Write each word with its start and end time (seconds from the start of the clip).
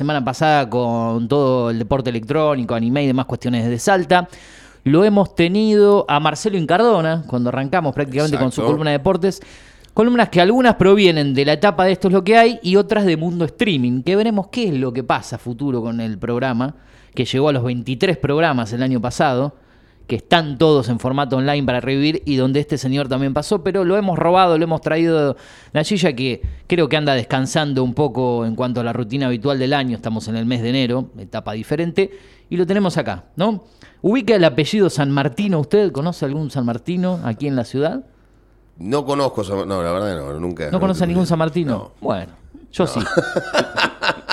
semana 0.00 0.24
pasada 0.24 0.70
con 0.70 1.28
todo 1.28 1.68
el 1.68 1.78
deporte 1.78 2.08
electrónico, 2.08 2.74
anime 2.74 3.04
y 3.04 3.06
demás 3.06 3.26
cuestiones 3.26 3.68
de 3.68 3.78
Salta. 3.78 4.26
Lo 4.82 5.04
hemos 5.04 5.34
tenido 5.34 6.06
a 6.08 6.18
Marcelo 6.20 6.56
Incardona, 6.56 7.22
cuando 7.26 7.50
arrancamos 7.50 7.94
prácticamente 7.94 8.38
con 8.38 8.50
su 8.50 8.62
columna 8.62 8.92
de 8.92 8.96
deportes. 8.96 9.42
Columnas 9.92 10.30
que 10.30 10.40
algunas 10.40 10.76
provienen 10.76 11.34
de 11.34 11.44
la 11.44 11.52
etapa 11.52 11.84
de 11.84 11.92
esto 11.92 12.08
es 12.08 12.14
lo 12.14 12.24
que 12.24 12.38
hay 12.38 12.58
y 12.62 12.76
otras 12.76 13.04
de 13.04 13.18
mundo 13.18 13.44
streaming, 13.44 14.02
que 14.02 14.16
veremos 14.16 14.46
qué 14.50 14.68
es 14.68 14.74
lo 14.74 14.90
que 14.90 15.04
pasa 15.04 15.36
a 15.36 15.38
futuro 15.38 15.82
con 15.82 16.00
el 16.00 16.16
programa, 16.16 16.76
que 17.14 17.26
llegó 17.26 17.50
a 17.50 17.52
los 17.52 17.62
23 17.62 18.16
programas 18.16 18.72
el 18.72 18.82
año 18.82 19.02
pasado, 19.02 19.54
que 20.10 20.16
están 20.16 20.58
todos 20.58 20.88
en 20.88 20.98
formato 20.98 21.36
online 21.36 21.64
para 21.64 21.80
revivir 21.80 22.20
y 22.26 22.34
donde 22.34 22.58
este 22.58 22.78
señor 22.78 23.06
también 23.08 23.32
pasó, 23.32 23.62
pero 23.62 23.84
lo 23.84 23.96
hemos 23.96 24.18
robado, 24.18 24.58
lo 24.58 24.64
hemos 24.64 24.80
traído 24.80 25.36
la 25.72 25.84
Gilla 25.84 26.14
que 26.14 26.42
creo 26.66 26.88
que 26.88 26.96
anda 26.96 27.14
descansando 27.14 27.84
un 27.84 27.94
poco 27.94 28.44
en 28.44 28.56
cuanto 28.56 28.80
a 28.80 28.82
la 28.82 28.92
rutina 28.92 29.26
habitual 29.26 29.60
del 29.60 29.72
año, 29.72 29.94
estamos 29.94 30.26
en 30.26 30.34
el 30.34 30.46
mes 30.46 30.62
de 30.62 30.70
enero, 30.70 31.10
etapa 31.16 31.52
diferente, 31.52 32.10
y 32.48 32.56
lo 32.56 32.66
tenemos 32.66 32.98
acá, 32.98 33.26
¿no? 33.36 33.62
Ubica 34.02 34.34
el 34.34 34.42
apellido 34.42 34.90
San 34.90 35.12
Martino, 35.12 35.60
¿usted 35.60 35.92
conoce 35.92 36.24
algún 36.24 36.50
San 36.50 36.66
Martino 36.66 37.20
aquí 37.22 37.46
en 37.46 37.54
la 37.54 37.64
ciudad? 37.64 38.04
No 38.78 39.04
conozco, 39.04 39.44
San- 39.44 39.68
no, 39.68 39.80
la 39.80 39.92
verdad 39.92 40.16
no, 40.16 40.40
nunca. 40.40 40.72
¿No 40.72 40.80
conoce 40.80 41.04
a 41.04 41.06
ningún 41.06 41.26
San 41.26 41.38
Martino? 41.38 41.72
No. 41.72 41.90
Bueno, 42.00 42.32
yo 42.72 42.86
sí. 42.86 43.00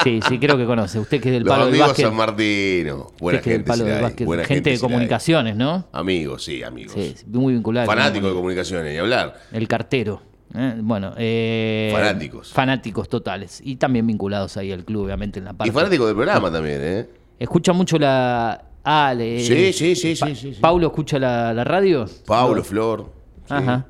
Sí, 0.03 0.19
sí, 0.27 0.39
creo 0.39 0.57
que 0.57 0.65
conoce. 0.65 0.99
Usted 0.99 1.19
que 1.21 1.29
es 1.29 1.33
del 1.33 1.43
Los 1.43 1.49
palo 1.51 1.65
del 1.65 1.73
amigos 1.73 1.87
básquet. 1.89 2.05
San 2.05 2.15
Martino. 2.15 3.07
Buena 3.19 3.39
usted 3.39 3.41
que 3.41 3.41
es 3.41 3.43
del 3.43 3.51
gente, 3.57 3.63
palo 3.67 3.83
del 3.83 4.01
básquet. 4.01 4.25
buena 4.27 4.43
Gente 4.45 4.69
de 4.69 4.75
la 4.75 4.77
hay. 4.77 4.81
comunicaciones, 4.81 5.55
¿no? 5.55 5.87
Amigos, 5.91 6.43
sí, 6.43 6.63
amigos. 6.63 6.93
Sí, 6.93 7.15
muy 7.27 7.53
vinculado. 7.53 7.87
Fanáticos 7.87 8.29
de 8.29 8.35
comunicaciones, 8.35 8.93
ni 8.93 8.97
hablar. 8.99 9.37
El 9.51 9.67
cartero. 9.67 10.21
¿eh? 10.55 10.75
Bueno, 10.81 11.13
eh, 11.17 11.89
Fanáticos. 11.93 12.53
Fanáticos 12.53 13.09
totales. 13.09 13.59
Y 13.63 13.75
también 13.77 14.05
vinculados 14.07 14.55
ahí 14.57 14.71
al 14.71 14.85
club, 14.85 15.05
obviamente, 15.05 15.39
en 15.39 15.45
la 15.45 15.53
parte. 15.53 15.69
Y 15.69 15.73
fanáticos 15.73 16.07
del 16.07 16.15
programa 16.15 16.51
también, 16.51 16.79
¿eh? 16.81 17.09
Escucha 17.39 17.73
mucho 17.73 17.97
la. 17.97 18.63
Ah, 18.83 19.13
le- 19.13 19.41
Sí, 19.41 19.73
sí, 19.73 19.95
sí, 19.95 20.15
Pa- 20.17 20.27
sí, 20.27 20.35
sí, 20.35 20.53
sí. 20.53 20.59
¿Paulo 20.61 20.87
escucha 20.87 21.19
la, 21.19 21.53
la 21.53 21.63
radio? 21.65 22.05
Paulo, 22.25 22.63
Flor. 22.63 23.11
sí. 23.47 23.53
Ajá. 23.53 23.85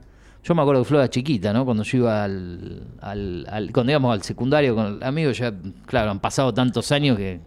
Yo 0.47 0.55
me 0.55 0.61
acuerdo 0.61 0.81
que 0.83 0.87
Flor 0.87 1.01
era 1.01 1.09
chiquita, 1.09 1.51
¿no? 1.51 1.65
Cuando 1.65 1.83
yo 1.83 1.97
iba 1.97 2.23
al, 2.23 2.83
al, 3.01 3.45
al- 3.49 3.71
cuando 3.73 3.91
íbamos 3.91 4.13
al 4.13 4.21
secundario 4.21 4.75
con 4.75 4.85
el 4.85 5.03
amigo, 5.03 5.31
ya, 5.31 5.51
claro, 5.85 6.11
han 6.11 6.19
pasado 6.19 6.53
tantos 6.53 6.91
años 6.91 7.17
que... 7.17 7.39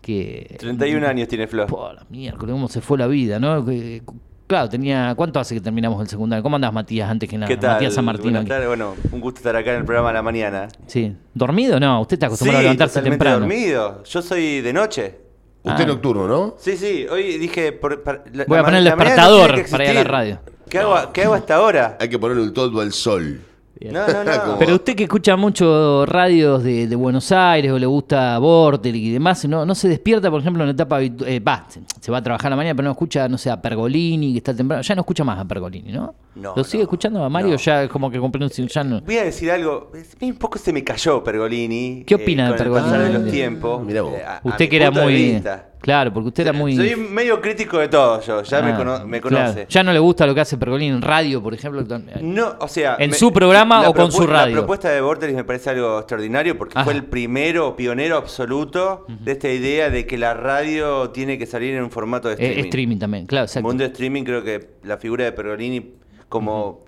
que 0.00 0.56
31 0.58 1.06
años 1.06 1.28
tiene 1.28 1.46
Flor. 1.46 1.66
Po, 1.66 1.92
la 1.92 2.04
miércoles, 2.08 2.52
cómo 2.52 2.68
se 2.68 2.80
fue 2.80 2.96
la 2.98 3.06
vida, 3.06 3.38
¿no? 3.38 3.64
Que- 3.64 4.02
claro, 4.46 4.68
tenía... 4.68 5.14
¿Cuánto 5.16 5.38
hace 5.40 5.54
que 5.54 5.60
terminamos 5.60 6.00
el 6.00 6.08
secundario? 6.08 6.42
¿Cómo 6.42 6.56
andás, 6.56 6.72
Matías, 6.72 7.10
antes 7.10 7.28
que 7.28 7.36
nada? 7.36 7.48
¿Qué 7.48 7.56
tal? 7.56 7.72
Matías 7.74 7.94
San 7.94 8.04
Martín. 8.04 8.22
Buenas 8.24 8.40
aquí. 8.42 8.48
tardes. 8.50 8.68
Bueno, 8.68 8.94
un 9.12 9.20
gusto 9.20 9.38
estar 9.40 9.56
acá 9.56 9.72
en 9.72 9.78
el 9.80 9.84
programa 9.84 10.10
a 10.10 10.12
la 10.14 10.22
mañana. 10.22 10.68
Sí. 10.86 11.14
¿Dormido? 11.34 11.78
No, 11.80 12.00
usted 12.00 12.14
está 12.14 12.26
acostumbrado 12.26 12.60
Sí, 12.60 12.66
a 12.66 12.70
levantarse 12.70 13.02
temprano. 13.02 13.40
dormido. 13.40 14.02
Yo 14.04 14.22
soy 14.22 14.60
de 14.62 14.72
noche. 14.72 15.14
Usted 15.62 15.84
Ah. 15.84 15.86
nocturno, 15.86 16.28
¿no? 16.28 16.54
Sí, 16.58 16.76
sí. 16.76 17.06
Hoy 17.10 17.38
dije... 17.38 17.72
por- 17.72 18.02
para- 18.02 18.22
la- 18.32 18.44
Voy 18.46 18.58
a 18.58 18.62
poner 18.64 18.78
el 18.78 18.84
despertador 18.84 19.64
para 19.70 19.84
ir 19.84 19.90
a 19.90 19.94
la 19.94 20.04
radio. 20.04 20.38
¿Qué 20.74 20.78
hago, 20.80 21.12
¿Qué 21.12 21.22
hago 21.22 21.34
hasta 21.34 21.54
ahora? 21.56 21.96
Hay 22.00 22.08
que 22.08 22.18
ponerle 22.18 22.42
un 22.42 22.52
toldo 22.52 22.80
al 22.80 22.92
sol. 22.92 23.40
No, 23.80 24.06
no, 24.08 24.24
no. 24.24 24.40
Como- 24.44 24.58
Pero 24.58 24.74
usted 24.74 24.96
que 24.96 25.04
escucha 25.04 25.36
mucho 25.36 26.04
radios 26.06 26.62
de, 26.64 26.86
de 26.88 26.96
Buenos 26.96 27.30
Aires 27.32 27.70
o 27.70 27.78
le 27.78 27.86
gusta 27.86 28.38
Vortel 28.38 28.96
y 28.96 29.10
demás, 29.12 29.44
¿no, 29.46 29.64
no 29.64 29.74
se 29.74 29.88
despierta, 29.88 30.30
por 30.30 30.40
ejemplo, 30.40 30.62
en 30.62 30.68
la 30.68 30.72
etapa 30.72 31.00
habitu- 31.00 31.24
eh, 31.26 31.38
va, 31.40 31.64
se, 31.68 31.80
se 32.00 32.10
va 32.10 32.18
a 32.18 32.22
trabajar 32.22 32.48
a 32.48 32.50
la 32.50 32.56
mañana, 32.56 32.74
pero 32.74 32.86
no 32.86 32.92
escucha, 32.92 33.28
no 33.28 33.36
sé, 33.38 33.50
a 33.50 33.60
Pergolini, 33.60 34.32
que 34.32 34.38
está 34.38 34.54
temprano. 34.54 34.82
Ya 34.82 34.94
no 34.96 35.02
escucha 35.02 35.22
más 35.22 35.38
a 35.38 35.44
Pergolini, 35.44 35.92
¿no? 35.92 36.14
No, 36.36 36.52
¿Lo 36.56 36.64
sigue 36.64 36.78
no, 36.78 36.82
escuchando 36.84 37.22
a 37.24 37.28
Mario? 37.28 37.52
no. 37.52 37.56
Ya 37.56 37.84
es 37.84 37.88
como 37.90 38.10
que 38.10 38.18
compré 38.18 38.42
un 38.44 38.50
ya 38.50 38.82
no. 38.84 39.00
Voy 39.02 39.18
a 39.18 39.24
decir 39.24 39.50
algo. 39.50 39.92
Un 40.20 40.34
poco 40.36 40.58
se 40.58 40.72
me 40.72 40.82
cayó 40.82 41.22
Pergolini. 41.22 42.04
¿Qué 42.06 42.14
opina 42.16 42.44
de 42.44 42.48
con 42.50 42.58
el 42.58 42.62
Pergolini? 42.64 42.90
pasar 42.90 43.12
de 43.12 43.18
los 43.18 43.30
tiempos. 43.30 43.84
mirá 43.84 44.02
vos. 44.02 44.14
Eh, 44.14 44.24
a- 44.24 44.40
Usted 44.42 44.68
que 44.68 44.76
era 44.76 44.90
muy. 44.90 45.14
vista. 45.14 45.68
Claro, 45.80 46.14
porque 46.14 46.28
usted 46.28 46.44
era 46.44 46.52
muy. 46.54 46.74
Soy 46.74 46.96
medio 46.96 47.40
crítico 47.42 47.78
de 47.78 47.88
todo 47.88 48.18
yo. 48.22 48.42
Ya 48.42 48.62
me, 48.62 48.72
Ah, 48.72 48.76
cono- 48.76 49.06
me 49.06 49.20
claro. 49.20 49.52
conoce. 49.52 49.66
Ya 49.68 49.82
no 49.82 49.92
le 49.92 49.98
gusta 49.98 50.26
lo 50.26 50.34
que 50.34 50.40
hace 50.40 50.56
Pergolini 50.56 50.94
en 50.96 51.02
radio, 51.02 51.42
por 51.42 51.52
ejemplo. 51.54 51.84
No, 52.22 52.54
o 52.58 52.68
sea. 52.68 52.96
¿En 52.98 53.12
su 53.12 53.32
programa 53.32 53.86
o 53.88 53.92
con 53.94 54.10
su 54.10 54.26
radio? 54.26 54.54
La 54.56 54.60
propuesta 54.62 54.88
de 54.90 55.00
Vortex 55.02 55.34
me 55.34 55.44
parece 55.44 55.70
algo 55.70 55.98
extraordinario 55.98 56.56
porque 56.56 56.72
Ajá. 56.78 56.84
fue 56.84 56.94
el 56.94 57.04
primero, 57.04 57.76
pionero 57.76 58.16
absoluto 58.16 59.04
de 59.08 59.32
esta 59.32 59.50
idea 59.50 59.90
de 59.90 60.06
que 60.06 60.16
la 60.16 60.32
radio 60.34 61.10
tiene 61.10 61.38
que 61.38 61.44
salir 61.46 61.74
en 61.74 61.82
un 61.84 61.90
formato 61.90 62.28
de 62.28 62.34
Eh, 62.34 62.38
streaming. 62.38 62.64
streaming 62.68 62.98
también, 62.98 63.26
claro, 63.26 63.42
En 63.44 63.48
exacto. 63.48 63.68
mundo 63.68 63.84
de 63.84 63.90
streaming 63.90 64.24
creo 64.24 64.42
que 64.42 64.70
la 64.84 64.96
figura 64.96 65.24
de 65.24 65.32
Pergolini 65.32 65.92
como 66.34 66.84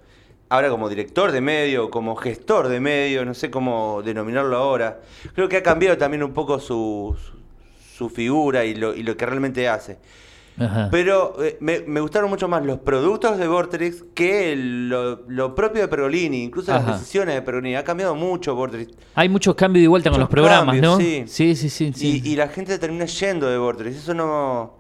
ahora 0.49 0.69
como 0.71 0.89
director 0.89 1.31
de 1.31 1.41
medio, 1.41 1.89
como 1.89 2.17
gestor 2.17 2.67
de 2.69 2.81
medio, 2.81 3.25
no 3.25 3.33
sé 3.33 3.49
cómo 3.49 4.03
denominarlo 4.05 4.57
ahora, 4.57 5.01
creo 5.35 5.49
que 5.49 5.57
ha 5.59 5.63
cambiado 5.63 5.97
también 5.97 6.23
un 6.25 6.33
poco 6.33 6.59
su, 6.59 7.17
su, 7.97 8.09
figura 8.11 8.65
y 8.65 8.75
lo, 8.75 8.93
y 8.93 9.03
lo 9.05 9.17
que 9.17 9.25
realmente 9.25 9.69
hace. 9.69 9.99
Ajá. 10.59 10.89
Pero 10.91 11.37
eh, 11.45 11.59
me, 11.61 11.81
me 11.81 12.01
gustaron 12.01 12.29
mucho 12.31 12.49
más 12.49 12.65
los 12.65 12.79
productos 12.79 13.39
de 13.39 13.47
Vortex 13.47 14.05
que 14.15 14.53
el- 14.53 14.89
lo, 14.89 15.23
lo 15.29 15.55
propio 15.55 15.83
de 15.83 15.89
Pergolini, 15.89 16.43
incluso 16.45 16.73
Ajá. 16.73 16.87
las 16.91 17.01
decisiones 17.01 17.35
de 17.35 17.43
Pergolini. 17.43 17.77
Ha 17.77 17.85
cambiado 17.85 18.15
mucho 18.15 18.55
Vortex. 18.55 18.91
Hay 19.15 19.29
muchos 19.29 19.55
cambios 19.55 19.83
de 19.83 19.89
vuelta 19.89 20.11
con 20.11 20.19
los 20.19 20.29
programas, 20.31 20.75
cambios, 20.75 20.83
¿no? 20.83 20.99
sí. 20.99 21.25
sí, 21.27 21.55
sí, 21.55 21.69
sí. 21.69 21.93
sí. 21.95 22.23
Y, 22.25 22.33
y 22.33 22.37
la 22.37 22.49
gente 22.49 22.79
termina 22.79 23.05
yendo 23.05 23.49
de 23.49 23.59
Vortex. 23.59 23.97
Eso 23.97 24.15
no. 24.15 24.79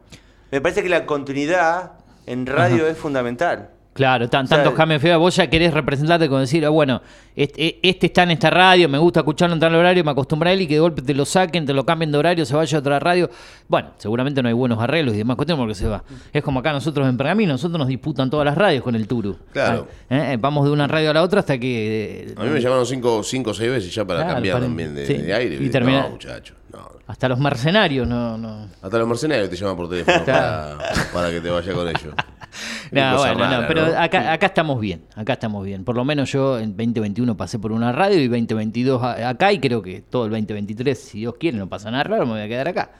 Me 0.50 0.60
parece 0.62 0.82
que 0.82 0.88
la 0.88 1.04
continuidad 1.06 1.92
en 2.26 2.46
radio 2.46 2.86
es 2.86 2.96
fundamental. 2.96 3.70
Claro, 3.96 4.28
tan, 4.28 4.44
O 4.44 4.48
sea, 4.48 4.58
tantos 4.58 4.74
cambios 4.74 5.02
feos. 5.02 5.18
Vos 5.18 5.34
ya 5.34 5.48
querés 5.48 5.72
representarte 5.74 6.28
con 6.28 6.40
decir, 6.40 6.64
ah, 6.64 6.68
bueno, 6.68 7.02
este, 7.34 7.78
este 7.82 8.06
está 8.06 8.22
en 8.22 8.30
esta 8.32 8.50
radio, 8.50 8.88
me 8.88 8.98
gusta 8.98 9.20
escucharlo 9.20 9.54
en 9.54 9.60
tal 9.60 9.74
horario, 9.74 10.04
me 10.04 10.10
acostumbro 10.12 10.48
a 10.48 10.52
él 10.52 10.60
y 10.60 10.66
que 10.66 10.74
de 10.74 10.80
golpe 10.80 11.02
te 11.02 11.14
lo 11.14 11.24
saquen, 11.24 11.66
te 11.66 11.72
lo 11.72 11.84
cambien 11.84 12.12
de 12.12 12.18
horario, 12.18 12.44
se 12.46 12.54
vaya 12.54 12.76
a 12.76 12.80
otra 12.80 12.98
radio. 13.00 13.28
Bueno, 13.68 13.90
seguramente 13.96 14.42
no 14.42 14.48
hay 14.48 14.54
buenos 14.54 14.78
arreglos 14.80 15.14
y 15.14 15.18
demás 15.18 15.36
cuestiones 15.36 15.60
porque 15.62 15.74
se 15.74 15.88
va. 15.88 16.04
Es 16.32 16.42
como 16.42 16.60
acá 16.60 16.72
nosotros 16.72 17.08
en 17.08 17.16
Pergamino, 17.16 17.52
nosotros 17.52 17.78
nos 17.78 17.88
disputan 17.88 18.30
todas 18.30 18.44
las 18.44 18.56
radios 18.56 18.82
con 18.84 18.94
el 18.94 19.08
Turu. 19.08 19.36
Claro. 19.52 19.88
Ah, 20.10 20.32
¿eh? 20.34 20.36
Vamos 20.38 20.64
de 20.66 20.70
una 20.70 20.86
radio 20.86 21.10
a 21.10 21.14
la 21.14 21.22
otra 21.22 21.40
hasta 21.40 21.58
que... 21.58 22.26
eh, 22.28 22.34
A 22.36 22.44
mí 22.44 22.50
me 22.50 22.60
llamaron 22.60 22.86
cinco, 22.86 23.22
cinco 23.22 23.50
o 23.50 23.54
seis 23.54 23.70
veces 23.70 23.94
ya 23.94 24.04
para 24.04 24.20
Claro, 24.20 24.34
cambiar 24.34 24.54
para- 24.56 24.66
también 24.66 24.94
de, 24.94 25.06
sí. 25.06 25.14
de 25.14 25.34
aire. 25.34 25.56
Y 25.58 25.68
termina- 25.70 26.02
No, 26.02 26.10
muchacho. 26.10 26.54
No. 26.72 26.90
Hasta 27.06 27.28
los 27.28 27.38
mercenarios, 27.38 28.06
no... 28.06 28.36
no. 28.36 28.66
Hasta 28.82 28.98
los 28.98 29.08
mercenarios 29.08 29.48
te 29.48 29.56
llaman 29.56 29.76
por 29.76 29.88
teléfono 29.88 30.24
para, 30.26 30.76
para 31.14 31.30
que 31.30 31.40
te 31.40 31.48
vayas 31.48 31.74
con 31.74 31.88
ellos. 31.88 32.14
No, 32.92 33.18
bueno, 33.18 33.60
no, 33.62 33.66
pero 33.68 33.86
¿no? 33.88 33.98
Acá, 33.98 34.32
acá 34.32 34.46
estamos 34.46 34.80
bien, 34.80 35.02
acá 35.14 35.34
estamos 35.34 35.64
bien. 35.64 35.84
Por 35.84 35.96
lo 35.96 36.04
menos 36.04 36.30
yo 36.32 36.58
en 36.58 36.76
2021 36.76 37.36
pasé 37.36 37.58
por 37.58 37.72
una 37.72 37.92
radio 37.92 38.18
y 38.18 38.28
2022 38.28 39.02
a- 39.02 39.28
acá 39.28 39.52
y 39.52 39.58
creo 39.58 39.82
que 39.82 40.02
todo 40.02 40.24
el 40.26 40.30
2023, 40.30 40.98
si 40.98 41.18
Dios 41.20 41.34
quiere, 41.38 41.58
no 41.58 41.68
pasa 41.68 41.90
nada 41.90 42.04
raro, 42.04 42.26
me 42.26 42.32
voy 42.32 42.40
a 42.42 42.48
quedar 42.48 42.68
acá. 42.68 42.90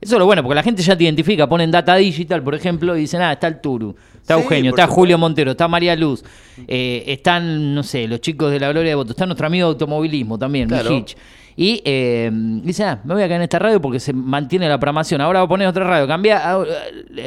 Eso 0.00 0.16
es 0.16 0.18
lo 0.18 0.26
bueno, 0.26 0.42
porque 0.42 0.54
la 0.56 0.62
gente 0.62 0.82
ya 0.82 0.94
te 0.96 1.04
identifica, 1.04 1.48
ponen 1.48 1.70
data 1.70 1.94
digital, 1.96 2.42
por 2.42 2.54
ejemplo, 2.54 2.96
y 2.96 3.00
dicen, 3.00 3.22
ah, 3.22 3.32
está 3.32 3.46
el 3.46 3.60
Turu, 3.60 3.96
está 4.26 4.36
Sí, 4.36 4.42
Eugenio, 4.42 4.70
está 4.70 4.82
supuesto. 4.82 5.00
Julio 5.00 5.18
Montero, 5.18 5.50
está 5.52 5.68
María 5.68 5.94
Luz, 5.94 6.24
eh, 6.66 7.04
están, 7.06 7.74
no 7.74 7.82
sé, 7.84 8.08
los 8.08 8.20
chicos 8.20 8.50
de 8.50 8.58
la 8.58 8.70
Gloria 8.72 8.90
de 8.90 8.94
Voto, 8.96 9.12
está 9.12 9.24
nuestro 9.24 9.46
amigo 9.46 9.68
de 9.68 9.72
automovilismo 9.72 10.36
también, 10.36 10.68
Claro. 10.68 10.90
Mijich. 10.90 11.16
Y 11.58 11.80
eh, 11.86 12.30
dice, 12.32 12.84
ah, 12.84 13.00
me 13.04 13.14
voy 13.14 13.22
a 13.22 13.26
quedar 13.26 13.38
en 13.38 13.44
esta 13.44 13.58
radio 13.58 13.80
porque 13.80 13.98
se 13.98 14.12
mantiene 14.12 14.68
la 14.68 14.78
programación. 14.78 15.22
Ahora 15.22 15.40
voy 15.40 15.46
a 15.46 15.48
poner 15.48 15.68
otra 15.68 15.84
radio. 15.84 16.06
Cambia, 16.06 16.38
a, 16.38 16.64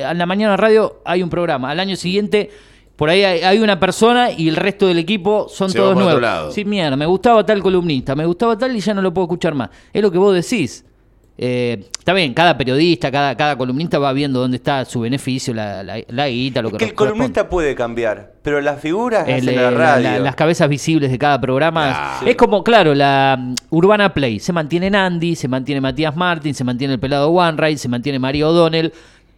a 0.05 0.13
la 0.13 0.25
mañana 0.27 0.55
radio 0.55 1.01
hay 1.03 1.23
un 1.23 1.31
programa. 1.31 1.71
Al 1.71 1.79
año 1.79 1.95
siguiente, 1.95 2.51
por 2.95 3.09
ahí 3.09 3.23
hay, 3.23 3.57
una 3.59 3.79
persona 3.79 4.29
y 4.29 4.49
el 4.49 4.57
resto 4.57 4.85
del 4.85 4.99
equipo 4.99 5.47
son 5.49 5.71
Se 5.71 5.77
todos 5.77 5.95
nuevos. 5.95 6.53
Sí, 6.53 6.63
mierda, 6.65 6.95
me 6.97 7.05
gustaba 7.05 7.43
tal 7.45 7.61
columnista, 7.63 8.13
me 8.13 8.25
gustaba 8.25 8.55
tal 8.57 8.75
y 8.75 8.81
ya 8.81 8.93
no 8.93 9.01
lo 9.01 9.13
puedo 9.13 9.25
escuchar 9.25 9.55
más. 9.55 9.69
Es 9.93 10.01
lo 10.01 10.11
que 10.11 10.17
vos 10.17 10.35
decís. 10.35 10.85
Eh, 11.41 11.85
está 11.97 12.11
bien, 12.11 12.33
cada 12.33 12.57
periodista, 12.57 13.09
cada, 13.09 13.33
cada 13.37 13.57
columnista 13.57 13.97
va 13.97 14.11
viendo 14.11 14.41
dónde 14.41 14.57
está 14.57 14.83
su 14.83 14.99
beneficio, 14.99 15.53
la, 15.53 15.81
la, 15.83 15.97
la 16.09 16.27
guita, 16.27 16.61
lo 16.61 16.67
Es 16.67 16.71
que 16.73 16.77
que 16.79 16.85
el 16.85 16.93
columnista 16.93 17.47
puede 17.47 17.75
cambiar, 17.75 18.33
pero 18.41 18.59
las 18.59 18.81
figuras 18.81 19.25
El, 19.25 19.35
hacen 19.47 19.53
eh, 19.53 19.61
la 19.61 19.71
radio. 19.71 20.03
la- 20.11 20.19
las 20.19 20.35
cabezas 20.35 20.67
visibles 20.67 21.09
de 21.09 21.17
cada 21.17 21.39
programa. 21.39 22.19
Es 22.25 22.35
como, 22.35 22.61
claro, 22.61 22.93
la 22.93 23.37
mm, 23.39 23.55
Urbana 23.69 24.13
Play. 24.13 24.39
Se 24.39 24.51
mantiene 24.51 24.87
Andy, 24.97 25.37
se 25.37 25.47
mantiene 25.47 25.79
Matías 25.79 26.13
Martín, 26.13 26.53
se 26.53 26.65
mantiene 26.65 26.95
el 26.95 26.99
pelado 26.99 27.29
One 27.29 27.77
se 27.77 27.87
mantiene 27.87 28.19
Mario 28.19 28.49
O'Donnell. 28.49 28.91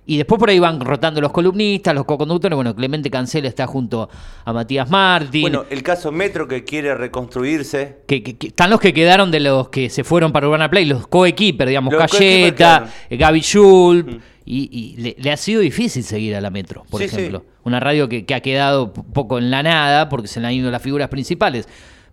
Y 0.05 0.17
después 0.17 0.39
por 0.39 0.49
ahí 0.49 0.57
van 0.59 0.79
rotando 0.79 1.21
los 1.21 1.31
columnistas, 1.31 1.93
los 1.93 2.05
co-conductores. 2.05 2.55
Bueno, 2.55 2.75
Clemente 2.75 3.09
Cancela 3.11 3.47
está 3.47 3.67
junto 3.67 4.09
a 4.43 4.51
Matías 4.51 4.89
Martín. 4.89 5.43
Bueno, 5.43 5.65
el 5.69 5.83
caso 5.83 6.11
Metro 6.11 6.47
que 6.47 6.63
quiere 6.63 6.95
reconstruirse. 6.95 7.97
que, 8.07 8.23
que- 8.23 8.35
que- 8.37 8.47
están 8.47 8.69
los 8.71 8.79
que 8.79 8.93
quedaron 8.93 9.29
de 9.31 9.39
los 9.39 9.69
que 9.69 9.89
se 9.89 10.03
fueron 10.03 10.31
para 10.31 10.47
Urbana 10.47 10.69
Play, 10.69 10.85
los 10.85 11.07
co-equiper, 11.07 11.67
digamos, 11.67 11.93
Los 11.93 12.11
Cayeta, 12.11 12.87
Gaby 13.09 13.41
Schul. 13.41 14.21
Y, 14.43 14.69
y 14.97 15.01
le, 15.01 15.15
le 15.19 15.31
ha 15.31 15.37
sido 15.37 15.61
difícil 15.61 16.03
seguir 16.03 16.35
a 16.35 16.41
la 16.41 16.49
Metro, 16.49 16.83
por 16.89 16.99
Sí, 17.01 17.07
sí. 17.07 17.15
ejemplo. 17.15 17.45
Una 17.63 17.79
radio 17.79 18.09
que, 18.09 18.25
que 18.25 18.33
ha 18.33 18.39
quedado 18.41 18.91
poco 18.91 19.37
en 19.37 19.51
la 19.51 19.61
nada 19.61 20.09
porque 20.09 20.27
se 20.27 20.39
le 20.39 20.47
han 20.47 20.53
ido 20.53 20.71
las 20.71 20.81
figuras 20.81 21.09
principales. 21.09 21.69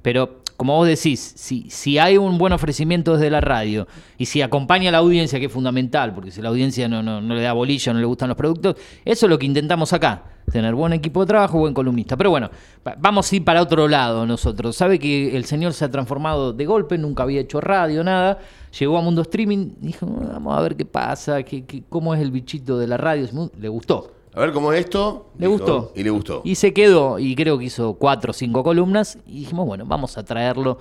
Pero 0.09 0.39
como 0.57 0.75
vos 0.75 0.87
decís, 0.89 1.35
si, 1.37 1.69
si 1.69 1.99
hay 1.99 2.17
un 2.17 2.39
buen 2.39 2.55
ofrecimiento 2.55 3.13
desde 3.13 3.29
la 3.29 3.43
radio 3.43 3.87
y 4.17 4.25
si 4.25 4.41
acompaña 4.41 4.89
a 4.89 4.93
la 4.93 4.99
audiencia, 4.99 5.39
que 5.39 5.45
es 5.45 5.53
fundamental, 5.53 6.15
porque 6.15 6.31
si 6.31 6.41
la 6.41 6.49
audiencia 6.49 6.89
no, 6.89 7.03
no, 7.03 7.21
no 7.21 7.35
le 7.35 7.43
da 7.43 7.53
bolilla, 7.53 7.93
no 7.93 7.99
le 8.01 8.07
gustan 8.07 8.29
los 8.31 8.39
productos, 8.39 8.77
eso 9.05 9.27
es 9.27 9.31
lo 9.31 9.39
que 9.39 9.45
intentamos 9.45 9.93
acá, 9.93 10.23
tener 10.51 10.75
buen 10.75 10.95
equipo 10.95 11.21
de 11.21 11.27
trabajo, 11.27 11.59
buen 11.59 11.75
columnista. 11.75 12.17
Pero 12.17 12.31
bueno, 12.31 12.49
va- 12.87 12.97
vamos 12.99 13.31
a 13.31 13.37
ir 13.37 13.45
para 13.45 13.61
otro 13.61 13.87
lado 13.87 14.25
nosotros. 14.25 14.75
Sabe 14.77 14.99
que 14.99 15.37
el 15.37 15.45
señor 15.45 15.75
se 15.75 15.85
ha 15.85 15.91
transformado 15.91 16.55
de 16.55 16.65
golpe, 16.65 16.97
nunca 16.97 17.25
había 17.25 17.43
hecho 17.43 17.61
radio, 17.61 18.03
nada. 18.03 18.39
Llegó 18.81 18.97
a 18.97 19.03
Mundo 19.03 19.21
Streaming, 19.21 19.73
dijo, 19.79 20.07
vamos 20.07 20.57
a 20.57 20.63
ver 20.63 20.75
qué 20.75 20.87
pasa, 20.87 21.43
qué, 21.43 21.67
qué- 21.67 21.83
cómo 21.87 22.15
es 22.15 22.23
el 22.23 22.31
bichito 22.31 22.79
de 22.79 22.87
la 22.87 22.97
radio. 22.97 23.29
Le 23.61 23.69
gustó. 23.69 24.18
A 24.35 24.41
ver 24.41 24.53
cómo 24.53 24.73
es 24.73 24.81
esto. 24.81 25.31
Le 25.39 25.47
Dijo, 25.47 25.59
gustó. 25.59 25.93
Y 25.97 26.03
le 26.03 26.11
gustó. 26.11 26.43
Y 26.45 26.55
se 26.55 26.73
quedó, 26.73 27.19
y 27.19 27.35
creo 27.35 27.59
que 27.59 27.65
hizo 27.67 27.95
cuatro 27.95 28.31
o 28.31 28.35
cinco 28.35 28.63
columnas, 28.63 29.19
y 29.27 29.41
dijimos, 29.41 29.67
bueno, 29.67 29.85
vamos 29.87 30.17
a 30.19 30.25
traerlo 30.25 30.79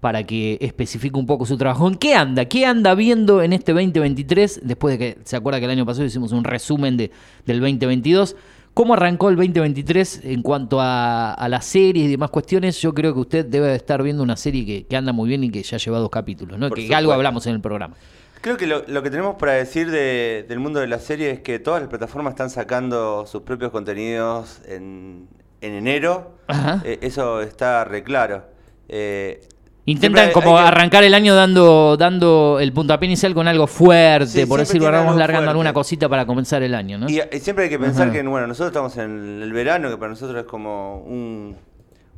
para 0.00 0.24
que 0.24 0.56
especifique 0.60 1.18
un 1.18 1.26
poco 1.26 1.44
su 1.44 1.56
trabajo. 1.58 1.86
¿En 1.86 1.94
qué 1.96 2.14
anda? 2.14 2.46
¿Qué 2.46 2.64
anda 2.64 2.94
viendo 2.94 3.42
en 3.42 3.52
este 3.52 3.72
2023? 3.72 4.60
Después 4.64 4.98
de 4.98 4.98
que, 4.98 5.18
¿se 5.24 5.36
acuerda 5.36 5.58
que 5.58 5.66
el 5.66 5.72
año 5.72 5.84
pasado 5.84 6.06
hicimos 6.06 6.32
un 6.32 6.44
resumen 6.44 6.96
de, 6.96 7.10
del 7.44 7.60
2022? 7.60 8.34
¿Cómo 8.72 8.94
arrancó 8.94 9.28
el 9.28 9.36
2023 9.36 10.20
en 10.24 10.42
cuanto 10.42 10.80
a, 10.80 11.34
a 11.34 11.48
las 11.48 11.66
series 11.66 12.06
y 12.06 12.10
demás 12.12 12.30
cuestiones? 12.30 12.80
Yo 12.80 12.94
creo 12.94 13.12
que 13.12 13.20
usted 13.20 13.44
debe 13.44 13.66
de 13.66 13.74
estar 13.76 14.02
viendo 14.02 14.22
una 14.22 14.36
serie 14.36 14.64
que, 14.64 14.86
que 14.86 14.96
anda 14.96 15.12
muy 15.12 15.28
bien 15.28 15.42
y 15.44 15.50
que 15.50 15.62
ya 15.62 15.76
lleva 15.76 15.98
dos 15.98 16.08
capítulos, 16.08 16.58
¿no? 16.58 16.68
Por 16.68 16.76
Que 16.76 16.82
supuesto. 16.84 16.96
algo 16.98 17.12
hablamos 17.12 17.46
en 17.46 17.54
el 17.56 17.60
programa. 17.60 17.96
Creo 18.40 18.56
que 18.56 18.66
lo, 18.66 18.82
lo 18.86 19.02
que 19.02 19.10
tenemos 19.10 19.36
para 19.36 19.52
decir 19.52 19.90
de- 19.90 20.46
del 20.48 20.58
mundo 20.60 20.80
de 20.80 20.86
la 20.86 20.98
serie 20.98 21.30
es 21.30 21.40
que 21.40 21.58
todas 21.58 21.80
las 21.82 21.90
plataformas 21.90 22.32
están 22.32 22.48
sacando 22.50 23.26
sus 23.26 23.42
propios 23.42 23.70
contenidos 23.70 24.60
en, 24.66 25.28
en 25.60 25.74
enero. 25.74 26.36
Ajá. 26.46 26.80
Eh, 26.84 26.98
eso 27.02 27.42
está 27.42 27.84
re 27.84 28.02
claro. 28.02 28.44
Eh, 28.88 29.40
Intentan 29.84 30.30
como 30.32 30.56
que- 30.56 30.62
arrancar 30.62 31.04
el 31.04 31.12
año 31.14 31.34
dando, 31.34 31.96
dando 31.98 32.58
el 32.60 32.72
puntapié 32.72 33.06
inicial 33.08 33.34
con 33.34 33.46
algo 33.48 33.66
fuerte, 33.66 34.26
Sí, 34.42 34.46
por 34.46 34.60
decirlo, 34.60 34.90
vamos 34.90 35.16
largando 35.16 35.40
fuerte. 35.46 35.50
alguna 35.50 35.72
cosita 35.72 36.08
para 36.08 36.24
comenzar 36.26 36.62
el 36.62 36.74
año, 36.74 36.96
¿no? 36.98 37.08
Y, 37.10 37.20
y 37.32 37.40
siempre 37.40 37.64
hay 37.64 37.70
que 37.70 37.78
pensar 37.78 38.04
Ajá. 38.08 38.12
que, 38.12 38.22
bueno, 38.22 38.46
nosotros 38.46 38.68
estamos 38.70 38.96
en 38.98 39.42
el 39.42 39.52
verano, 39.52 39.90
que 39.90 39.96
para 39.96 40.10
nosotros 40.10 40.38
es 40.38 40.44
como 40.46 40.98
un, 40.98 41.56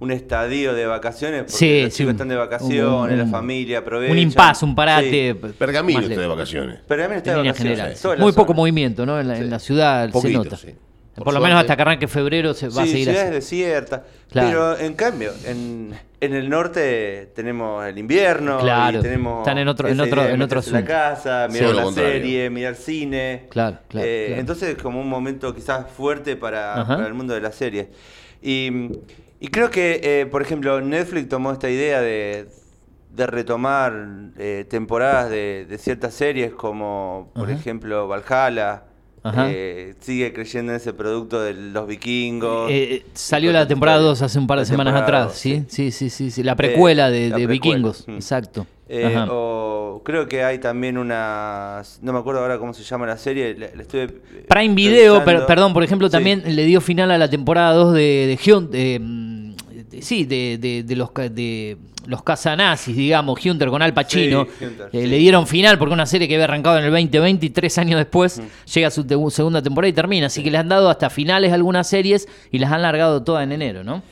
un 0.03 0.11
estadio 0.11 0.75
de 0.75 0.85
vacaciones, 0.87 1.43
porque 1.43 1.53
Sí, 1.57 1.83
los 1.83 1.93
sí, 1.93 1.99
chicos 1.99 2.13
están 2.13 2.29
de 2.29 2.37
vacaciones, 2.37 3.13
un- 3.13 3.19
la 3.19 3.27
familia 3.27 3.79
aprovechan. 3.79 4.17
un 4.17 4.23
impasse, 4.23 4.65
un 4.65 4.75
parate. 4.75 5.37
Sí. 5.41 5.49
Pergamino 5.59 6.01
está 6.01 6.21
de 6.21 6.27
vacaciones. 6.27 6.79
Pero 6.89 7.03
también 7.03 7.19
está 7.19 7.31
En 7.33 7.43
de 7.43 7.49
vacaciones. 7.51 8.05
la 8.05 8.17
Muy 8.17 8.33
poco 8.33 8.53
movimiento, 8.55 9.07
¿no? 9.07 9.21
En 9.21 9.29
la, 9.29 9.39
en 9.39 9.49
la 9.49 9.59
ciudad 9.59 10.07
se 10.07 10.13
Poquito, 10.13 10.45
nota. 10.45 10.57
sí. 10.57 10.75
Por, 11.15 11.25
Por 11.25 11.35
lo 11.35 11.41
menos 11.41 11.61
hasta 11.61 11.77
que 11.77 11.83
arranque 11.83 12.09
febrero 12.09 12.55
se 12.55 12.69
va 12.71 12.83
a 12.85 12.87
seguir 12.87 13.05
ciudades 13.05 13.25
así. 13.29 13.35
desiertas. 13.35 14.01
Claro. 14.31 14.49
Pero 14.49 14.79
en 14.87 14.95
cambio, 14.95 15.31
en, 15.45 15.93
en 16.23 16.35
el 16.35 16.49
norte 16.49 17.31
tenemos 17.37 17.85
el 17.85 17.99
invierno. 17.99 18.59
Claro, 18.61 18.99
Y 18.99 19.03
tenemos 19.03 19.41
están 19.41 19.59
en 19.59 19.69
otro- 19.69 19.89
en 19.89 20.01
otro- 20.01 20.27
en 20.27 20.41
otro 20.41 20.63
la 20.71 20.85
casa, 20.87 21.49
mirar 21.53 21.75
la 21.75 21.93
serie, 21.93 22.49
mirar 22.49 22.75
cine. 22.77 23.45
Claro, 23.51 23.77
claro, 23.89 24.07
Eh, 24.09 24.25
claro. 24.29 24.41
Entonces 24.41 24.69
es 24.77 24.83
como 24.83 25.01
un 25.03 25.09
momento 25.09 25.55
quizás 25.55 25.85
fuerte 25.91 26.35
para, 26.37 26.83
para 26.87 27.07
el 27.07 27.13
mundo 27.15 27.35
de 27.35 27.43
las 27.43 27.55
series. 27.57 27.89
Y, 28.41 28.71
y 29.45 29.49
creo 29.49 29.71
que, 29.71 30.01
eh, 30.03 30.27
por 30.27 30.41
ejemplo, 30.43 30.81
Netflix 30.81 31.29
tomó 31.29 31.53
esta 31.53 31.69
idea 31.69 32.01
de, 32.01 32.47
de 33.15 33.27
retomar 33.27 33.93
eh, 34.39 34.65
temporadas 34.71 35.31
de, 35.31 35.67
de 35.69 35.79
ciertas 35.79 36.15
series 36.15 36.53
como, 36.53 37.31
por 37.35 37.51
Ajá. 37.51 37.59
ejemplo, 37.59 38.07
Valhalla. 38.09 38.85
Eh, 39.37 39.95
sigue 40.01 40.33
creyendo 40.33 40.73
en 40.73 40.77
ese 40.79 40.93
producto 40.93 41.41
de 41.41 41.55
los 41.55 41.87
vikingos. 41.87 42.69
Eh, 42.73 42.95
eh, 42.95 43.07
salió 43.15 43.53
la 43.53 43.69
temporada 43.69 43.99
2 43.99 44.21
hace 44.21 44.37
un 44.37 44.49
par 44.49 44.59
de 44.59 44.65
semanas 44.65 45.01
atrás, 45.01 45.35
¿sí? 45.35 45.65
Sí, 45.69 45.93
sí, 45.93 46.11
sí, 46.11 46.33
sí. 46.33 46.43
La 46.43 46.57
precuela 46.57 47.09
de, 47.09 47.29
la 47.29 47.37
de 47.37 47.47
precuela, 47.47 47.77
Vikingos, 47.77 48.09
mm. 48.09 48.15
exacto. 48.17 48.67
Eh, 48.89 49.25
o 49.31 50.03
creo 50.05 50.27
que 50.27 50.43
hay 50.43 50.59
también 50.59 50.99
una. 50.99 51.83
No 52.03 52.13
me 52.13 52.19
acuerdo 52.19 52.41
ahora 52.41 52.59
cómo 52.59 52.75
se 52.75 52.83
llama 52.83 53.07
la 53.07 53.17
serie. 53.17 53.55
La, 53.57 53.69
la 53.77 53.83
estuve, 53.83 54.03
eh, 54.03 54.45
Prime 54.49 54.75
Video, 54.75 55.25
per- 55.25 55.47
perdón, 55.47 55.73
por 55.73 55.85
ejemplo, 55.85 56.09
Sí. 56.09 56.13
también 56.13 56.43
le 56.45 56.65
dio 56.65 56.81
final 56.81 57.11
a 57.13 57.17
la 57.17 57.31
temporada 57.31 57.73
2 57.75 57.95
de, 57.95 58.01
de, 58.27 58.37
Hyun- 58.39 58.71
de, 58.71 58.99
mm, 59.01 59.32
de- 59.32 59.32
sí, 60.01 60.25
de, 60.25 60.57
de- 60.59 60.83
de 60.83 60.97
los 60.97 61.11
de 61.15 61.77
los 62.07 62.23
cazanazis, 62.23 62.97
digamos, 62.97 63.45
Hunter 63.45 63.69
con 63.69 63.81
Al 63.83 63.93
Pacino. 63.95 64.47
Sí, 64.59 64.65
Hunter, 64.65 64.87
Eh, 64.93 65.03
sí. 65.03 65.07
Le 65.07 65.17
dieron 65.19 65.47
final 65.47 65.79
porque 65.79 65.93
una 65.95 66.07
serie 66.07 66.27
que 66.27 66.35
había 66.35 66.45
arrancado 66.45 66.79
en 66.79 66.85
el 66.85 66.91
2020 66.91 67.47
y 67.47 67.51
tres 67.51 67.79
años 67.79 67.99
después 67.99 68.41
llega 68.73 68.89
a 68.89 68.91
su 68.91 69.05
te- 69.05 69.17
segunda 69.31 69.63
temporada 69.63 69.89
y 69.89 69.93
termina. 69.93 70.27
Así 70.27 70.43
que 70.43 70.51
le 70.51 70.59
han 70.59 70.69
dado 70.69 70.89
hasta 70.91 71.11
finales 71.11 71.53
algunas 71.53 71.87
series 71.89 72.27
y 72.51 72.59
las 72.59 72.73
han 72.73 72.83
largado 72.83 73.23
todas 73.23 73.45
en 73.45 73.53
enero, 73.53 73.85
¿no? 73.85 74.03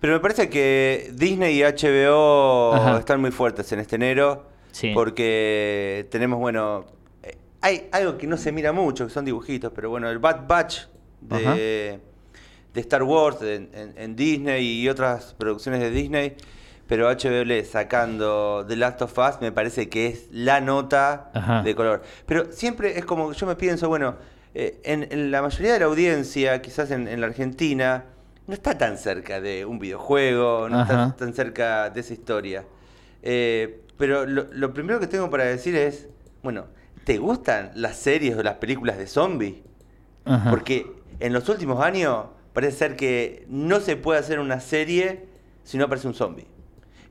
Pero 0.00 0.12
me 0.14 0.20
parece 0.20 0.48
que 0.50 1.10
Disney 1.14 1.58
y 1.58 1.62
HBO 1.62 2.74
Ajá. 2.74 2.98
están 2.98 3.20
muy 3.20 3.30
fuertes 3.30 3.70
en 3.72 3.80
este 3.80 3.96
enero. 3.96 4.46
Sí. 4.70 4.90
Porque 4.94 6.06
tenemos, 6.10 6.38
bueno. 6.38 6.84
eh, 7.22 7.36
Hay 7.62 7.88
algo 7.92 8.18
que 8.18 8.26
no 8.26 8.36
se 8.36 8.52
mira 8.52 8.72
mucho, 8.72 9.06
que 9.06 9.12
son 9.12 9.24
dibujitos, 9.24 9.72
pero 9.74 9.90
bueno, 9.90 10.08
el 10.10 10.18
Bad 10.18 10.46
Batch 10.46 10.80
Ajá. 11.30 11.56
De, 12.78 12.80
Star 12.82 13.02
Wars 13.02 13.42
en, 13.42 13.68
en- 13.72 13.94
en 13.96 14.16
Disney 14.16 14.64
y 14.82 14.88
otras 14.88 15.34
producciones 15.38 15.80
de 15.80 15.90
Disney. 15.90 16.36
Pero 16.86 17.06
HBO 17.10 17.64
sacando 17.70 18.64
The 18.66 18.76
Last 18.76 19.02
of 19.02 19.18
Us 19.18 19.40
me 19.42 19.52
parece 19.52 19.88
que 19.90 20.06
es 20.06 20.28
la 20.32 20.60
nota 20.62 21.30
Ajá. 21.34 21.62
de 21.62 21.74
color. 21.74 22.02
Pero 22.24 22.50
siempre 22.52 22.98
es 22.98 23.04
como 23.04 23.32
yo 23.32 23.46
me 23.46 23.56
pienso, 23.56 23.88
bueno, 23.88 24.16
eh, 24.54 24.80
en, 24.84 25.06
en 25.10 25.30
la 25.30 25.42
mayoría 25.42 25.74
de 25.74 25.80
la 25.80 25.84
audiencia, 25.86 26.62
quizás 26.62 26.90
en, 26.90 27.20
la 27.20 27.26
Argentina, 27.26 28.04
no 28.46 28.54
está 28.54 28.78
tan 28.78 28.96
cerca 28.96 29.38
de 29.42 29.66
un 29.66 29.78
videojuego, 29.78 30.70
no 30.70 30.80
Ajá. 30.80 30.92
está 31.08 31.16
tan 31.16 31.34
cerca 31.34 31.90
de 31.90 32.00
esa 32.00 32.14
historia. 32.14 32.64
Eh, 33.22 33.82
pero 33.98 34.24
lo, 34.24 34.46
lo 34.50 34.72
primero 34.72 34.98
que 34.98 35.06
tengo 35.06 35.28
para 35.28 35.44
decir 35.44 35.74
es, 35.76 36.08
bueno, 36.42 36.64
¿te 37.04 37.18
gustan 37.18 37.70
las 37.74 37.96
series 37.98 38.34
o 38.36 38.42
las 38.42 38.54
películas 38.54 38.96
de 38.96 39.06
zombies? 39.06 39.56
Porque 40.50 40.86
en 41.20 41.32
los 41.32 41.48
últimos 41.48 41.82
años 41.82 42.26
parece 42.58 42.76
ser 42.76 42.96
que 42.96 43.44
no 43.48 43.78
se 43.78 43.94
puede 43.94 44.18
hacer 44.18 44.40
una 44.40 44.58
serie 44.58 45.26
si 45.62 45.78
no 45.78 45.84
aparece 45.84 46.08
un 46.08 46.14
zombie. 46.14 46.44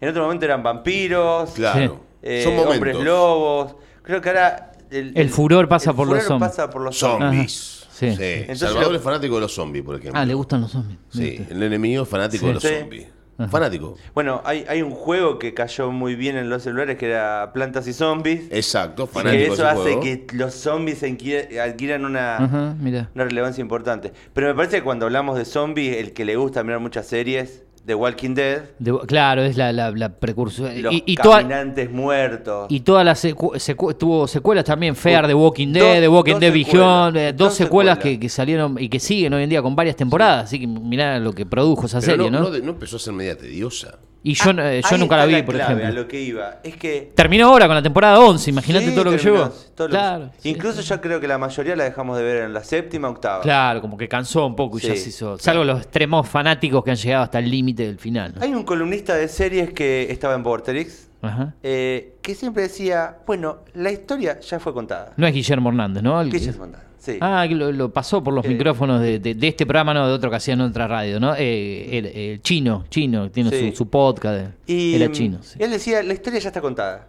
En 0.01 0.09
otro 0.09 0.23
momento 0.23 0.43
eran 0.43 0.61
vampiros, 0.61 1.51
Claro. 1.51 2.01
eh, 2.21 2.41
Son 2.43 2.57
hombres 2.67 2.97
lobos. 2.97 3.75
Creo 4.03 4.19
que 4.21 4.27
ahora 4.27 4.73
El 4.91 5.29
furor 5.29 5.69
pasa 5.69 5.93
por 5.93 6.05
los 6.07 6.17
furor 6.17 6.27
zombies. 6.27 6.49
pasa 6.49 6.69
por 6.69 6.81
los 6.81 6.97
zombies. 6.97 7.29
Zombies. 7.53 7.87
Sí. 7.91 8.11
Sí. 8.15 8.23
Entonces 8.23 8.59
Salvador 8.59 8.91
lo- 8.91 8.97
es 8.97 9.03
fanático 9.03 9.35
de 9.35 9.41
los 9.41 9.53
zombies, 9.53 9.85
por 9.85 9.95
ejemplo. 9.95 10.19
Ah, 10.19 10.25
le 10.25 10.33
gustan 10.33 10.59
los 10.61 10.71
zombies. 10.71 10.99
Sí, 11.09 11.45
el 11.49 11.63
enemigo 11.63 12.03
es 12.03 12.09
fanático 12.09 12.41
Sí. 12.41 12.47
de 12.47 12.53
los 12.53 12.63
Sí. 12.63 12.69
zombies. 12.81 13.07
Ajá. 13.37 13.49
Fanático. 13.49 13.95
Bueno, 14.15 14.41
hay, 14.45 14.65
hay 14.67 14.81
un 14.81 14.91
juego 14.91 15.37
que 15.37 15.53
cayó 15.53 15.91
muy 15.91 16.15
bien 16.15 16.37
en 16.37 16.49
los 16.49 16.63
celulares 16.63 16.97
que 16.97 17.07
era 17.07 17.51
Plantas 17.53 17.87
y 17.87 17.93
Zombies. 17.93 18.47
Exacto, 18.49 19.03
y 19.03 19.07
fanático 19.13 19.37
que 19.37 19.43
eso 19.45 19.53
ese 19.53 19.63
hace 19.65 19.81
juego. 19.93 20.01
que 20.01 20.27
los 20.33 20.53
zombies 20.55 21.03
adquieran 21.03 22.05
una, 22.05 22.37
Ajá, 22.37 22.75
una 22.81 23.23
relevancia 23.23 23.61
importante. 23.61 24.11
Pero 24.33 24.47
me 24.47 24.55
parece 24.55 24.77
que 24.77 24.83
cuando 24.83 25.05
hablamos 25.05 25.37
de 25.37 25.45
zombies, 25.45 25.97
el 25.97 26.13
que 26.13 26.25
le 26.25 26.35
gusta 26.35 26.63
mirar 26.63 26.79
muchas 26.79 27.05
series, 27.05 27.63
The 27.87 27.95
Walking 27.95 28.35
Dead, 28.35 28.63
De- 28.79 28.99
claro, 29.07 29.41
es 29.43 29.55
la, 29.57 29.71
la, 29.71 29.91
la 29.91 30.09
precursora. 30.09 30.73
los 30.73 30.93
Y, 30.93 31.03
y 31.05 31.15
toda- 31.15 31.37
caminantes 31.37 31.89
muertos. 31.89 32.67
Y 32.69 32.81
todas 32.81 33.05
las 33.05 33.23
secu- 33.23 33.53
secu- 33.55 33.97
tuvo 33.97 34.27
secuelas 34.27 34.65
también, 34.65 34.93
Fear 34.95 35.25
de 35.25 35.33
Walking 35.33 35.67
Dos- 35.73 35.81
Dead, 35.81 36.01
de 36.01 36.07
Walking 36.09 36.33
dos 36.33 36.41
Dead 36.41 36.51
Beyond, 36.53 37.15
eh, 37.17 37.33
dos, 37.33 37.47
dos 37.47 37.53
secuelas, 37.55 37.95
secuelas. 37.95 37.97
Que, 37.99 38.19
que 38.19 38.27
salieron 38.29 38.75
y 38.77 38.89
que 38.89 38.99
siguen 38.99 39.33
hoy 39.33 39.43
en 39.43 39.49
día 39.49 39.61
con 39.61 39.73
varias 39.75 39.95
temporadas, 39.95 40.43
así 40.43 40.59
que 40.59 40.67
mirá 40.67 41.17
lo 41.19 41.31
que 41.31 41.45
produjo 41.45 41.85
esa 41.85 42.01
Pero 42.01 42.11
serie, 42.17 42.29
no, 42.29 42.39
¿no? 42.39 42.43
no 42.45 42.51
de- 42.51 42.61
no 42.61 42.71
empezó 42.71 42.97
a 42.97 42.99
ser 42.99 43.13
media 43.13 43.37
tediosa. 43.37 43.97
Y 44.23 44.33
yo, 44.33 44.51
eh, 44.51 44.81
yo 44.89 44.97
nunca 44.97 45.15
la 45.17 45.25
vi, 45.25 45.41
por 45.43 45.55
clave, 45.55 45.73
ejemplo. 45.73 45.87
A 45.87 45.91
lo 46.03 46.07
que 46.07 46.19
iba. 46.21 46.57
Es 46.63 46.75
que 46.75 47.11
Terminó 47.15 47.47
ahora 47.49 47.67
con 47.67 47.75
la 47.75 47.81
temporada 47.81 48.19
11, 48.19 48.49
imagínate 48.49 48.85
Sí, 48.87 48.91
todo 48.95 49.03
lo 49.05 49.11
que 49.11 49.17
que- 49.17 49.87
claro. 49.89 50.31
sí, 50.39 50.49
Incluso 50.49 50.81
sí. 50.81 50.87
yo 50.89 50.99
creo 51.01 51.19
que 51.19 51.27
la 51.27 51.37
mayoría 51.37 51.75
la 51.75 51.83
dejamos 51.85 52.17
de 52.17 52.23
ver 52.23 52.43
en 52.43 52.53
la 52.53 52.63
séptima, 52.63 53.09
octava. 53.09 53.41
Claro, 53.41 53.79
como 53.81 53.97
que 53.97 54.07
cansó 54.07 54.45
un 54.45 54.55
poco 54.55 54.77
y 54.79 54.81
ya 54.81 54.95
se 54.95 55.09
hizo. 55.09 55.37
Salvo 55.37 55.63
los 55.63 55.79
extremos 55.79 56.27
fanáticos 56.27 56.83
que 56.83 56.91
han 56.91 56.97
llegado 56.97 57.23
hasta 57.23 57.39
el 57.39 57.49
límite 57.49 57.85
del 57.87 57.99
final. 57.99 58.33
¿no? 58.35 58.41
Hay 58.43 58.53
un 58.53 58.63
columnista 58.63 59.15
de 59.15 59.27
series 59.27 59.71
que 59.73 60.07
estaba 60.11 60.35
en 60.35 60.43
Vorterix, 60.43 61.07
Ajá. 61.21 61.53
eh, 61.63 62.15
que 62.21 62.35
siempre 62.35 62.63
decía, 62.63 63.17
bueno, 63.25 63.59
la 63.75 63.91
historia 63.91 64.39
ya 64.39 64.59
fue 64.59 64.73
contada. 64.73 65.13
No 65.17 65.25
es 65.27 65.33
Guillermo 65.33 65.69
Hernández, 65.69 66.03
¿no? 66.03 66.19
El 66.19 66.29
¿Qué 66.31 66.39
que- 66.39 66.49
es 66.49 66.55
contada? 66.55 66.83
Sí. 67.13 67.17
Ah, 67.21 67.45
lo, 67.49 67.71
lo 67.71 67.91
pasó 67.93 68.23
por 68.23 68.33
los 68.33 68.45
Eh, 68.45 68.49
micrófonos 68.49 69.01
de, 69.01 69.19
de- 69.19 69.33
de 69.35 69.47
este 69.47 69.65
programa, 69.65 69.93
no 69.93 70.07
de 70.07 70.13
otro 70.13 70.29
que 70.29 70.35
hacía 70.35 70.53
en 70.55 70.61
otra 70.61 70.87
radio, 70.87 71.19
¿no? 71.19 71.33
Eh, 71.35 71.97
el, 71.97 72.05
el 72.05 72.41
chino, 72.41 72.85
chino, 72.89 73.31
tiene 73.31 73.49
Sí. 73.49 73.71
su, 73.71 73.77
su 73.77 73.89
podcast. 73.89 74.51
y 74.67 74.95
era 74.95 75.11
chino. 75.11 75.39
sí. 75.41 75.57
él 75.59 75.71
decía, 75.71 76.03
la 76.03 76.13
historia 76.13 76.39
ya 76.39 76.49
está 76.49 76.61
contada. 76.61 77.07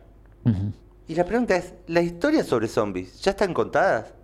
Y 1.08 1.14
la 1.14 1.24
pregunta 1.24 1.56
es, 1.56 1.74
¿la 1.88 2.00
historia 2.02 2.44
sobre 2.44 2.68
zombies 2.68 3.20
ya 3.22 3.32
están 3.32 3.52
contadas? 3.52 4.14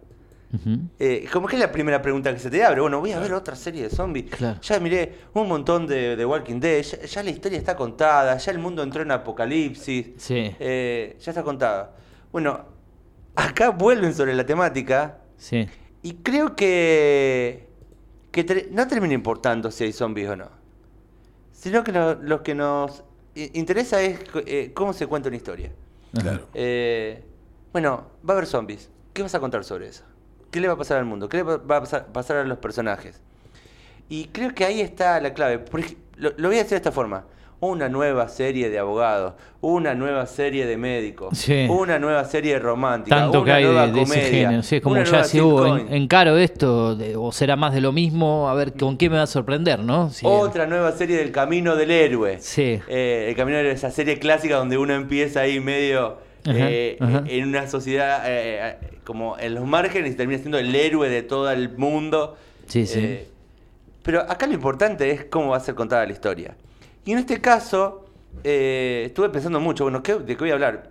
Eh, 1.00 1.26
como 1.32 1.48
que 1.48 1.56
es 1.56 1.60
la 1.60 1.72
primera 1.72 2.00
pregunta 2.00 2.32
que 2.32 2.38
se 2.38 2.48
te 2.48 2.62
abre. 2.62 2.80
Bueno, 2.80 3.00
voy 3.00 3.10
a 3.10 3.18
ver 3.18 3.32
otra 3.32 3.56
serie 3.56 3.82
de 3.82 3.90
zombies. 3.90 4.26
Claro. 4.30 4.60
Ya 4.62 4.78
miré 4.78 5.14
un 5.34 5.48
montón 5.48 5.84
de, 5.88 6.14
de 6.14 6.24
Walking 6.24 6.60
Dead. 6.60 6.80
Ya, 6.82 7.02
ya 7.02 7.22
la 7.24 7.30
historia 7.30 7.58
está 7.58 7.74
contada. 7.74 8.36
Ya 8.36 8.52
el 8.52 8.58
mundo 8.60 8.82
entró 8.84 9.02
en 9.02 9.10
apocalipsis. 9.10 10.10
Sí, 10.16 10.52
Eh, 10.60 11.16
ya 11.20 11.30
está 11.32 11.42
contada. 11.42 11.96
Bueno, 12.30 12.60
acá 13.34 13.70
vuelven 13.70 14.14
sobre 14.14 14.32
la 14.34 14.46
temática. 14.46 15.18
Sí. 15.36 15.68
Y 16.02 16.14
creo 16.16 16.54
que, 16.54 17.66
que 18.30 18.68
no 18.70 18.86
termina 18.86 19.14
importando 19.14 19.70
si 19.70 19.84
hay 19.84 19.92
zombies 19.92 20.28
o 20.28 20.36
no. 20.36 20.48
Sino 21.52 21.82
que 21.82 21.92
lo- 21.92 22.14
los 22.14 22.42
que 22.42 22.54
nos 22.54 23.02
interesa 23.34 24.02
es 24.02 24.20
eh, 24.46 24.72
cómo 24.74 24.92
se 24.92 25.06
cuenta 25.06 25.28
una 25.28 25.36
historia. 25.36 25.72
Claro. 26.12 26.46
Eh, 26.52 27.22
bueno, 27.72 28.06
va 28.28 28.34
a 28.34 28.36
haber 28.36 28.46
zombies. 28.46 28.90
¿Qué 29.14 29.22
vas 29.22 29.34
a 29.34 29.40
contar 29.40 29.64
sobre 29.64 29.88
eso? 29.88 30.04
¿Qué 30.50 30.60
le 30.60 30.68
va 30.68 30.74
a 30.74 30.76
pasar 30.78 30.98
al 30.98 31.04
mundo? 31.06 31.28
¿Qué 31.28 31.38
le 31.38 31.42
va 31.42 31.54
a 31.54 31.80
pasar, 31.80 32.06
pasar 32.12 32.36
a 32.36 32.44
los 32.44 32.58
personajes? 32.58 33.20
Y 34.08 34.26
creo 34.26 34.54
que 34.54 34.64
ahí 34.64 34.80
está 34.82 35.18
la 35.20 35.32
clave. 35.32 35.58
Por 35.58 35.80
lo, 36.16 36.32
lo 36.36 36.48
voy 36.48 36.56
a 36.56 36.58
decir 36.58 36.70
de 36.72 36.76
esta 36.76 36.92
forma. 36.92 37.24
Una 37.66 37.88
nueva 37.88 38.28
serie 38.28 38.68
de 38.68 38.78
abogados, 38.78 39.34
una 39.62 39.94
nueva 39.94 40.26
serie 40.26 40.66
de 40.66 40.76
médicos, 40.76 41.38
Sí. 41.38 41.66
una 41.70 41.98
nueva 41.98 42.24
serie 42.24 42.58
romántica, 42.58 43.16
Tanto 43.16 43.38
una 43.40 43.44
que 43.46 43.52
hay 43.52 43.64
nueva 43.64 43.86
de, 43.86 43.92
de 43.92 44.02
ese 44.02 44.14
comedia, 44.20 44.48
género. 44.48 44.62
Sí, 44.62 44.80
como 44.82 45.02
ya 45.02 45.24
si 45.24 45.40
hubo 45.40 45.76
en, 45.78 45.92
encaro 45.94 46.36
esto, 46.36 46.94
de- 46.94 47.16
o 47.16 47.32
será 47.32 47.56
más 47.56 47.72
de 47.72 47.80
lo 47.80 47.90
mismo, 47.92 48.48
a 48.50 48.54
ver 48.54 48.74
con 48.74 48.98
qué 48.98 49.08
me 49.08 49.16
va 49.16 49.22
a 49.22 49.26
sorprender, 49.26 49.78
¿no? 49.80 50.10
Otra 50.24 50.66
nueva 50.66 50.92
serie 50.92 51.16
del 51.16 51.32
Camino 51.32 51.74
del 51.76 51.90
Héroe. 51.90 52.36
Sí. 52.40 52.80
Eh, 52.88 53.26
el 53.30 53.34
Camino 53.36 53.56
del 53.56 53.66
Héroe, 53.66 53.76
esa 53.76 53.90
serie 53.90 54.18
clásica 54.18 54.56
donde 54.56 54.76
uno 54.76 54.92
empieza 54.94 55.40
ahí 55.40 55.58
medio 55.58 56.18
Ajá, 56.46 56.56
eh, 56.70 56.98
ajá. 57.00 57.24
en 57.26 57.48
una 57.48 57.66
sociedad 57.66 58.24
eh, 58.26 58.76
eh, 58.82 58.98
como 59.04 59.38
en 59.38 59.54
los 59.54 59.64
márgenes 59.64 60.12
y 60.12 60.14
termina 60.16 60.38
siendo 60.38 60.58
el 60.58 60.74
héroe 60.74 61.08
de 61.08 61.22
todo 61.22 61.50
el 61.50 61.70
mundo. 61.78 62.36
Sí, 62.66 62.86
sí. 62.86 62.98
Eh, 63.00 63.28
pero 64.02 64.20
acá 64.20 64.46
lo 64.46 64.52
importante 64.52 65.10
es 65.10 65.24
cómo 65.24 65.48
va 65.52 65.56
a 65.56 65.60
ser 65.60 65.74
contada 65.74 66.04
la 66.04 66.12
historia. 66.12 66.54
Y 67.04 67.12
en 67.12 67.18
este 67.18 67.40
caso, 67.40 68.06
eh, 68.42 69.02
estuve 69.06 69.28
pensando 69.28 69.60
mucho, 69.60 69.84
bueno, 69.84 70.02
¿qué- 70.02 70.14
¿de 70.14 70.26
qué 70.36 70.44
voy 70.44 70.50
a 70.50 70.54
hablar? 70.54 70.90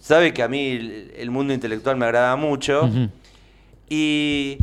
Sabe 0.00 0.32
que 0.32 0.42
a 0.42 0.48
mí 0.48 0.68
el, 0.70 1.12
el 1.16 1.30
mundo 1.30 1.52
intelectual 1.52 1.96
me 1.96 2.06
agrada 2.06 2.34
mucho. 2.36 2.88
Y 3.90 4.58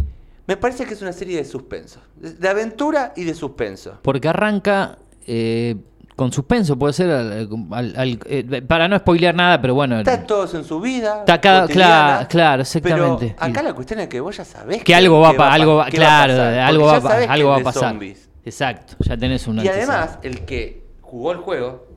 me 0.47 0.57
parece 0.57 0.85
que 0.85 0.93
es 0.93 1.01
una 1.01 1.13
serie 1.13 1.37
de 1.37 1.45
suspenso. 1.45 1.99
De 2.15 2.47
aventura 2.49 3.13
y 3.15 3.23
de 3.23 3.33
suspenso. 3.33 3.99
Porque 4.01 4.27
arranca 4.27 4.97
eh, 5.27 5.75
con 6.15 6.31
suspenso, 6.31 6.77
puede 6.77 6.93
ser, 6.93 7.09
al- 7.09 7.49
al- 7.71 7.93
al- 7.97 8.19
eh, 8.25 8.61
para 8.67 8.87
no 8.87 8.97
spoilear 8.97 9.35
nada, 9.35 9.59
pero 9.61 9.73
bueno. 9.73 9.97
Está 9.99 10.23
todos 10.25 10.53
en 10.53 10.63
su 10.63 10.79
vida. 10.79 11.19
Está 11.19 11.41
cada- 11.41 11.61
cotidiana, 11.63 11.93
claro, 12.05 12.27
claro, 12.29 12.61
exactamente. 12.61 13.35
Pero 13.37 13.51
acá 13.51 13.63
la 13.63 13.73
cuestión 13.73 13.99
es 14.01 14.07
que 14.07 14.19
vos 14.21 14.37
ya 14.37 14.45
sabés 14.45 14.83
que 14.83 14.95
algo 14.95 15.19
va, 15.19 15.33
pa- 15.33 15.51
algo 15.53 15.75
va, 15.77 15.87
a 15.87 15.89
pasar, 15.91 16.29
algo 16.31 16.85
va, 16.85 17.01
que 17.01 17.25
algo 17.25 17.49
va 17.49 17.55
a 17.57 17.59
pasar. 17.61 17.89
zombies. 17.89 18.29
Exacto, 18.45 18.95
ya 18.99 19.17
tenés 19.17 19.47
un 19.47 19.59
Y 19.59 19.67
además, 19.67 20.19
el 20.21 20.45
que 20.45 20.83
jugó 21.01 21.31
el 21.31 21.39
juego, 21.39 21.87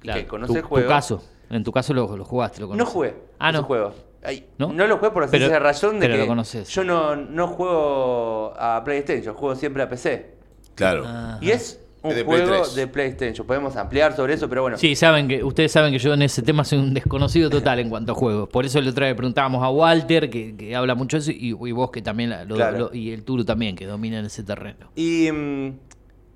Claro, 0.00 0.20
que 0.20 0.26
conoce 0.26 0.52
tu, 0.54 0.58
el 0.58 0.64
juego. 0.64 0.86
tu 0.88 0.92
caso, 0.92 1.22
en 1.50 1.62
tu 1.64 1.72
caso 1.72 1.92
lo, 1.94 2.16
lo 2.16 2.24
jugaste, 2.24 2.60
lo 2.60 2.66
No 2.66 2.70
conoces. 2.72 2.92
jugué 2.92 3.14
Ah, 3.38 3.52
no. 3.52 3.62
juego. 3.64 3.94
Ay, 4.22 4.46
¿No? 4.56 4.72
¿No? 4.72 4.86
lo 4.86 4.96
jugué 4.96 5.10
por 5.10 5.28
Pero- 5.30 5.44
sencilla 5.44 5.58
razón 5.58 6.00
de 6.00 6.06
pero 6.06 6.14
que 6.14 6.20
lo 6.20 6.26
conoces. 6.26 6.68
yo 6.70 6.82
no, 6.84 7.14
no 7.16 7.46
juego 7.48 8.54
a 8.58 8.82
PlayStation, 8.82 9.22
yo 9.22 9.34
juego 9.34 9.54
siempre 9.54 9.82
a 9.82 9.88
PC. 9.88 10.34
Claro. 10.74 11.04
Ah. 11.06 11.38
Y 11.42 11.50
es 11.50 11.78
un 12.04 12.14
de 12.14 12.24
Play 12.24 12.40
juego 12.46 12.62
3. 12.62 12.74
de 12.74 12.86
PlayStation. 12.86 13.46
Podemos 13.46 13.76
ampliar 13.76 14.14
sobre 14.14 14.34
eso, 14.34 14.48
pero 14.48 14.62
bueno. 14.62 14.76
Sí, 14.78 14.94
saben 14.94 15.26
que, 15.26 15.42
ustedes 15.42 15.72
saben 15.72 15.92
que 15.92 15.98
yo 15.98 16.12
en 16.14 16.22
ese 16.22 16.42
tema 16.42 16.62
soy 16.64 16.78
un 16.78 16.92
desconocido 16.94 17.48
total 17.50 17.78
en 17.80 17.88
cuanto 17.90 18.12
a 18.12 18.14
juegos. 18.14 18.48
Por 18.50 18.64
eso 18.66 18.80
le 18.80 18.90
otra 18.90 19.06
vez 19.06 19.14
preguntábamos 19.14 19.62
a 19.64 19.70
Walter, 19.70 20.28
que, 20.30 20.54
que 20.56 20.76
habla 20.76 20.94
mucho 20.94 21.16
de 21.16 21.22
eso, 21.22 21.30
y, 21.32 21.48
y 21.48 21.72
vos 21.72 21.90
que 21.90 22.02
también, 22.02 22.30
la- 22.30 22.44
lo- 22.44 22.56
Claro. 22.56 22.78
lo- 22.78 22.94
y 22.94 23.10
el 23.12 23.24
Turu 23.24 23.44
también, 23.44 23.74
que 23.74 23.86
domina 23.86 24.18
en 24.18 24.26
ese 24.26 24.42
terreno. 24.44 24.90
Y 24.94 25.30
mm, 25.32 25.78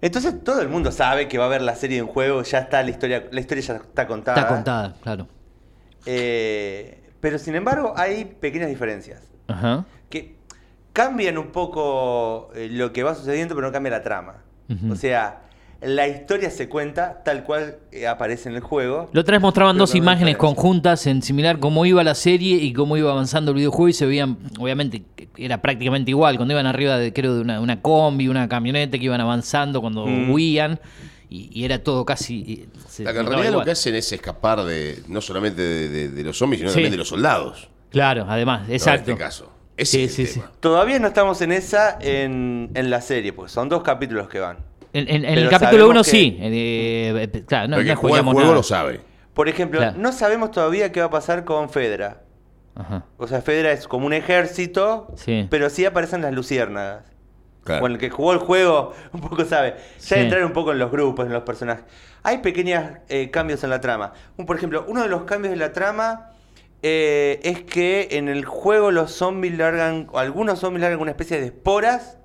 entonces 0.01 0.43
todo 0.43 0.61
el 0.63 0.69
mundo 0.69 0.91
sabe 0.91 1.29
que 1.29 1.39
va 1.39 1.45
a 1.45 1.47
haber 1.49 1.63
la 1.63 1.75
serie 1.75 1.99
en 1.99 2.07
juego, 2.07 2.43
ya 2.43 2.59
está 2.61 2.83
la 2.83 2.91
historia, 2.91 3.25
la 3.31 3.41
historia 3.41 3.63
ya 3.65 3.75
está 3.77 4.07
contada. 4.07 4.39
Está 4.41 4.49
contada, 4.55 4.95
claro. 5.03 5.29
Eh, 6.07 7.01
pero 7.21 7.39
sin 7.39 7.55
embargo 7.55 7.93
hay 7.97 8.25
pequeñas 8.25 8.69
diferencias 8.69 9.23
Ajá. 9.49 9.85
que 10.09 10.37
cambian 10.93 11.37
un 11.39 11.49
poco 11.49 12.51
eh, 12.55 12.69
lo 12.71 12.93
que 12.93 13.03
va 13.03 13.15
sucediendo, 13.15 13.55
pero 13.55 13.67
no 13.67 13.73
cambia 13.73 13.91
la 13.91 14.03
trama. 14.03 14.45
O 14.91 14.97
sea, 14.97 15.43
la 15.81 16.09
historia 16.09 16.51
se 16.51 16.69
cuenta 16.69 17.23
tal 17.25 17.45
cual 17.45 17.77
eh, 17.93 18.07
aparece 18.09 18.49
en 18.49 18.57
el 18.57 18.61
juego. 18.63 19.09
Lo 19.13 19.25
tres 19.25 19.41
mostraban 19.41 19.77
Pero 19.77 19.83
dos 19.83 19.95
imágenes 19.95 20.37
conjuntas 20.37 21.07
en 21.07 21.23
similar 21.23 21.59
cómo 21.61 21.87
iba 21.87 22.03
la 22.03 22.15
serie 22.17 22.57
y 22.57 22.73
cómo 22.73 22.97
iba 22.97 23.13
avanzando 23.13 23.53
el 23.53 23.57
videojuego 23.59 23.89
y 23.89 23.93
se 23.93 24.05
veían, 24.07 24.39
obviamente, 24.59 25.03
era 25.37 25.63
prácticamente 25.63 26.11
igual, 26.11 26.37
cuando 26.37 26.53
iban 26.55 26.67
arriba 26.67 26.99
de, 26.99 27.13
creo, 27.13 27.35
de 27.37 27.41
una, 27.43 27.61
una 27.61 27.81
combi, 27.81 28.27
una 28.29 28.49
camioneta 28.49 28.99
que 28.99 29.05
iban 29.05 29.21
avanzando, 29.21 29.81
cuando 29.81 30.05
Mm. 30.07 30.31
huían, 30.33 30.81
y, 31.31 31.51
y 31.53 31.65
era 31.65 31.83
todo 31.83 32.05
casi... 32.05 32.67
eh, 32.75 32.79
se 32.89 33.05
La 33.05 33.13
realidad 33.13 33.53
lo 33.53 33.63
que 33.63 33.71
hacen 33.73 33.95
es 33.95 34.11
escapar 34.13 34.65
de 34.65 35.03
no 35.09 35.21
solamente 35.21 35.63
de, 35.63 35.89
de- 35.89 36.09
de 36.09 36.25
los 36.25 36.37
zombies, 36.39 36.61
sino 36.61 36.71
Sí. 36.71 36.75
también 36.77 36.91
de 36.93 36.97
los 36.99 37.09
soldados. 37.09 37.69
Claro, 37.91 38.27
además, 38.29 38.67
¿no? 38.67 38.75
exacto. 38.75 39.11
En 39.11 39.15
este 39.17 39.25
caso. 39.25 39.53
Ese 39.77 39.99
Sí, 39.99 40.05
es 40.05 40.19
el 40.19 40.27
sí, 40.27 40.35
tema. 40.41 40.51
Todavía 40.59 40.99
no 40.99 41.07
estamos 41.07 41.41
en 41.41 41.53
esa 41.53 41.99
en, 42.01 42.71
en 42.75 42.91
la 42.91 43.01
serie, 43.01 43.33
porque 43.33 43.53
son 43.53 43.69
dos 43.69 43.83
capítulos 43.85 44.29
que 44.29 44.41
van. 44.41 44.57
En, 44.93 45.09
en- 45.09 45.25
en 45.25 45.39
el 45.39 45.49
capítulo 45.51 45.85
sabemos 45.87 45.91
1 45.91 46.03
que- 46.05 46.11
sí. 46.11 46.39
eh, 46.41 47.29
eh, 47.35 47.45
claro, 47.47 47.69
no, 47.69 47.77
juega 47.77 47.91
el 47.93 47.97
juego 47.97 48.33
nada. 48.41 48.55
lo 48.55 48.63
sabe. 48.63 49.01
Por 49.35 49.49
ejemplo, 49.49 49.79
Claro. 49.81 49.97
no 49.99 50.13
sabemos 50.13 50.51
todavía 50.51 50.91
qué 50.93 51.01
va 51.01 51.07
a 51.07 51.11
pasar 51.11 51.45
con 51.45 51.69
Fedra. 51.71 52.23
Ajá. 52.75 53.05
O 53.17 53.27
sea, 53.27 53.43
Fedra 53.43 53.73
es 53.73 53.87
como 53.89 54.07
un 54.07 54.13
ejército, 54.13 55.13
Sí. 55.17 55.47
pero 55.51 55.69
sí 55.71 55.85
aparecen 55.85 56.23
las 56.23 56.33
luciérnagas. 56.33 57.05
Claro. 57.65 57.81
Bueno, 57.81 57.97
el 57.97 58.01
que 58.01 58.09
jugó 58.09 58.33
el 58.33 58.39
juego 58.39 58.93
un 59.13 59.21
poco 59.21 59.45
sabe. 59.45 59.75
Ya 59.99 59.99
Sí. 59.99 60.15
entrar 60.17 60.45
un 60.45 60.53
poco 60.53 60.73
en 60.73 60.79
los 60.79 60.91
grupos, 60.91 61.27
en 61.27 61.33
los 61.33 61.43
personajes. 61.43 61.85
Hay 62.23 62.39
pequeños 62.39 62.83
cambios 63.31 63.63
en 63.65 63.71
la 63.71 63.81
trama. 63.81 64.13
Un- 64.37 64.47
por 64.47 64.57
ejemplo, 64.57 64.85
uno 64.89 65.03
de 65.03 65.09
los 65.09 65.25
cambios 65.25 65.53
de 65.53 65.59
la 65.59 65.73
trama 65.73 66.31
eh, 66.83 67.41
es 67.43 67.63
que 67.65 68.09
en 68.13 68.29
el 68.29 68.45
juego 68.45 68.91
los 68.93 69.11
zombies 69.13 69.59
largan, 69.59 70.07
o 70.13 70.19
algunos 70.21 70.61
zombies 70.61 70.83
largan 70.83 71.01
una 71.01 71.11
especie 71.11 71.41
de 71.41 71.47
esporas 71.47 72.19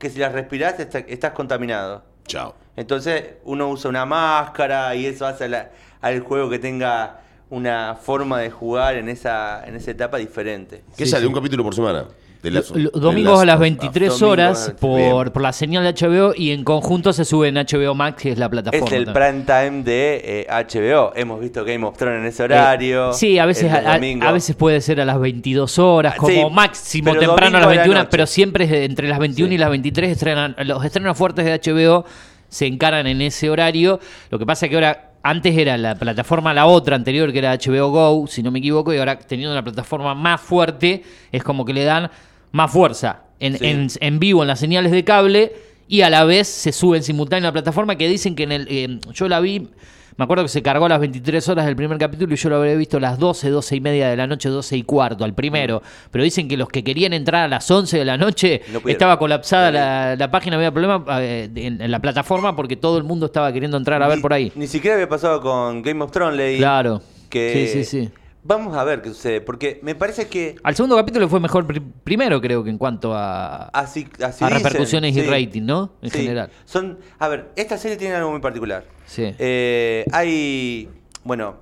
que 0.00 0.10
si 0.10 0.18
las 0.18 0.32
respirás 0.32 0.80
está- 0.80 0.98
estás 1.00 1.30
contaminado. 1.32 2.02
Chao. 2.26 2.54
Entonces 2.74 3.34
uno 3.44 3.68
usa 3.68 3.88
una 3.90 4.04
máscara 4.06 4.94
y 4.96 5.06
eso 5.06 5.26
hace 5.26 5.44
a 5.44 5.48
la- 5.48 5.70
al 6.00 6.20
juego 6.20 6.48
que 6.50 6.58
tenga 6.58 7.20
una 7.50 7.94
forma 7.96 8.38
de 8.40 8.50
jugar 8.50 8.94
en 8.96 9.08
esa, 9.08 9.62
en 9.66 9.76
esa 9.76 9.90
etapa 9.90 10.16
diferente. 10.16 10.82
¿Qué 10.96 11.04
Sí, 11.04 11.10
sale? 11.10 11.22
sí. 11.22 11.28
¿Un 11.28 11.34
capítulo 11.34 11.62
por 11.62 11.74
semana? 11.74 12.06
De 12.42 12.50
domingos 12.94 13.42
a 13.42 13.44
las 13.44 13.56
of 13.56 13.60
Us. 13.60 13.60
23 13.60 13.92
Domingos 14.08 14.22
horas 14.22 14.74
por, 14.80 15.30
por 15.32 15.42
la 15.42 15.52
señal 15.52 15.84
de 15.84 15.92
HBO 15.92 16.32
y 16.34 16.52
en 16.52 16.64
conjunto 16.64 17.12
se 17.12 17.24
sube 17.24 17.48
en 17.48 17.56
HBO 17.56 17.94
Max, 17.94 18.22
que 18.22 18.32
es 18.32 18.38
la 18.38 18.48
plataforma. 18.48 18.86
Es 18.86 18.92
el 18.92 19.04
también. 19.04 19.44
prime 19.44 19.70
time 19.70 19.82
de 19.82 20.22
eh, 20.24 20.46
HBO. 20.48 21.12
Hemos 21.14 21.40
visto 21.40 21.64
Game 21.64 21.84
of 21.86 21.96
Thrones 21.98 22.20
en 22.20 22.26
ese 22.26 22.42
horario. 22.42 23.10
Eh, 23.10 23.14
sí, 23.14 23.38
a 23.38 23.44
veces, 23.46 23.70
a, 23.72 24.32
veces 24.32 24.56
puede 24.56 24.80
ser 24.80 25.00
a 25.00 25.04
las 25.04 25.20
22 25.20 25.78
horas, 25.78 26.14
Ah, 26.14 26.18
como 26.18 26.32
sí, 26.32 26.42
máximo 26.50 27.14
temprano 27.14 27.28
a 27.34 27.34
las 27.34 27.42
domingo 27.42 27.58
a 27.58 27.60
la 27.60 27.66
21, 27.82 27.94
noche. 27.98 28.08
pero 28.10 28.26
siempre 28.26 28.64
es 28.64 28.72
entre 28.72 29.08
las 29.08 29.18
21 29.18 29.48
Sí. 29.50 29.54
y 29.54 29.58
las 29.58 29.70
23 29.70 30.10
estrenan, 30.10 30.56
los 30.64 30.84
estrenos 30.84 31.16
fuertes 31.18 31.44
de 31.44 31.52
HBO 31.52 32.04
se 32.48 32.66
encaran 32.66 33.06
en 33.06 33.20
ese 33.20 33.50
horario. 33.50 34.00
Lo 34.30 34.38
que 34.38 34.46
pasa 34.46 34.64
es 34.66 34.70
que 34.70 34.76
ahora, 34.76 35.10
antes 35.22 35.56
era 35.56 35.76
la 35.76 35.94
plataforma, 35.94 36.54
la 36.54 36.64
otra 36.66 36.96
anterior, 36.96 37.30
que 37.32 37.38
era 37.38 37.52
HBO 37.54 37.90
Go, 37.90 38.26
si 38.26 38.42
no 38.42 38.50
me 38.50 38.60
equivoco, 38.60 38.94
y 38.94 38.98
ahora 38.98 39.18
teniendo 39.18 39.52
una 39.52 39.62
plataforma 39.62 40.14
más 40.14 40.40
fuerte, 40.40 41.02
es 41.30 41.42
como 41.44 41.66
que 41.66 41.74
le 41.74 41.84
dan 41.84 42.10
más 42.52 42.70
fuerza 42.72 43.22
en, 43.38 43.58
Sí. 43.58 43.66
en- 43.66 43.88
en 44.00 44.18
vivo 44.18 44.42
en 44.42 44.48
las 44.48 44.58
señales 44.60 44.92
de 44.92 45.04
cable 45.04 45.52
y 45.88 46.02
a 46.02 46.10
la 46.10 46.24
vez 46.24 46.46
se 46.48 46.72
sube 46.72 46.96
en 46.98 47.02
simultáneo 47.02 47.46
a 47.48 47.50
la 47.50 47.52
plataforma 47.52 47.96
que 47.96 48.08
dicen 48.08 48.34
que 48.34 48.44
en 48.44 48.52
el... 48.52 48.66
eh, 48.70 48.98
yo 49.12 49.28
la 49.28 49.40
vi... 49.40 49.68
Me 50.16 50.24
acuerdo 50.24 50.42
que 50.44 50.50
se 50.50 50.60
cargó 50.60 50.84
a 50.84 50.88
las 50.90 51.00
23 51.00 51.48
horas 51.48 51.64
del 51.64 51.76
primer 51.76 51.96
capítulo 51.96 52.34
y 52.34 52.36
yo 52.36 52.50
lo 52.50 52.56
habría 52.56 52.74
visto 52.74 52.98
a 52.98 53.00
las 53.00 53.18
12, 53.18 53.48
12 53.48 53.76
y 53.76 53.80
media 53.80 54.10
de 54.10 54.16
la 54.18 54.26
noche, 54.26 54.50
12 54.50 54.76
y 54.76 54.82
cuarto, 54.82 55.24
al 55.24 55.32
primero. 55.34 55.80
Pero 56.10 56.22
dicen 56.24 56.46
que 56.46 56.58
los 56.58 56.68
que 56.68 56.84
querían 56.84 57.14
entrar 57.14 57.44
a 57.44 57.48
las 57.48 57.70
11 57.70 57.96
de 57.96 58.04
la 58.04 58.18
noche 58.18 58.60
No 58.70 58.82
estaba 58.86 59.18
colapsada 59.18 59.70
la, 59.70 60.16
la 60.16 60.30
página, 60.30 60.56
había 60.56 60.72
problema 60.72 61.02
eh, 61.22 61.48
en, 61.54 61.80
en 61.80 61.90
la 61.90 62.00
plataforma 62.00 62.54
porque 62.54 62.76
todo 62.76 62.98
el 62.98 63.04
mundo 63.04 63.26
estaba 63.26 63.50
queriendo 63.50 63.78
entrar 63.78 64.02
a 64.02 64.08
ver 64.08 64.20
por 64.20 64.34
ahí. 64.34 64.52
Ni 64.56 64.66
siquiera 64.66 64.96
había 64.96 65.08
pasado 65.08 65.40
con 65.40 65.80
Game 65.80 66.04
of 66.04 66.10
Thrones, 66.10 66.36
leí. 66.36 66.58
Claro. 66.58 67.00
Que 67.30 67.66
Sí, 67.72 67.84
sí, 67.84 67.84
sí. 67.84 68.10
Vamos 68.42 68.74
a 68.74 68.84
ver 68.84 69.02
qué 69.02 69.10
sucede, 69.10 69.42
porque 69.42 69.80
me 69.82 69.94
parece 69.94 70.26
que 70.28 70.56
Al 70.62 70.74
segundo 70.74 70.96
capítulo 70.96 71.28
fue 71.28 71.40
mejor 71.40 71.66
pri- 71.66 71.82
primero, 72.04 72.40
creo 72.40 72.64
que 72.64 72.70
en 72.70 72.78
cuanto 72.78 73.12
a, 73.14 73.64
así, 73.68 74.08
así 74.24 74.42
a 74.44 74.48
dicen, 74.48 74.62
repercusiones 74.64 75.14
y 75.14 75.22
rating, 75.22 75.62
¿no? 75.66 75.92
En 76.00 76.10
Sí. 76.10 76.20
general. 76.20 76.50
Son, 76.64 76.98
a 77.18 77.28
ver, 77.28 77.50
esta 77.56 77.76
serie 77.76 77.98
tiene 77.98 78.14
algo 78.14 78.30
muy 78.30 78.40
particular. 78.40 78.84
Sí. 79.04 79.34
Eh, 79.38 80.06
hay, 80.10 80.88
bueno, 81.22 81.56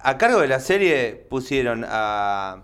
a 0.00 0.16
cargo 0.16 0.40
de 0.40 0.48
la 0.48 0.60
serie 0.60 1.26
pusieron 1.28 1.84
a, 1.86 2.62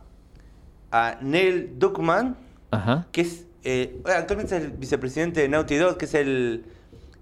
a 0.91 1.19
Neil 1.21 1.79
Druckmann, 1.79 2.37
Ajá. 2.71 3.09
que 3.13 3.21
es, 3.21 3.45
eh, 3.65 4.01
actualmente 4.07 4.57
es 4.57 4.63
el 4.65 4.71
vicepresidente 4.71 5.43
de 5.43 5.49
Naughty 5.51 5.77
Dog, 5.77 5.99
que 5.99 6.07
es 6.07 6.15
el, 6.15 6.65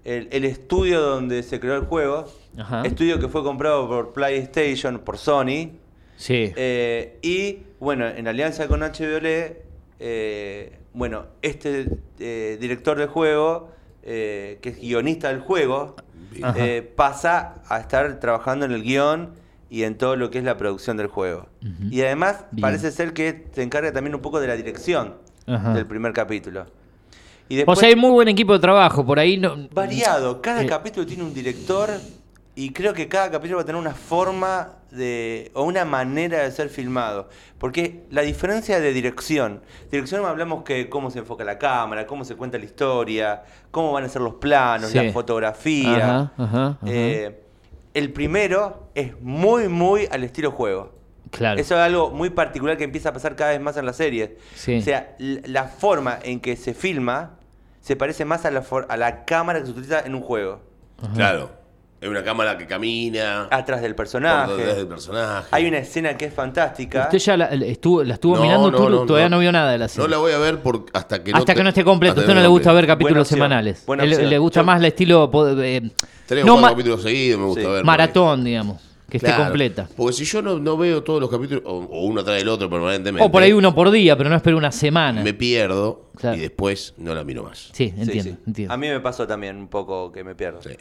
el, 0.05 0.29
el 0.31 0.45
estudio 0.45 1.01
donde 1.01 1.43
se 1.43 1.59
creó 1.59 1.75
el 1.75 1.81
juego. 1.85 2.25
Ajá. 2.57 2.83
Estudio 2.83 3.19
que 3.19 3.27
fue 3.27 3.43
comprado 3.43 3.89
por 3.89 4.13
PlayStation, 4.13 4.99
por 4.99 5.17
Sony. 5.17 5.71
Sí. 6.19 6.51
Eh, 6.57 7.17
y 7.21 7.59
bueno, 7.79 8.05
en 8.05 8.27
alianza 8.27 8.67
con 8.67 8.81
HBO, 8.81 9.21
eh, 10.01 10.77
bueno, 10.93 11.27
este 11.41 11.87
eh, 12.19 12.57
director 12.59 12.97
de 12.97 13.07
juego, 13.07 13.71
eh, 14.03 14.59
que 14.61 14.69
es 14.69 14.79
guionista 14.81 15.29
del 15.29 15.39
juego, 15.39 15.95
Ajá. 16.43 16.55
eh, 16.57 16.81
pasa 16.81 17.61
a 17.69 17.79
estar 17.79 18.19
trabajando 18.19 18.65
en 18.65 18.73
el 18.73 18.83
guion 18.83 19.29
y 19.69 19.83
en 19.83 19.97
todo 19.97 20.17
lo 20.17 20.29
que 20.29 20.39
es 20.39 20.43
la 20.43 20.57
producción 20.57 20.97
del 20.97 21.07
juego. 21.07 21.47
Y 21.89 22.01
además 22.01 22.43
Bien. 22.51 22.63
parece 22.63 22.91
ser 22.91 23.13
que 23.13 23.45
se 23.53 23.63
encarga 23.63 23.93
también 23.93 24.13
un 24.13 24.21
poco 24.21 24.41
de 24.41 24.47
la 24.47 24.57
dirección 24.57 25.15
Ajá. 25.47 25.73
del 25.73 25.85
primer 25.85 26.11
capítulo. 26.11 26.65
Y 27.47 27.63
O 27.65 27.75
sea, 27.77 27.87
hay 27.87 27.95
muy 27.95 28.11
buen 28.11 28.27
equipo 28.27 28.51
de 28.53 28.59
trabajo. 28.59 29.05
Por 29.05 29.19
ahí 29.19 29.37
no. 29.37 29.55
variado, 29.71 30.41
cada 30.41 30.65
capítulo 30.65 31.05
tiene 31.05 31.23
un 31.23 31.33
director 31.33 31.89
y 32.55 32.71
creo 32.73 32.93
que 32.93 33.07
cada 33.07 33.31
capítulo 33.31 33.55
va 33.57 33.61
a 33.63 33.65
tener 33.65 33.79
una 33.79 33.93
forma 33.93 34.78
de, 34.91 35.51
o 35.53 35.63
una 35.63 35.85
manera 35.85 36.39
de 36.43 36.51
ser 36.51 36.69
filmado. 36.69 37.29
Porque 37.57 38.03
la 38.09 38.21
diferencia 38.21 38.79
de 38.79 38.93
dirección, 38.93 39.61
dirección 39.91 40.25
hablamos 40.25 40.63
que 40.63 40.89
cómo 40.89 41.11
se 41.11 41.19
enfoca 41.19 41.43
la 41.43 41.57
cámara, 41.57 42.05
cómo 42.07 42.25
se 42.25 42.35
cuenta 42.35 42.57
la 42.57 42.65
historia, 42.65 43.43
cómo 43.71 43.91
van 43.91 44.03
a 44.05 44.09
ser 44.09 44.21
los 44.21 44.35
planos, 44.35 44.89
Sí. 44.91 44.97
la 44.97 45.11
fotografía. 45.11 46.05
Ajá, 46.05 46.33
ajá, 46.37 46.65
ajá. 46.67 46.77
Eh, 46.85 47.43
el 47.93 48.11
primero 48.13 48.89
es 48.95 49.19
muy, 49.21 49.67
muy 49.67 50.07
al 50.11 50.23
estilo 50.23 50.51
juego. 50.51 50.93
Claro. 51.31 51.59
Eso 51.59 51.75
es 51.75 51.81
algo 51.81 52.09
muy 52.11 52.29
particular 52.31 52.75
que 52.77 52.83
empieza 52.83 53.09
a 53.09 53.13
pasar 53.13 53.35
cada 53.35 53.51
vez 53.51 53.61
más 53.61 53.77
en 53.77 53.85
las 53.85 53.97
series. 53.97 54.31
Sí. 54.55 54.77
O 54.77 54.81
sea, 54.81 55.15
la 55.19 55.65
forma 55.65 56.17
en 56.23 56.39
que 56.39 56.55
se 56.55 56.73
filma 56.73 57.35
se 57.81 57.95
parece 57.95 58.25
más 58.25 58.45
a 58.45 58.51
la, 58.51 58.61
for- 58.61 58.87
a 58.89 58.97
la 58.97 59.25
cámara 59.25 59.59
que 59.59 59.65
se 59.65 59.71
utiliza 59.71 59.99
en 60.01 60.15
un 60.15 60.21
juego. 60.21 60.59
Claro. 61.13 61.51
Es 62.01 62.07
una 62.07 62.23
cámara 62.23 62.57
que 62.57 62.65
camina. 62.65 63.47
Atrás 63.51 63.81
del 63.81 63.93
personaje. 63.93 64.53
detrás 64.55 64.77
del 64.77 64.87
personaje. 64.87 65.47
Hay 65.51 65.65
una 65.67 65.79
escena 65.79 66.15
que 66.15 66.25
es 66.25 66.33
fantástica. 66.33 67.01
Usted 67.03 67.17
ya 67.17 67.35
la, 67.35 67.45
estuvo, 67.47 68.03
la 68.05 68.13
estuvo 68.13 68.37
No, 68.37 68.41
mirando, 68.41 68.71
no, 68.71 68.77
tú 68.77 68.89
no, 68.89 69.05
todavía 69.05 69.27
no. 69.27 69.35
no. 69.35 69.39
vio 69.41 69.51
nada 69.51 69.71
de 69.73 69.77
la 69.79 69.85
No 69.85 69.89
serie. 69.89 70.09
la 70.09 70.17
voy 70.17 70.31
a 70.31 70.37
ver 70.37 70.59
por, 70.61 70.85
hasta 70.93 71.21
que 71.21 71.31
no 71.31 71.37
Hasta 71.39 71.51
te- 71.53 71.57
que 71.57 71.63
no 71.63 71.69
esté 71.69 71.83
hasta 72.11 72.21
usted 72.21 72.33
no 72.35 72.41
le 72.41 72.47
gusta 72.47 72.71
ver 72.71 72.87
capítulos 72.87 73.27
semanales. 73.27 73.83
Él- 73.99 74.29
le 74.29 74.37
gusta 74.37 74.61
Yo- 74.61 74.65
más 74.65 74.79
el 74.79 74.85
estilo 74.85 75.29
eh, 75.61 75.91
Tres 76.25 76.43
o 76.43 76.47
no 76.47 76.53
cuatro 76.53 76.61
ma- 76.61 76.69
capítulos 76.69 77.03
seguidos 77.03 77.39
me 77.39 77.45
gusta 77.47 77.61
Sí. 77.63 77.67
ver. 77.67 77.83
maratón, 77.83 78.43
digamos. 78.45 78.81
Que 79.09 79.17
esté 79.17 79.35
completa. 79.35 79.87
Porque 79.95 80.13
si 80.13 80.25
yo 80.25 80.41
no, 80.41 80.59
no 80.59 80.77
veo 80.77 81.03
todos 81.03 81.19
los 81.21 81.29
capítulos, 81.29 81.63
o, 81.65 81.77
o 81.79 82.05
uno 82.05 82.23
tras 82.23 82.37
del 82.37 82.47
otro 82.49 82.69
permanentemente. 82.69 83.25
O 83.25 83.31
por 83.31 83.41
ahí 83.43 83.51
uno 83.53 83.73
por 83.75 83.89
día, 83.91 84.17
pero 84.17 84.29
no 84.29 84.35
espero 84.35 84.57
una 84.57 84.71
semana. 84.71 85.21
Me 85.23 85.33
pierdo 85.33 86.09
Claro. 86.15 86.37
y 86.37 86.41
después 86.41 86.93
no 86.97 87.13
la 87.15 87.23
miro 87.23 87.43
más. 87.43 87.69
Sí, 87.73 87.89
Sí, 87.89 87.93
entiendo, 87.97 88.23
sí. 88.23 88.37
entiendo. 88.47 88.73
A 88.73 88.77
mí 88.77 88.87
me 88.87 88.99
pasó 88.99 89.25
también 89.27 89.55
un 89.57 89.67
poco 89.67 90.11
que 90.11 90.23
me 90.23 90.35
pierdo. 90.35 90.61
Sí. 90.61 90.71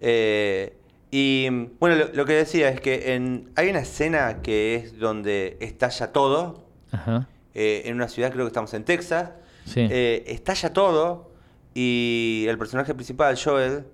Eh, 0.00 0.76
y 1.10 1.48
bueno, 1.80 1.96
lo, 1.96 2.12
lo 2.12 2.24
que 2.24 2.34
decía 2.34 2.68
es 2.68 2.80
que 2.80 3.14
en, 3.14 3.50
hay 3.56 3.68
una 3.68 3.80
escena 3.80 4.42
que 4.42 4.76
es 4.76 4.98
donde 4.98 5.56
estalla 5.60 6.12
todo. 6.12 6.64
Ajá. 6.92 7.28
eh, 7.54 7.82
en 7.86 7.94
una 7.96 8.08
ciudad, 8.08 8.32
creo 8.32 8.44
que 8.44 8.48
estamos 8.48 8.72
en 8.74 8.84
Texas. 8.84 9.30
Sí. 9.64 9.80
Eh, 9.90 10.24
estalla 10.26 10.72
todo 10.72 11.30
y 11.74 12.46
el 12.48 12.58
personaje 12.58 12.94
principal, 12.94 13.38
Joel. 13.42 13.84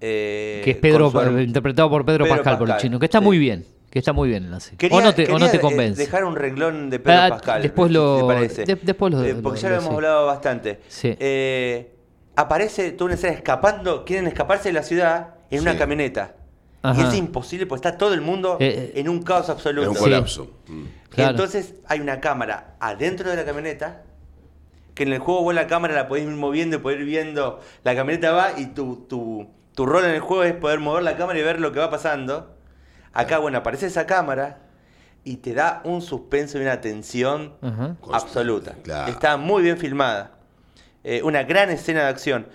Eh, 0.00 0.60
que 0.64 0.70
es 0.72 0.76
Pedro, 0.76 1.10
su 1.10 1.38
interpretado 1.40 1.90
por 1.90 2.04
Pedro, 2.04 2.24
Pedro 2.24 2.36
Pascal, 2.36 2.58
por 2.58 2.70
el 2.70 2.76
chino, 2.76 2.98
que 2.98 3.06
está 3.06 3.18
sí. 3.18 3.24
muy 3.24 3.38
bien. 3.38 3.64
Que 3.90 4.00
está 4.00 4.12
muy 4.12 4.28
bien 4.28 4.44
en 4.44 4.50
la 4.50 4.60
serie. 4.60 4.76
Quería, 4.76 4.98
o 4.98 5.00
no 5.00 5.14
te, 5.14 5.32
o 5.32 5.38
no 5.38 5.48
te 5.50 5.56
eh, 5.56 5.60
convence. 5.60 6.02
dejar 6.02 6.24
un 6.24 6.36
renglón 6.36 6.90
de 6.90 6.98
Pedro 6.98 7.18
Ah, 7.22 7.28
Pascal. 7.30 7.62
después 7.62 7.90
lo- 7.90 8.26
parece. 8.26 8.66
de- 8.66 8.74
después 8.76 9.14
lo- 9.14 9.24
Eh, 9.24 9.32
lo- 9.32 9.40
porque 9.42 9.60
ya 9.60 9.70
lo- 9.70 9.76
lo 9.76 9.80
hemos 9.80 9.90
sí. 9.90 9.94
hablado 9.96 10.26
bastante. 10.26 10.80
Sí. 10.88 11.16
Eh, 11.18 11.94
aparece 12.36 12.92
toda 12.92 13.06
una 13.06 13.14
escena 13.14 13.32
escapando, 13.32 14.04
quieren 14.04 14.26
escaparse 14.26 14.68
de 14.68 14.72
la 14.74 14.82
ciudad 14.82 15.34
en 15.50 15.62
una 15.62 15.78
camioneta. 15.78 16.34
Ajá. 16.82 17.00
Y 17.02 17.06
es 17.08 17.14
imposible 17.14 17.64
porque 17.66 17.88
está 17.88 17.96
todo 17.98 18.12
el 18.12 18.20
mundo 18.20 18.58
en 18.60 19.08
un 19.08 19.22
caos 19.22 19.48
absoluto. 19.48 19.82
Es 19.84 19.88
un 19.88 19.94
Sí. 19.96 20.00
colapso. 20.02 20.50
Mm. 20.68 20.82
Claro. 21.08 21.30
Entonces 21.30 21.74
hay 21.88 22.00
una 22.00 22.20
cámara 22.20 22.76
adentro 22.80 23.30
de 23.30 23.36
la 23.36 23.44
camioneta, 23.46 24.02
que 24.94 25.04
en 25.04 25.12
el 25.14 25.18
juego 25.18 25.42
vos 25.44 25.54
la 25.54 25.66
cámara 25.66 25.94
la 25.94 26.08
podés 26.08 26.24
ir 26.24 26.30
moviendo 26.30 26.76
y 26.76 26.78
poder 26.80 27.00
ir 27.00 27.06
viendo, 27.06 27.60
la 27.84 27.94
camioneta 27.96 28.32
va 28.32 28.52
y 28.58 28.66
tu, 28.66 29.06
tu, 29.08 29.48
tu 29.78 29.86
rol 29.86 30.04
en 30.06 30.10
el 30.10 30.18
juego 30.18 30.42
es 30.42 30.54
poder 30.54 30.80
mover 30.80 31.04
la 31.04 31.16
cámara 31.16 31.38
y 31.38 31.42
ver 31.42 31.60
lo 31.60 31.70
que 31.70 31.78
va 31.78 31.88
pasando. 31.88 32.52
Acá, 33.12 33.38
bueno, 33.38 33.58
aparece 33.58 33.86
esa 33.86 34.06
cámara 34.06 34.58
y 35.22 35.36
te 35.36 35.54
da 35.54 35.82
un 35.84 36.02
suspenso 36.02 36.58
y 36.58 36.62
una 36.62 36.80
tensión 36.80 37.54
absoluta. 38.12 38.74
Claro. 38.82 39.08
Está 39.08 39.36
muy 39.36 39.62
bien 39.62 39.78
filmada. 39.78 40.32
Eh, 41.04 41.22
una 41.22 41.44
gran 41.44 41.70
escena 41.70 42.00
de 42.00 42.08
acción. 42.08 42.48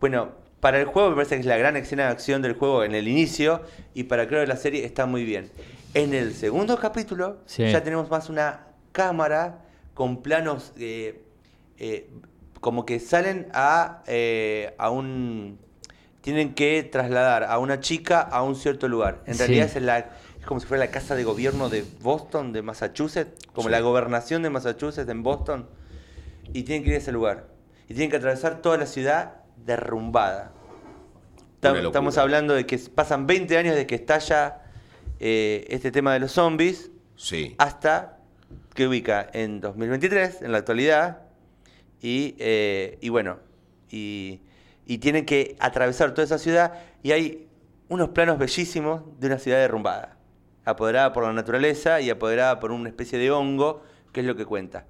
Bueno, 0.00 0.30
para 0.60 0.78
el 0.80 0.86
juego 0.86 1.10
me 1.10 1.16
parece 1.16 1.34
que 1.34 1.40
es 1.40 1.46
la 1.46 1.58
gran 1.58 1.76
escena 1.76 2.04
de 2.04 2.12
acción 2.12 2.40
del 2.40 2.54
juego 2.54 2.82
en 2.82 2.94
el 2.94 3.08
inicio 3.08 3.60
y 3.92 4.04
para 4.04 4.26
creo 4.26 4.40
que 4.40 4.46
la 4.46 4.56
serie 4.56 4.86
está 4.86 5.04
muy 5.04 5.22
bien. 5.24 5.50
En 5.92 6.14
el 6.14 6.32
segundo 6.32 6.78
capítulo 6.78 7.40
Sí. 7.44 7.70
ya 7.70 7.82
tenemos 7.84 8.08
más 8.08 8.30
una 8.30 8.68
cámara 8.92 9.66
con 9.92 10.22
planos 10.22 10.72
eh, 10.78 11.26
eh, 11.76 12.08
como 12.58 12.86
que 12.86 13.00
salen 13.00 13.48
a, 13.52 14.02
eh, 14.06 14.74
a 14.78 14.88
un... 14.88 15.58
Tienen 16.20 16.54
que 16.54 16.82
trasladar 16.82 17.44
a 17.44 17.58
una 17.58 17.80
chica 17.80 18.20
a 18.20 18.42
un 18.42 18.54
cierto 18.56 18.88
lugar. 18.88 19.22
En 19.26 19.34
Sí. 19.34 19.40
realidad 19.40 19.66
es, 19.74 19.82
la, 19.82 19.98
es 19.98 20.46
como 20.46 20.60
si 20.60 20.66
fuera 20.66 20.84
la 20.84 20.90
casa 20.90 21.14
de 21.14 21.24
gobierno 21.24 21.68
de 21.68 21.84
Boston, 22.02 22.52
de 22.52 22.62
Massachusetts, 22.62 23.46
como 23.54 23.68
Sí. 23.68 23.72
la 23.72 23.80
gobernación 23.80 24.42
de 24.42 24.50
Massachusetts 24.50 25.08
en 25.08 25.22
Boston. 25.22 25.66
Y 26.52 26.64
tienen 26.64 26.82
que 26.84 26.90
ir 26.90 26.94
a 26.96 26.98
ese 26.98 27.12
lugar. 27.12 27.46
Y 27.88 27.94
tienen 27.94 28.10
que 28.10 28.16
atravesar 28.16 28.60
toda 28.60 28.76
la 28.76 28.86
ciudad 28.86 29.36
derrumbada. 29.64 30.52
Estamos 31.62 32.16
hablando 32.18 32.54
de 32.54 32.64
que 32.66 32.78
pasan 32.78 33.26
20 33.26 33.56
años 33.58 33.74
desde 33.74 33.86
que 33.86 33.94
estalla 33.96 34.62
eh, 35.20 35.66
este 35.68 35.90
tema 35.92 36.14
de 36.14 36.20
los 36.20 36.32
zombies 36.32 36.90
Sí. 37.16 37.54
hasta 37.58 38.16
que 38.74 38.86
ubica 38.88 39.28
en 39.34 39.60
2023, 39.60 40.40
en 40.40 40.52
la 40.52 40.58
actualidad, 40.58 41.18
y, 42.00 42.34
eh, 42.38 42.96
y 43.02 43.10
bueno, 43.10 43.38
y, 43.90 44.40
y 44.90 44.98
tienen 44.98 45.24
que 45.24 45.54
atravesar 45.60 46.10
toda 46.14 46.24
esa 46.24 46.36
ciudad 46.36 46.72
y 47.04 47.12
hay 47.12 47.46
unos 47.88 48.08
planos 48.08 48.38
bellísimos 48.38 49.02
de 49.20 49.28
una 49.28 49.38
ciudad 49.38 49.58
derrumbada, 49.58 50.16
apoderada 50.64 51.12
por 51.12 51.22
la 51.22 51.32
naturaleza 51.32 52.00
y 52.00 52.10
apoderada 52.10 52.58
por 52.58 52.72
una 52.72 52.88
especie 52.88 53.16
de 53.16 53.30
hongo, 53.30 53.84
que 54.12 54.18
es 54.18 54.26
lo 54.26 54.34
que 54.34 54.44
cuenta. 54.44 54.86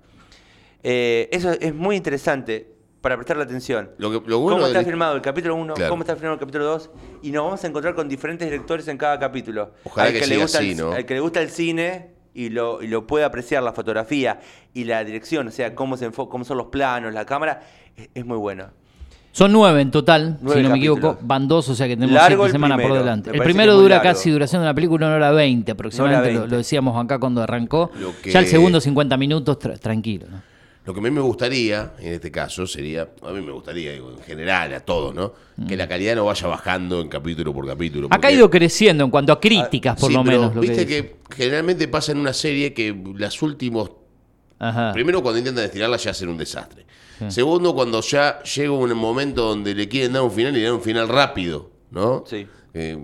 Eh, 0.82 1.28
eso 1.32 1.50
es 1.52 1.74
muy 1.74 1.96
interesante 1.96 2.66
para 3.02 3.16
prestarle 3.16 3.42
atención. 3.42 3.90
Lo 3.98 4.10
que- 4.10 4.26
lo 4.26 4.38
bueno 4.38 4.56
¿Cómo 4.56 4.66
está 4.68 4.78
del- 4.78 4.86
filmado 4.86 5.14
el 5.16 5.20
capítulo 5.20 5.54
1? 5.56 5.74
Claro. 5.74 5.90
¿Cómo 5.90 6.02
está 6.02 6.14
filmado 6.16 6.32
el 6.34 6.40
capítulo 6.40 6.64
2? 6.64 6.90
Y 7.20 7.30
nos 7.30 7.44
vamos 7.44 7.62
a 7.62 7.66
encontrar 7.66 7.94
con 7.94 8.08
diferentes 8.08 8.48
directores 8.50 8.88
en 8.88 8.96
cada 8.96 9.18
capítulo. 9.18 9.72
Ojalá 9.84 10.06
Al 10.08 10.14
que 10.18 10.26
le 10.26 10.38
gusta 10.38 10.58
así, 10.60 10.70
el- 10.70 10.76
¿no? 10.78 10.92
al 10.92 11.04
que 11.04 11.12
le 11.12 11.20
gusta 11.20 11.42
el 11.42 11.50
cine 11.50 12.14
y 12.32 12.48
lo, 12.48 12.80
y 12.82 12.88
lo 12.88 13.06
puede 13.06 13.26
apreciar, 13.26 13.62
la 13.62 13.74
fotografía 13.74 14.40
y 14.72 14.84
la 14.84 15.04
dirección, 15.04 15.48
o 15.48 15.50
sea, 15.50 15.74
cómo, 15.74 15.98
se 15.98 16.10
enfo- 16.10 16.30
cómo 16.30 16.44
son 16.46 16.56
los 16.56 16.68
planos, 16.68 17.12
la 17.12 17.26
cámara, 17.26 17.60
es, 17.96 18.08
es 18.14 18.24
muy 18.24 18.38
bueno. 18.38 18.70
Son 19.32 19.52
nueve 19.52 19.80
en 19.80 19.90
total, 19.92 20.38
Nueve 20.42 20.60
si 20.60 20.62
no 20.64 20.70
me 20.70 20.74
capítulos. 20.76 20.98
equivoco. 20.98 21.18
Van 21.22 21.46
dos, 21.46 21.68
o 21.68 21.74
sea 21.74 21.86
que 21.86 21.94
tenemos 21.96 22.14
Largo 22.14 22.44
siete 22.44 22.52
semanas 22.52 22.80
por 22.80 22.92
delante. 22.98 23.30
El 23.30 23.40
primero 23.42 23.72
que 23.76 23.82
dura 23.82 23.96
largo. 23.96 24.10
casi 24.10 24.30
duración 24.30 24.62
de 24.62 24.66
la 24.66 24.74
película 24.74 25.06
una 25.06 25.16
hora 25.16 25.30
20 25.30 25.70
aproximadamente. 25.72 26.32
Lo, 26.32 26.40
20. 26.40 26.50
lo 26.50 26.56
decíamos 26.58 27.04
acá 27.04 27.18
cuando 27.18 27.40
arrancó. 27.42 27.90
Que- 28.22 28.30
Ya 28.32 28.40
el 28.40 28.46
segundo 28.46 28.80
50 28.80 29.16
minutos 29.16 29.58
tra- 29.58 29.78
tranquilo. 29.78 30.26
¿no? 30.30 30.42
Lo 30.86 30.94
que 30.94 30.98
a 31.00 31.02
mí 31.02 31.10
me 31.10 31.20
gustaría, 31.20 31.92
en 32.00 32.14
este 32.14 32.30
caso, 32.32 32.66
sería, 32.66 33.06
a 33.22 33.30
mí 33.30 33.40
me 33.42 33.52
gustaría, 33.52 33.92
digo, 33.92 34.10
en 34.16 34.22
general, 34.24 34.72
a 34.74 34.80
todos, 34.80 35.14
¿no? 35.14 35.32
Que 35.68 35.76
la 35.76 35.86
calidad 35.86 36.16
no 36.16 36.24
vaya 36.24 36.48
bajando 36.48 37.00
en 37.02 37.08
capítulo 37.08 37.52
por 37.52 37.66
capítulo. 37.66 38.08
Mm. 38.08 38.14
Ha 38.14 38.18
caído 38.18 38.50
creciendo 38.50 39.04
en 39.04 39.10
cuanto 39.10 39.32
a 39.32 39.38
críticas, 39.38 40.00
por 40.00 40.08
Sí, 40.10 40.16
lo 40.16 40.24
pero 40.24 40.38
menos. 40.38 40.54
lo 40.56 40.60
que 40.62 40.66
Viste 40.68 40.86
dice. 40.86 41.02
que, 41.02 41.16
generalmente 41.36 41.86
pasa 41.86 42.12
en 42.12 42.18
una 42.18 42.32
serie 42.32 42.72
que 42.72 42.96
las 43.16 43.40
últimos. 43.42 43.90
Ajá. 44.60 44.92
Primero, 44.92 45.22
cuando 45.22 45.38
intentan 45.38 45.64
estirarla, 45.64 45.96
ya 45.96 46.12
hacen 46.12 46.28
un 46.28 46.38
desastre. 46.38 46.86
Segundo, 47.28 47.74
cuando 47.74 48.00
ya 48.00 48.42
llega 48.42 48.72
un 48.72 48.94
momento 48.94 49.42
donde 49.46 49.74
le 49.74 49.88
quieren 49.88 50.12
dar 50.14 50.22
un 50.22 50.30
final 50.30 50.56
y 50.56 50.60
le 50.60 50.64
dan 50.66 50.74
un 50.74 50.82
final 50.82 51.08
rápido, 51.08 51.70
¿no? 51.90 52.24
Sí. 52.26 52.46
Eh, 52.72 52.96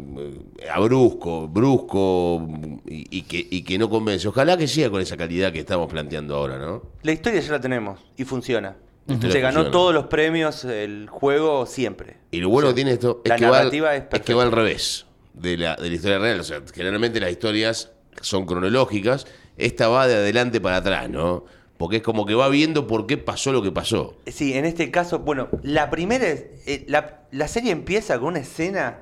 a 0.73 0.81
brusco, 0.81 1.49
brusco 1.49 2.49
y, 2.87 3.19
y 3.19 3.23
que, 3.23 3.47
y 3.51 3.62
que 3.62 3.79
no 3.79 3.90
convence. 3.90 4.29
Ojalá 4.29 4.57
que 4.57 4.69
siga 4.69 4.90
con 4.90 5.01
esa 5.03 5.16
calidad 5.16 5.53
que 5.53 5.59
estamos 5.59 5.90
planteando 5.90 6.37
ahora, 6.37 6.57
¿no? 6.57 6.83
La 7.03 7.12
historia 7.12 7.40
ya 7.40 7.53
la 7.53 7.61
tenemos 7.61 8.01
y 8.16 8.25
funciona. 8.25 8.77
Se 9.07 9.14
ganó 9.14 9.57
funciona. 9.57 9.71
todos 9.71 9.95
los 9.95 10.07
premios 10.07 10.64
el 10.64 11.09
juego 11.11 11.66
siempre. 11.66 12.16
Y 12.31 12.40
lo 12.40 12.49
bueno 12.49 12.69
que 12.69 12.75
tiene 12.75 12.92
esto 12.92 13.21
es 13.25 13.29
La 13.29 13.37
que, 13.37 13.45
va 13.47 13.59
al, 13.59 13.64
narrativa 13.64 13.95
es 13.97 14.05
es 14.11 14.21
que 14.21 14.35
va 14.35 14.42
al 14.42 14.53
revés 14.53 15.07
de 15.35 15.57
la, 15.57 15.77
de 15.77 15.88
la 15.88 15.95
historia 15.95 16.19
real. 16.19 16.40
O 16.40 16.45
sea, 16.45 16.62
generalmente 16.75 17.21
las 17.21 17.31
historias 17.31 17.92
son 18.21 18.47
cronológicas. 18.47 19.27
Esta 19.59 19.88
va 19.88 20.07
de 20.07 20.14
adelante 20.14 20.61
para 20.61 20.77
atrás, 20.77 21.09
¿no? 21.09 21.45
Porque 21.79 21.97
es 21.97 22.03
como 22.03 22.25
que 22.27 22.35
va 22.35 22.49
viendo 22.49 22.87
por 22.87 23.07
qué 23.07 23.16
pasó 23.19 23.53
lo 23.53 23.62
que 23.62 23.71
pasó. 23.73 24.16
Sí, 24.27 24.55
en 24.55 24.64
este 24.64 24.90
caso, 24.90 25.19
bueno, 25.21 25.49
la 25.62 25.90
primera 25.90 26.27
es. 26.27 26.47
eh, 26.66 26.85
la, 26.88 27.21
la 27.31 27.49
serie 27.49 27.71
empieza 27.73 28.19
con 28.19 28.29
una 28.29 28.38
escena, 28.40 28.99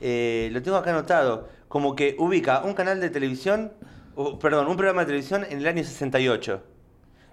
eh, 0.00 0.48
lo 0.52 0.62
tengo 0.62 0.76
acá 0.78 0.90
anotado, 0.90 1.48
como 1.68 1.94
que 1.94 2.16
ubica 2.18 2.62
un 2.64 2.72
canal 2.74 3.00
de 3.00 3.10
televisión, 3.10 3.72
o, 4.14 4.38
perdón, 4.38 4.68
un 4.68 4.76
programa 4.76 5.02
de 5.02 5.06
televisión 5.06 5.44
en 5.48 5.58
el 5.58 5.66
año 5.66 5.84
68, 5.84 6.62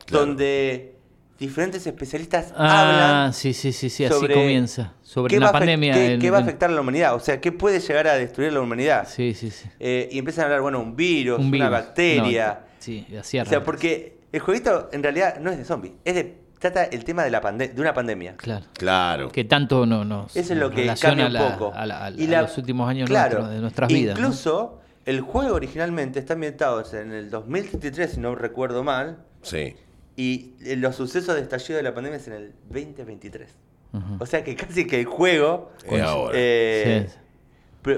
Claro. 0.06 0.26
donde 0.26 0.96
diferentes 1.41 1.86
especialistas 1.86 2.54
Ah, 2.56 2.82
hablan 3.19 3.34
sí, 3.34 3.54
sí, 3.54 3.73
sí, 3.73 3.89
sí, 3.89 4.06
así 4.06 4.13
sobre 4.13 4.34
comienza. 4.36 4.93
Sobre 5.01 5.34
qué 5.34 5.39
la 5.39 5.47
va 5.47 5.49
a 5.49 5.54
afect- 5.54 5.58
pandemia. 5.60 5.93
qué, 5.93 6.13
en- 6.13 6.19
qué 6.21 6.32
va 6.32 6.38
a 6.38 6.41
afectar 6.41 6.69
a 6.69 6.73
la 6.73 6.82
humanidad, 6.82 7.15
o 7.15 7.19
sea, 7.19 7.41
qué 7.41 7.51
puede 7.51 7.80
llegar 7.80 8.08
a 8.08 8.13
destruir 8.13 8.54
la 8.54 8.62
humanidad. 8.62 9.08
Sí, 9.10 9.34
sí, 9.34 9.49
sí. 9.51 9.67
Eh, 9.80 10.08
y 10.12 10.19
empiezan 10.19 10.43
a 10.43 10.45
hablar, 10.45 10.62
bueno, 10.62 10.80
un 10.80 10.95
virus, 10.95 11.39
Un 11.39 11.54
una 11.54 11.69
bacteria. 11.69 12.60
No, 12.62 12.67
sí, 12.80 13.06
así 13.19 13.39
o 13.39 13.45
sea, 13.45 13.63
porque 13.63 14.19
el 14.32 14.39
jueguito 14.39 14.89
en 14.93 15.04
realidad 15.04 15.39
no 15.39 15.51
es 15.51 15.58
de 15.58 15.65
zombies, 15.65 15.93
es 16.06 16.15
de, 16.15 16.38
trata 16.60 16.84
el 16.86 17.04
tema 17.04 17.23
de, 17.23 17.32
la 17.32 17.41
pande- 17.41 17.73
de 17.73 17.82
una 17.82 17.93
pandemia. 17.93 18.36
Claro. 18.38 18.65
Claro. 18.73 19.30
Que 19.32 19.43
tanto 19.43 19.86
no 19.88 20.06
nos 20.06 20.36
Eso 20.38 20.54
es 20.54 20.60
lo 20.60 20.69
que 20.69 20.93
cambia 21.01 21.25
un 21.27 21.34
poco. 21.51 21.73
a, 21.75 21.86
la- 21.88 22.06
a 22.06 22.10
la- 22.12 22.21
Y 22.21 22.34
a 22.34 22.43
los 22.43 22.58
últimos 22.58 22.88
años 22.88 23.10
claro, 23.10 23.47
de 23.47 23.60
nuestras 23.60 23.89
vidas. 23.91 24.17
¿no? 24.19 24.27
Incluso 24.27 24.80
el 25.06 25.21
juego 25.21 25.56
originalmente 25.56 26.19
está 26.19 26.34
ambientado 26.36 26.84
en 26.93 27.12
el 27.12 27.32
2033, 27.32 28.12
si 28.12 28.19
no 28.19 28.36
recuerdo 28.36 28.84
mal, 28.84 29.17
Sí. 29.41 29.75
Y 30.15 30.54
eh, 30.63 30.76
los 30.76 30.95
sucesos 30.95 31.36
de 31.36 31.41
estallido 31.41 31.78
de 31.78 31.84
la 31.84 31.93
pandemia 31.93 32.17
es 32.17 32.28
en 32.28 32.34
el 32.34 32.54
2023. 32.69 33.50
Ujú. 33.93 34.04
O 34.19 34.26
sea 34.26 34.43
que 34.43 34.56
casi 34.56 34.86
que 34.88 35.00
el 35.00 35.06
juego 35.06 35.71
Es 35.86 36.02
ahora. 36.02 36.32
eh, 36.38 37.08
Sí. 37.10 37.17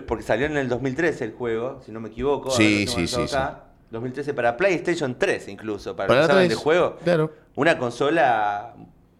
Porque 0.07 0.23
salió 0.23 0.45
en 0.45 0.55
el 0.55 0.69
2013 0.69 1.25
el 1.25 1.31
juego, 1.33 1.81
si 1.85 1.91
no 1.91 1.99
me 1.99 2.07
equivoco. 2.07 2.49
Sí, 2.51 2.87
sí, 2.87 3.05
sí, 3.05 3.21
acá. 3.21 3.65
2013 3.91 4.33
para 4.33 4.55
PlayStation 4.55 5.17
3 5.19 5.49
incluso, 5.49 5.93
para, 5.95 6.07
Para 6.07 6.19
los 6.21 6.27
que 6.27 6.33
saben 6.33 6.47
tres, 6.47 6.57
de 6.57 6.63
juego. 6.63 6.95
claro. 7.03 7.31
Una 7.55 7.77
consola 7.77 8.75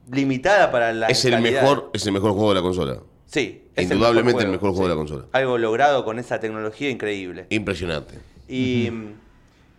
limitada 0.09 0.71
para 0.71 0.93
la 0.93 1.07
Es 1.07 1.23
el 1.25 1.33
calidad. 1.33 1.61
mejor, 1.63 1.89
es 1.93 2.05
el 2.05 2.13
mejor 2.13 2.31
juego 2.31 2.49
de 2.49 2.55
la 2.55 2.61
consola. 2.61 2.97
Sí, 3.25 3.65
es 3.75 3.91
Indudablemente 3.91 4.43
el 4.43 4.49
mejor 4.51 4.69
juego 4.71 4.83
de 4.83 4.89
la 4.89 4.95
consola. 4.95 5.25
Algo 5.33 5.57
logrado 5.57 6.05
con 6.05 6.17
esa 6.17 6.39
tecnología 6.39 6.89
increíble. 6.89 7.45
Impresionante. 7.49 8.19
Y, 8.47 8.89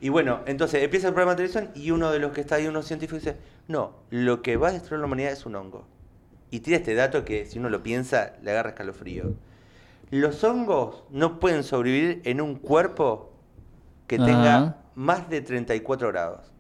y 0.05 0.11
bueno, 0.11 0.41
entonces 0.45 0.83
empieza 0.83 1.09
el 1.09 1.15
programa 1.15 1.35
de 1.35 1.49
televisión 1.49 1.71
y 1.75 1.91
uno 1.91 2.13
de 2.13 2.19
los 2.19 2.33
que 2.33 2.43
está 2.43 2.57
ahí, 2.57 2.67
unos 2.67 2.85
científicos, 2.85 3.25
dice, 3.25 3.39
no, 3.69 3.95
lo 4.11 4.43
que 4.43 4.59
va 4.59 4.69
a 4.69 4.73
destruir 4.73 5.01
la 5.01 5.07
humanidad 5.07 5.33
es 5.33 5.47
un 5.47 5.57
hongo. 5.57 5.87
Y 6.51 6.61
tira 6.61 6.77
este 6.77 6.95
dato 6.95 7.25
que 7.25 7.47
si 7.47 7.59
uno 7.59 7.71
lo 7.71 7.83
piensa, 7.83 8.35
le 8.43 8.51
agarra 8.51 8.69
escalofrío. 8.69 9.33
Los 10.11 10.45
hongos 10.45 11.05
no 11.09 11.41
pueden 11.41 11.65
sobrevivir 11.65 12.21
en 12.27 12.43
un 12.43 12.57
cuerpo 12.57 13.33
que 14.07 14.19
tenga 14.19 14.77
más 14.95 15.31
de 15.31 15.41
34 15.41 16.09
grados. 16.09 16.53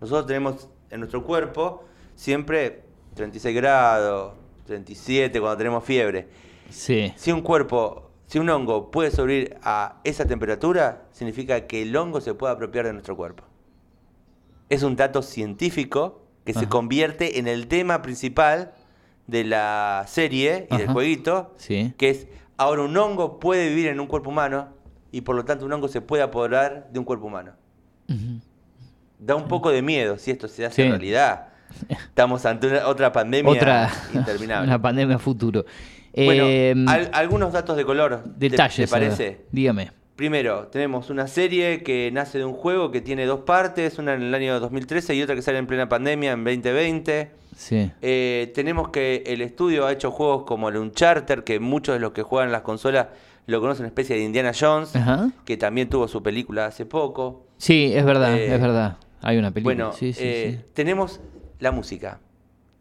Nosotros 0.00 0.26
tenemos 0.26 0.68
en 0.88 1.00
nuestro 1.00 1.24
cuerpo 1.24 1.84
siempre 2.14 2.84
36 3.16 3.54
grados, 3.54 4.32
37 4.64 5.38
cuando 5.38 5.58
tenemos 5.58 5.84
fiebre. 5.84 6.26
Sí. 6.70 7.12
Si 7.16 7.32
un 7.32 7.42
cuerpo, 7.42 8.07
si 8.28 8.38
un 8.38 8.48
hongo 8.48 8.90
puede 8.92 9.10
sobrevivir 9.10 9.56
a 9.62 9.96
esa 10.04 10.24
temperatura, 10.26 11.02
significa 11.10 11.66
que 11.66 11.82
el 11.82 11.96
hongo 11.96 12.20
se 12.20 12.34
puede 12.34 12.52
apropiar 12.52 12.86
de 12.86 12.92
nuestro 12.92 13.16
cuerpo. 13.16 13.42
Es 14.68 14.82
un 14.84 14.94
dato 14.96 15.22
científico 15.22 16.22
que 16.44 16.54
se 16.54 16.68
convierte 16.68 17.38
en 17.40 17.48
el 17.48 17.66
tema 17.66 18.00
principal 18.02 18.72
de 19.26 19.44
la 19.44 20.04
serie 20.06 20.68
y 20.70 20.76
del 20.76 20.88
jueguito, 20.88 21.52
Sí. 21.56 21.92
que 21.98 22.10
es 22.10 22.26
ahora 22.56 22.82
un 22.82 22.96
hongo 22.96 23.40
puede 23.40 23.68
vivir 23.70 23.88
en 23.88 23.98
un 24.00 24.06
cuerpo 24.06 24.30
humano 24.30 24.68
y 25.10 25.22
por 25.22 25.34
lo 25.36 25.44
tanto 25.44 25.64
un 25.66 25.72
hongo 25.72 25.88
se 25.88 26.00
puede 26.00 26.22
apoderar 26.22 26.88
de 26.92 26.98
un 26.98 27.04
cuerpo 27.04 27.26
humano. 27.26 27.52
Da 29.18 29.34
un 29.34 29.48
poco 29.48 29.70
de 29.70 29.82
miedo 29.82 30.16
si 30.18 30.30
esto 30.30 30.48
se 30.48 30.64
hace 30.64 30.82
en 30.82 30.88
Sí. 30.88 30.90
realidad. 30.92 31.48
Estamos 31.88 32.44
ante 32.46 32.66
una- 32.68 32.86
otra 32.86 33.12
pandemia 33.12 33.50
Otra. 33.52 33.90
interminable. 34.14 34.66
Una 34.68 34.80
pandemia 34.80 35.18
futuro. 35.18 35.64
Bueno, 36.14 36.44
Eh, 36.46 36.74
al- 36.86 37.10
algunos 37.12 37.52
datos 37.52 37.76
de 37.76 37.84
color. 37.84 38.22
¿te- 38.38 38.48
detalles. 38.50 38.88
¿Te, 38.88 38.90
parece? 38.90 39.40
Dígame. 39.52 39.92
Primero, 40.16 40.66
tenemos 40.66 41.10
una 41.10 41.28
serie 41.28 41.82
que 41.84 42.10
nace 42.12 42.38
de 42.38 42.44
un 42.44 42.52
juego 42.54 42.90
que 42.90 43.00
tiene 43.00 43.24
dos 43.24 43.40
partes, 43.40 43.98
una 43.98 44.14
en 44.14 44.22
el 44.22 44.34
año 44.34 44.58
2013 44.58 45.14
y 45.14 45.22
otra 45.22 45.36
que 45.36 45.42
sale 45.42 45.58
en 45.58 45.66
plena 45.68 45.88
pandemia 45.88 46.32
en 46.32 46.42
2020. 46.42 47.30
Sí. 47.56 47.90
Eh, 48.02 48.50
tenemos 48.54 48.88
que 48.88 49.22
el 49.26 49.42
estudio 49.42 49.86
ha 49.86 49.92
hecho 49.92 50.10
juegos 50.10 50.42
como 50.44 50.68
el 50.70 50.76
Uncharted, 50.76 51.44
que 51.44 51.60
muchos 51.60 51.94
de 51.94 52.00
los 52.00 52.12
que 52.12 52.22
juegan 52.22 52.50
las 52.50 52.62
consolas 52.62 53.06
lo 53.46 53.60
conocen 53.60 53.82
una 53.82 53.88
especie 53.88 54.16
de 54.16 54.22
Indiana 54.24 54.52
Jones, 54.58 54.94
Ajá. 54.96 55.30
que 55.44 55.56
también 55.56 55.88
tuvo 55.88 56.08
su 56.08 56.20
película 56.22 56.66
hace 56.66 56.84
poco. 56.84 57.46
Sí, 57.56 57.92
es 57.94 58.04
verdad, 58.04 58.36
Eh, 58.36 58.52
es 58.54 58.60
verdad. 58.60 58.96
Hay 59.22 59.38
una 59.38 59.50
película. 59.52 59.74
Bueno, 59.74 59.92
sí, 59.92 60.12
sí, 60.12 60.20
eh, 60.24 60.60
sí. 60.64 60.70
tenemos 60.74 61.20
la 61.60 61.70
música. 61.72 62.20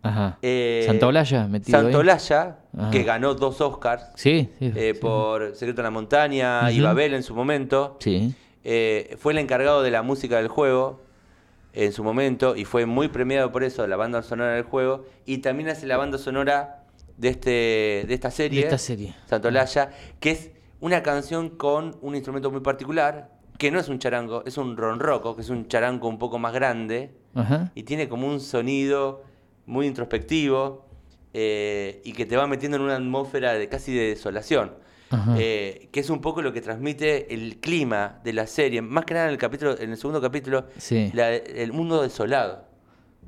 Ajá. 0.08 0.38
Eh, 0.41 0.84
Santolaya 0.86 1.48
metido. 1.48 1.80
Santolaya, 1.82 2.58
que 2.91 3.04
ganó 3.04 3.34
dos 3.34 3.60
Oscars 3.62 4.04
Sí, 4.15 4.50
sí. 4.60 4.72
eh, 4.76 4.91
sí. 4.93 5.00
por 5.02 5.56
Secreto 5.56 5.82
en 5.82 5.86
la 5.86 5.91
Montaña 5.91 6.72
y 6.72 6.78
Ujú. 6.78 6.86
Babel 6.86 7.13
en 7.13 7.24
su 7.24 7.34
momento. 7.36 7.98
Sí. 8.00 8.34
Eh, 8.63 9.15
fue 9.20 9.34
el 9.34 9.39
encargado 9.39 9.82
de 9.84 9.91
la 9.91 10.02
música 10.02 10.38
del 10.38 10.48
juego 10.50 11.02
en 11.74 11.93
su 11.93 12.04
momento 12.04 12.56
y 12.56 12.65
fue 12.65 12.86
muy 12.86 13.08
premiado 13.08 13.52
por 13.52 13.63
eso, 13.63 13.86
la 13.88 13.96
banda 13.98 14.22
sonora 14.24 14.54
del 14.54 14.63
juego. 14.63 15.06
Y 15.26 15.39
también 15.39 15.70
hace 15.70 15.86
la 15.88 15.98
banda 15.98 16.17
sonora 16.17 16.84
de, 17.17 17.30
este, 17.30 17.50
de 18.08 18.13
esta 18.13 18.32
serie, 18.32 18.60
De 18.62 18.65
esta 18.65 18.78
serie. 18.78 19.13
Santolaya, 19.28 19.91
que 20.20 20.32
es 20.32 20.52
una 20.80 21.02
canción 21.04 21.50
con 21.50 21.98
un 22.02 22.15
instrumento 22.15 22.52
muy 22.52 22.62
particular, 22.62 23.30
que 23.58 23.72
no 23.72 23.80
es 23.80 23.89
un 23.89 23.98
charango, 23.98 24.43
es 24.46 24.58
un 24.58 24.78
ronroco, 24.78 25.36
que 25.36 25.41
es 25.41 25.50
un 25.50 25.67
charango 25.67 26.08
un 26.08 26.20
poco 26.20 26.38
más 26.38 26.54
grande 26.54 27.15
Ajá. 27.34 27.72
y 27.74 27.84
tiene 27.84 28.08
como 28.08 28.28
un 28.28 28.39
sonido 28.39 29.24
muy 29.67 29.86
introspectivo 29.86 30.88
eh, 31.34 32.01
y 32.03 32.13
que 32.13 32.25
te 32.25 32.36
va 32.36 32.47
metiendo 32.47 32.77
en 32.77 32.84
una 32.84 32.95
atmósfera 32.95 33.53
de 33.53 33.69
casi 33.69 33.93
de 33.93 34.08
desolación. 34.10 34.73
Eh, 35.38 35.88
que 35.93 36.01
es 36.01 36.10
un 36.10 36.19
poco 36.19 36.41
lo 36.41 36.51
que 36.51 36.60
transmite 36.60 37.34
el 37.34 37.60
clima 37.62 38.19
de 38.25 38.34
la 38.34 38.45
serie. 38.45 38.82
Más 38.82 39.06
que 39.06 39.13
nada 39.13 39.27
en 39.27 39.32
el 39.32 39.38
capítulo, 39.38 39.80
en 39.80 39.91
el 39.91 39.97
segundo 39.97 40.19
capítulo, 40.19 40.65
Sí. 40.77 41.12
la- 41.13 41.34
el 41.34 41.71
mundo 41.71 42.01
desolado. 42.01 42.65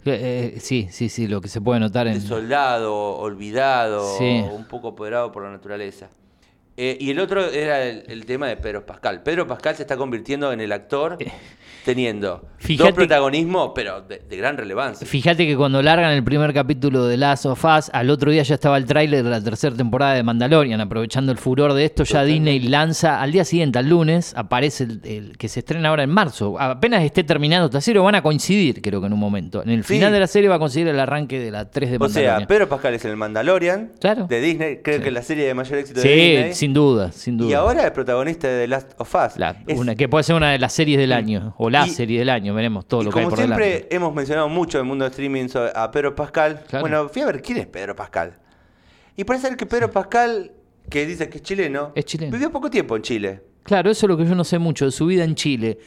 Eh, 0.06 0.54
eh, 0.56 0.60
sí, 0.60 0.88
sí, 0.92 1.08
sí, 1.08 1.28
lo 1.28 1.40
que 1.40 1.48
se 1.48 1.62
puede 1.62 1.80
notar 1.80 2.08
en. 2.08 2.16
Desolado, 2.16 3.18
olvidado, 3.18 4.18
Sí. 4.18 4.44
un 4.52 4.66
poco 4.66 4.90
apoderado 4.90 5.32
por 5.32 5.44
la 5.44 5.52
naturaleza. 5.52 6.10
Eh, 6.82 6.96
y 6.98 7.10
el 7.12 7.20
otro 7.20 7.46
era 7.46 7.84
el, 7.84 8.04
el 8.08 8.26
tema 8.26 8.48
de 8.48 8.56
Pedro 8.56 8.86
Pascal. 8.86 9.22
Pedro 9.22 9.46
Pascal 9.46 9.76
se 9.76 9.82
está 9.82 9.98
convirtiendo 9.98 10.54
en 10.54 10.62
el 10.62 10.72
actor 10.72 11.18
teniendo 11.86 12.42
Eh, 12.60 12.62
Fíjate- 12.62 12.90
dos 12.90 12.94
protagonismos, 12.94 13.72
pero 13.74 14.02
de, 14.02 14.20
de 14.20 14.38
gran 14.38 14.58
relevancia. 14.58 15.08
Fíjate 15.08 15.48
que 15.48 15.56
cuando 15.56 15.82
largan 15.82 16.12
el 16.12 16.24
primer 16.24 16.54
capítulo 16.54 17.06
de 17.08 17.16
Last 17.18 17.46
of 17.46 17.64
Us, 17.64 17.90
al 17.94 18.10
otro 18.10 18.32
día 18.32 18.44
ya 18.44 18.56
estaba 18.56 18.78
el 18.78 18.86
tráiler 18.86 19.24
de 19.24 19.30
la 19.30 19.42
tercera 19.44 19.76
temporada 19.76 20.14
de 20.14 20.24
Mandalorian. 20.24 20.80
Aprovechando 20.82 21.32
el 21.32 21.38
furor 21.38 21.74
de 21.74 21.86
esto, 21.86 22.04
ya 22.04 22.24
Disney 22.24 22.60
lanza 22.60 23.22
al 23.22 23.32
día 23.32 23.46
siguiente, 23.46 23.80
al 23.80 23.88
lunes, 23.90 24.34
aparece 24.36 24.84
el, 24.84 25.02
el 25.06 25.38
que 25.38 25.48
se 25.48 25.60
estrena 25.62 25.90
ahora 25.90 26.04
en 26.04 26.10
marzo. 26.10 26.60
Apenas 26.60 27.04
esté 27.04 27.24
terminando 27.24 27.66
esta 27.68 27.82
serie, 27.82 28.02
van 28.02 28.16
a 28.16 28.22
coincidir, 28.22 28.82
creo 28.82 29.00
que 29.00 29.08
en 29.08 29.14
un 29.14 29.20
momento. 29.20 29.64
En 29.64 29.70
el 29.70 29.84
Sí. 29.84 29.94
final 29.96 30.12
de 30.12 30.20
la 30.20 30.28
serie 30.28 30.50
va 30.50 30.56
a 30.56 30.60
coincidir 30.60 30.88
el 30.90 31.00
arranque 31.00 31.40
de 31.40 31.52
la 31.52 31.70
3 31.72 31.92
de 31.92 31.96
O 31.98 32.00
Mandalorian. 32.02 32.38
sea, 32.40 32.48
Pedro 32.48 32.68
Pascal 32.70 32.94
es 32.94 33.06
el 33.06 33.16
Mandalorian 33.16 33.92
Claro. 34.00 34.28
de 34.28 34.42
Disney, 34.42 34.80
creo 34.84 34.98
Sí. 34.98 35.02
que 35.04 35.08
es 35.10 35.14
la 35.14 35.24
serie 35.24 35.46
de 35.48 35.54
mayor 35.54 35.80
éxito 35.80 36.02
de 36.02 36.08
sí, 36.08 36.14
Disney. 36.14 36.54
sin 36.54 36.69
duda, 36.74 37.12
sin 37.12 37.38
duda. 37.38 37.50
Y 37.50 37.54
ahora 37.54 37.86
es 37.86 37.92
protagonista 37.92 38.48
de 38.48 38.62
The 38.62 38.68
Last 38.68 38.92
of 38.98 39.14
Us. 39.16 39.38
La- 39.38 39.56
Es- 39.68 39.78
una, 39.78 39.96
que 39.96 40.08
puede 40.10 40.24
ser 40.24 40.36
una 40.36 40.52
de 40.52 40.60
las 40.60 40.74
series 40.74 40.98
del 40.98 41.12
año, 41.14 41.54
o 41.58 41.70
la 41.70 41.86
Y- 41.88 41.90
serie 41.92 42.20
del 42.20 42.30
año, 42.30 42.54
veremos 42.54 42.86
todo 42.88 43.04
lo 43.04 43.12
que 43.12 43.20
hay 43.20 43.26
como 43.26 43.36
por 43.36 43.40
siempre 43.46 43.66
delante. 43.68 43.96
hemos 43.96 44.14
mencionado 44.14 44.50
mucho 44.50 44.78
en 44.78 44.84
el 44.84 44.88
mundo 44.88 45.06
de 45.06 45.10
streaming 45.12 45.48
a 45.76 45.92
Pedro 45.92 46.16
Pascal. 46.16 46.64
Claro. 46.68 46.82
Bueno, 46.84 47.10
fui 47.10 47.22
a 47.22 47.26
ver 47.26 47.42
quién 47.42 47.58
es 47.60 47.68
Pedro 47.68 47.96
Pascal. 47.96 48.34
Y 49.16 49.24
parece 49.24 49.48
ser 49.48 49.58
que 49.58 49.66
Pedro 49.66 49.92
Pascal, 49.92 50.52
que 50.90 51.06
dice 51.06 51.30
que 51.30 51.38
es 51.38 51.44
chileno, 51.44 51.92
Es 51.96 52.06
chileno. 52.06 52.32
vivió 52.32 52.52
poco 52.52 52.70
tiempo 52.70 52.96
en 52.96 53.02
Chile. 53.02 53.44
Claro, 53.64 53.92
eso 53.92 54.06
es 54.06 54.10
lo 54.10 54.18
que 54.18 54.26
yo 54.26 54.34
no 54.36 54.44
sé 54.44 54.58
mucho 54.58 54.86
de 54.86 54.92
su 54.92 55.06
vida 55.06 55.24
en 55.24 55.36
Chile. 55.36 55.78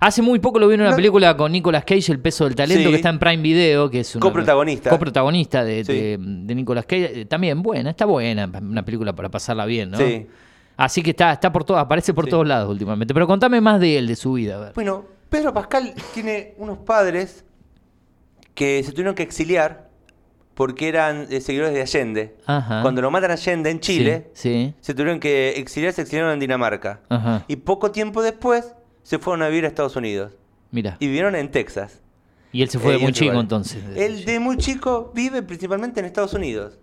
Hace 0.00 0.20
muy 0.20 0.38
poco 0.40 0.58
lo 0.58 0.68
vi 0.68 0.74
en 0.74 0.80
una 0.82 0.90
No. 0.90 0.96
película 0.96 1.36
con 1.36 1.52
Nicolas 1.52 1.84
Cage, 1.84 2.12
El 2.12 2.18
peso 2.20 2.44
del 2.44 2.54
talento, 2.54 2.82
Sí. 2.84 2.90
que 2.90 2.96
está 2.96 3.08
en 3.08 3.18
Prime 3.18 3.42
Video, 3.42 3.88
que 3.88 4.00
es 4.00 4.14
una 4.16 4.20
Coprotagonista. 4.22 4.90
coprotagonista 4.90 5.64
de, 5.64 5.84
Sí. 5.84 5.92
de, 5.92 6.18
de 6.20 6.54
Nicolas 6.54 6.84
Cage. 6.86 7.20
Eh, 7.20 7.24
También 7.24 7.62
buena, 7.62 7.90
está 7.90 8.04
buena, 8.04 8.50
una 8.60 8.84
película 8.84 9.14
para 9.14 9.30
pasarla 9.30 9.64
bien, 9.64 9.90
¿no? 9.92 9.98
Sí. 9.98 10.26
Así 10.76 11.02
que 11.02 11.10
está, 11.10 11.32
está 11.32 11.50
por 11.52 11.64
todas, 11.64 11.82
aparece 11.82 12.12
por 12.12 12.24
Sí. 12.24 12.30
todos 12.30 12.46
lados 12.46 12.70
últimamente. 12.70 13.14
Pero 13.14 13.26
contame 13.26 13.60
más 13.60 13.80
de 13.80 13.96
él, 13.98 14.06
de 14.08 14.16
su 14.16 14.34
vida, 14.34 14.56
a 14.56 14.58
ver. 14.60 14.72
Bueno, 14.74 15.06
Pedro 15.30 15.54
Pascal 15.54 15.94
tiene 16.12 16.54
unos 16.58 16.78
padres 16.78 17.44
que 18.54 18.82
se 18.82 18.92
tuvieron 18.92 19.14
que 19.14 19.22
exiliar 19.22 19.88
porque 20.54 20.88
eran 20.88 21.26
eh, 21.30 21.40
seguidores 21.40 21.74
de 21.74 21.82
Allende. 21.82 22.36
Ajá. 22.46 22.82
Cuando 22.82 23.02
lo 23.02 23.10
matan 23.10 23.30
a 23.30 23.34
Allende 23.34 23.70
en 23.70 23.80
Chile, 23.80 24.30
Sí. 24.34 24.74
se 24.80 24.94
tuvieron 24.94 25.20
que 25.20 25.54
exiliar, 25.58 25.92
se 25.92 26.02
exiliaron 26.02 26.32
en 26.32 26.40
Dinamarca. 26.40 27.00
Ajá. 27.08 27.44
Y 27.48 27.56
poco 27.56 27.90
tiempo 27.90 28.22
después 28.22 28.74
se 29.06 29.20
fueron 29.20 29.42
a 29.42 29.48
vivir 29.48 29.64
a 29.64 29.68
Estados 29.68 29.94
Unidos. 29.94 30.32
Mira. 30.72 30.96
Y 30.98 31.06
vivieron 31.06 31.36
en 31.36 31.48
Texas. 31.52 32.00
Y 32.50 32.62
él 32.62 32.70
se 32.70 32.80
fue 32.80 32.90
Eh, 32.90 32.94
de 32.94 32.98
y 32.98 33.02
muy 33.04 33.12
chico 33.12 33.38
entonces. 33.38 33.84
Él 33.94 34.24
de 34.24 34.40
muy 34.40 34.56
chico 34.56 35.12
vive 35.14 35.42
principalmente 35.42 36.00
en 36.00 36.06
Estados 36.06 36.34
Unidos. 36.34 36.78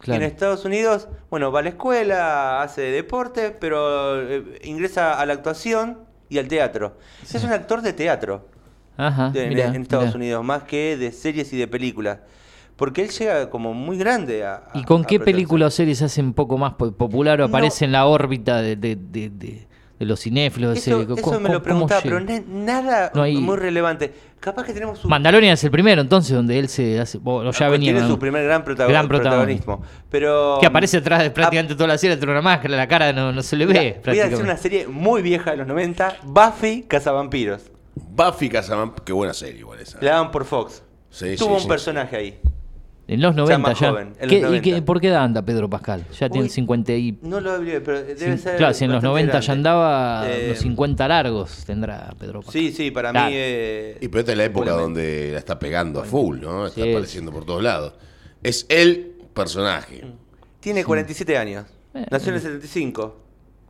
Y 0.00 0.04
Claro. 0.04 0.22
en 0.24 0.26
Estados 0.28 0.64
Unidos, 0.64 1.06
bueno, 1.30 1.52
va 1.52 1.60
a 1.60 1.62
la 1.62 1.68
escuela, 1.68 2.60
hace 2.62 2.80
deporte, 2.82 3.50
pero 3.52 4.20
eh, 4.20 4.58
ingresa 4.64 5.20
a 5.20 5.24
la 5.26 5.34
actuación 5.34 5.98
y 6.28 6.38
al 6.38 6.48
teatro. 6.48 6.96
Es 7.22 7.44
un 7.44 7.52
actor 7.52 7.82
de 7.82 7.92
teatro 7.92 8.48
Ajá. 8.96 9.30
de- 9.30 9.44
en, 9.44 9.48
mirá, 9.50 9.66
en 9.66 9.82
Estados 9.82 10.06
mirá. 10.06 10.16
Unidos, 10.16 10.44
más 10.44 10.64
que 10.64 10.96
de 10.96 11.12
series 11.12 11.52
y 11.52 11.56
de 11.56 11.68
películas. 11.68 12.18
Porque 12.76 13.02
él 13.02 13.10
llega 13.10 13.48
como 13.50 13.74
muy 13.74 13.96
grande 13.98 14.44
a... 14.44 14.64
¿Y 14.74 14.82
con 14.84 15.02
qué 15.04 15.18
protagonizar. 15.18 15.24
película 15.26 15.66
o 15.66 15.70
serie 15.70 15.94
se 15.94 16.06
hace 16.06 16.20
un 16.22 16.32
poco 16.32 16.56
más 16.58 16.74
po- 16.74 16.90
popular 16.92 17.38
o 17.40 17.44
No. 17.46 17.48
aparece 17.48 17.84
en 17.84 17.92
la 17.92 18.06
órbita 18.06 18.60
de, 18.62 18.74
de- 18.76 18.96
de- 18.96 19.68
de- 20.00 20.06
los 20.06 20.18
cinéfilos? 20.20 20.76
Eso, 20.76 21.02
eso 21.02 21.16
¿Cómo- 21.22 21.38
me 21.38 21.48
lo 21.50 21.62
preguntaba, 21.62 22.00
pero 22.02 22.18
nada 22.48 23.12
No 23.14 23.22
hay- 23.22 23.36
muy 23.36 23.56
relevante. 23.56 24.12
Capaz 24.40 24.64
que 24.64 24.72
tenemos 24.72 25.04
un... 25.04 25.10
Mandalorian 25.10 25.52
es 25.52 25.62
el 25.64 25.70
primero, 25.70 26.00
entonces, 26.00 26.34
donde 26.34 26.58
él 26.58 26.68
se 26.68 26.98
hace. 26.98 27.18
bueno, 27.18 27.50
ya 27.52 27.68
venía. 27.68 27.92
tiene 27.92 28.00
¿no? 28.00 28.08
su 28.08 28.18
primer 28.18 28.42
gran, 28.42 28.64
protago- 28.64 28.88
Gran 28.88 29.06
protagonismo. 29.06 29.82
Pero... 30.10 30.56
Que 30.60 30.66
aparece 30.66 30.96
atrás 30.96 31.22
de 31.22 31.30
prácticamente 31.30 31.74
toda 31.74 31.88
la 31.88 31.98
serie, 31.98 32.16
tiene 32.16 32.32
una 32.32 32.40
máscara, 32.42 32.74
la 32.76 32.88
cara 32.88 33.12
no, 33.12 33.32
no 33.32 33.42
se 33.42 33.54
le 33.56 33.66
ve. 33.66 33.72
Mira, 33.74 34.00
voy 34.06 34.18
a 34.18 34.28
decir 34.28 34.42
una 34.44 34.56
serie 34.56 34.86
muy 34.88 35.20
vieja 35.20 35.50
de 35.50 35.58
los 35.58 35.66
90, 35.66 36.16
Buffy 36.24 36.84
Cazavampiros. 36.88 37.70
Buffy 37.94 38.48
Casamant, 38.48 38.98
qué 39.00 39.12
buena 39.12 39.34
serie 39.34 39.60
igual 39.60 39.78
esa. 39.80 39.98
La 40.00 40.12
daban 40.12 40.30
por 40.30 40.46
Fox. 40.46 40.82
Sí, 41.10 41.36
Tuvo 41.36 41.48
sí, 41.48 41.54
un 41.56 41.60
sí. 41.60 41.68
personaje 41.68 42.16
ahí. 42.16 42.40
En 43.12 43.20
los 43.20 43.34
sea 43.34 43.42
90 43.42 43.58
más 43.58 43.80
ya. 43.80 43.90
joven, 43.90 44.12
en 44.20 44.28
¿Qué- 44.28 44.34
los 44.36 44.50
¿Y 44.50 44.54
90. 44.58 44.62
qué- 44.76 44.82
por 44.82 45.00
qué 45.00 45.08
edad 45.08 45.24
anda 45.24 45.42
Pedro 45.42 45.68
Pascal? 45.68 46.04
Ya 46.18 46.28
tiene 46.30 46.44
Uy, 46.44 46.50
50 46.50 46.92
y. 46.94 47.18
No 47.22 47.40
lo 47.40 47.50
abrí, 47.52 47.72
pero 47.84 48.02
debe 48.04 48.38
ser. 48.38 48.56
claro, 48.56 48.72
si 48.72 48.84
en 48.84 48.90
los 48.92 48.96
bastante 49.02 49.06
90 49.08 49.40
ya 49.40 49.46
grande. 49.46 49.52
andaba, 49.52 50.30
Eh, 50.30 50.48
los 50.50 50.58
50 50.58 51.08
largos 51.08 51.64
tendrá 51.66 52.14
Pedro 52.18 52.40
Pascal. 52.40 52.52
Sí, 52.52 52.72
sí, 52.72 52.90
para 52.90 53.10
Claro. 53.10 53.26
mí. 53.28 53.32
eh, 53.36 53.98
Y 54.00 54.08
pero 54.08 54.20
esta 54.20 54.32
es 54.32 54.38
la 54.38 54.44
época 54.44 54.70
donde 54.72 55.30
la 55.32 55.38
está 55.38 55.58
pegando 55.58 56.00
a 56.00 56.04
full, 56.04 56.40
¿no? 56.40 56.66
Está 56.68 56.82
Sí. 56.82 56.90
apareciendo 56.90 57.32
por 57.32 57.44
todos 57.44 57.62
lados. 57.62 57.94
Es 58.42 58.64
el 58.68 59.12
personaje. 59.34 60.02
Tiene 60.60 60.84
47 60.84 61.36
años. 61.36 61.64
Eh, 61.94 62.06
Nació 62.10 62.28
en 62.30 62.34
el 62.36 62.40
75. 62.42 63.16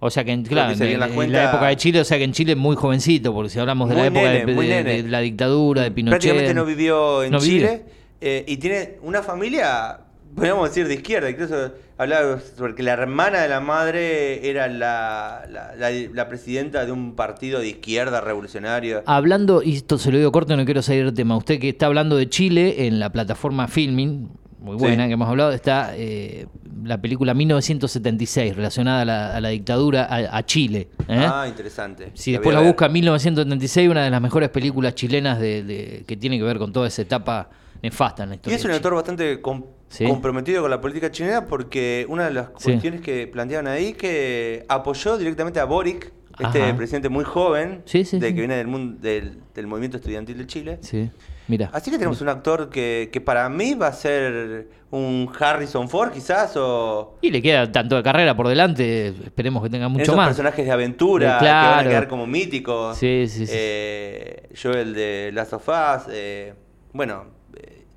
O 0.01 0.11
sea 0.11 0.25
que, 0.25 0.43
claro, 0.43 0.69
que 0.69 0.73
en, 0.73 0.79
se 0.79 0.85
dio 0.87 0.95
en 0.95 1.01
la 1.01 1.09
cuenta- 1.09 1.43
la 1.45 1.51
época 1.51 1.67
de 1.69 1.77
Chile, 1.77 2.01
o 2.01 2.05
sea 2.05 2.19
que 2.19 2.25
en 2.25 2.33
Chile 2.33 2.53
es 2.53 2.59
muy 2.59 2.75
jovencito, 2.77 3.33
porque 3.35 3.51
si 3.51 3.59
hablamos 3.59 3.89
de 3.89 3.95
la 3.97 4.01
Muy 4.03 4.07
época 4.09 4.27
nene, 4.31 4.45
de, 4.85 4.85
de- 4.97 5.03
de 5.03 5.09
la 5.09 5.21
dictadura, 5.21 5.83
de 5.83 5.91
Pinochet. 5.91 6.21
Prácticamente 6.21 6.55
no 6.55 6.65
vivió 6.65 7.23
en 7.23 7.33
No. 7.33 7.39
Chile 7.39 7.83
eh, 8.21 8.45
y 8.47 8.57
tiene 8.59 8.99
una 9.03 9.23
familia, 9.23 10.01
podríamos 10.35 10.69
decir, 10.69 10.87
de 10.89 10.95
izquierda. 10.95 11.31
Incluso 11.31 11.73
hablaba 11.99 12.39
sobre 12.57 12.75
que 12.75 12.83
la 12.83 12.93
hermana 12.93 13.41
de 13.43 13.49
la 13.49 13.61
madre 13.61 14.49
era 14.49 14.69
la, 14.69 15.45
la, 15.51 15.75
la- 15.77 15.91
la 15.91 16.29
presidenta 16.29 16.85
de 16.87 16.93
un 16.93 17.15
partido 17.15 17.61
de 17.61 17.69
izquierda 17.69 18.21
revolucionario. 18.21 19.03
Hablando, 19.07 19.63
y 19.63 19.77
esto 19.77 19.99
se 19.99 20.11
lo 20.13 20.19
digo 20.19 20.33
corto, 20.33 20.57
no 20.57 20.65
quiero 20.65 20.83
salir 20.83 21.05
del 21.05 21.15
tema. 21.15 21.37
Usted 21.37 21.59
que 21.59 21.69
está 21.71 21.87
hablando 21.87 22.17
de 22.17 22.29
Chile 22.29 22.87
en 22.87 22.99
la 23.01 23.11
plataforma 23.11 23.69
Filming, 23.69 24.29
muy 24.61 24.77
buena, 24.77 25.05
Sí. 25.05 25.09
que 25.09 25.15
hemos 25.15 25.29
hablado, 25.29 25.53
está 25.53 25.93
eh, 25.97 26.47
la 26.85 27.01
película 27.01 27.33
1976, 27.33 28.55
relacionada 28.57 29.03
a 29.03 29.05
la, 29.07 29.37
a 29.37 29.41
la 29.41 29.49
dictadura 29.51 30.05
a, 30.05 30.37
a 30.37 30.45
Chile. 30.45 30.89
¿eh? 31.09 31.17
Ah, 31.19 31.47
interesante. 31.49 32.11
Si 32.15 32.33
La 32.33 32.39
después 32.39 32.55
la 32.55 32.61
busca 32.63 32.89
1976, 32.89 33.89
una 33.89 34.05
de 34.05 34.11
las 34.11 34.21
mejores 34.21 34.51
películas 34.51 34.95
chilenas 34.95 35.39
de, 35.41 35.63
de- 35.63 36.05
que 36.07 36.17
tiene 36.17 36.37
que 36.39 36.45
ver 36.45 36.59
con 36.59 36.73
toda 36.73 36.89
esa 36.89 37.01
etapa 37.03 37.49
nefasta 37.83 38.23
en 38.25 38.29
la 38.31 38.35
Y 38.35 38.37
historia. 38.37 38.57
es 38.57 38.65
un 38.65 38.71
de 38.71 38.77
autor 38.77 38.95
bastante 38.95 39.41
com- 39.41 39.65
Sí. 39.89 40.05
comprometido 40.07 40.63
con 40.63 40.71
la 40.71 40.81
política 40.81 41.11
chilena 41.11 41.47
porque 41.47 42.07
una 42.09 42.27
de 42.27 42.31
las 42.33 42.47
Sí. 42.59 42.71
cuestiones 42.71 43.01
que 43.01 43.27
planteaban 43.27 43.67
ahí 43.67 43.93
que 43.95 44.65
apoyó 44.69 45.19
directamente 45.19 45.59
a 45.59 45.65
Boric, 45.65 46.13
este 46.39 46.63
Ajá. 46.63 46.77
presidente 46.77 47.09
muy 47.09 47.25
joven, 47.25 47.83
Sí, 47.87 48.05
sí, 48.05 48.19
de 48.21 48.29
sí. 48.29 48.35
que 48.35 48.39
viene 48.41 48.57
del, 48.57 48.69
mundo, 48.69 48.99
del, 49.03 49.41
del 49.55 49.67
movimiento 49.67 49.97
estudiantil 49.97 50.39
de 50.39 50.47
Chile. 50.47 50.79
Sí, 50.81 51.11
mira. 51.49 51.71
Así 51.73 51.91
que 51.91 51.99
tenemos 51.99 52.21
un 52.21 52.29
actor 52.29 52.71
que, 52.71 53.11
que 53.13 53.21
para 53.21 53.49
mí 53.49 53.75
va 53.75 53.89
a 53.89 53.93
ser 53.93 54.69
un 54.93 55.29
Harrison 55.39 55.89
Ford 55.89 56.13
quizás 56.13 56.53
o 56.57 57.19
Y 57.21 57.31
le 57.31 57.43
queda 57.43 57.71
tanto 57.73 57.97
de 57.97 58.03
carrera 58.05 58.37
por 58.37 58.47
delante, 58.49 59.09
esperemos 59.09 59.61
que 59.63 59.71
tenga 59.71 59.89
mucho 59.89 60.05
esos 60.05 60.17
más. 60.17 60.29
personajes 60.29 60.65
de 60.65 60.71
aventura 60.71 61.37
Eh, 61.37 61.39
que 61.41 61.45
van 61.47 61.55
a 61.57 61.73
claro. 61.73 61.89
quedar 61.91 62.09
como 62.09 62.27
míticos. 62.29 62.97
Sí, 62.97 63.27
sí, 63.29 63.45
sí. 63.47 63.53
Eh, 63.57 64.49
Joel 64.61 64.95
de 64.95 65.31
Last 65.35 65.53
of 65.55 65.69
Us, 65.69 66.05
eh, 66.11 66.55
bueno, 66.93 67.25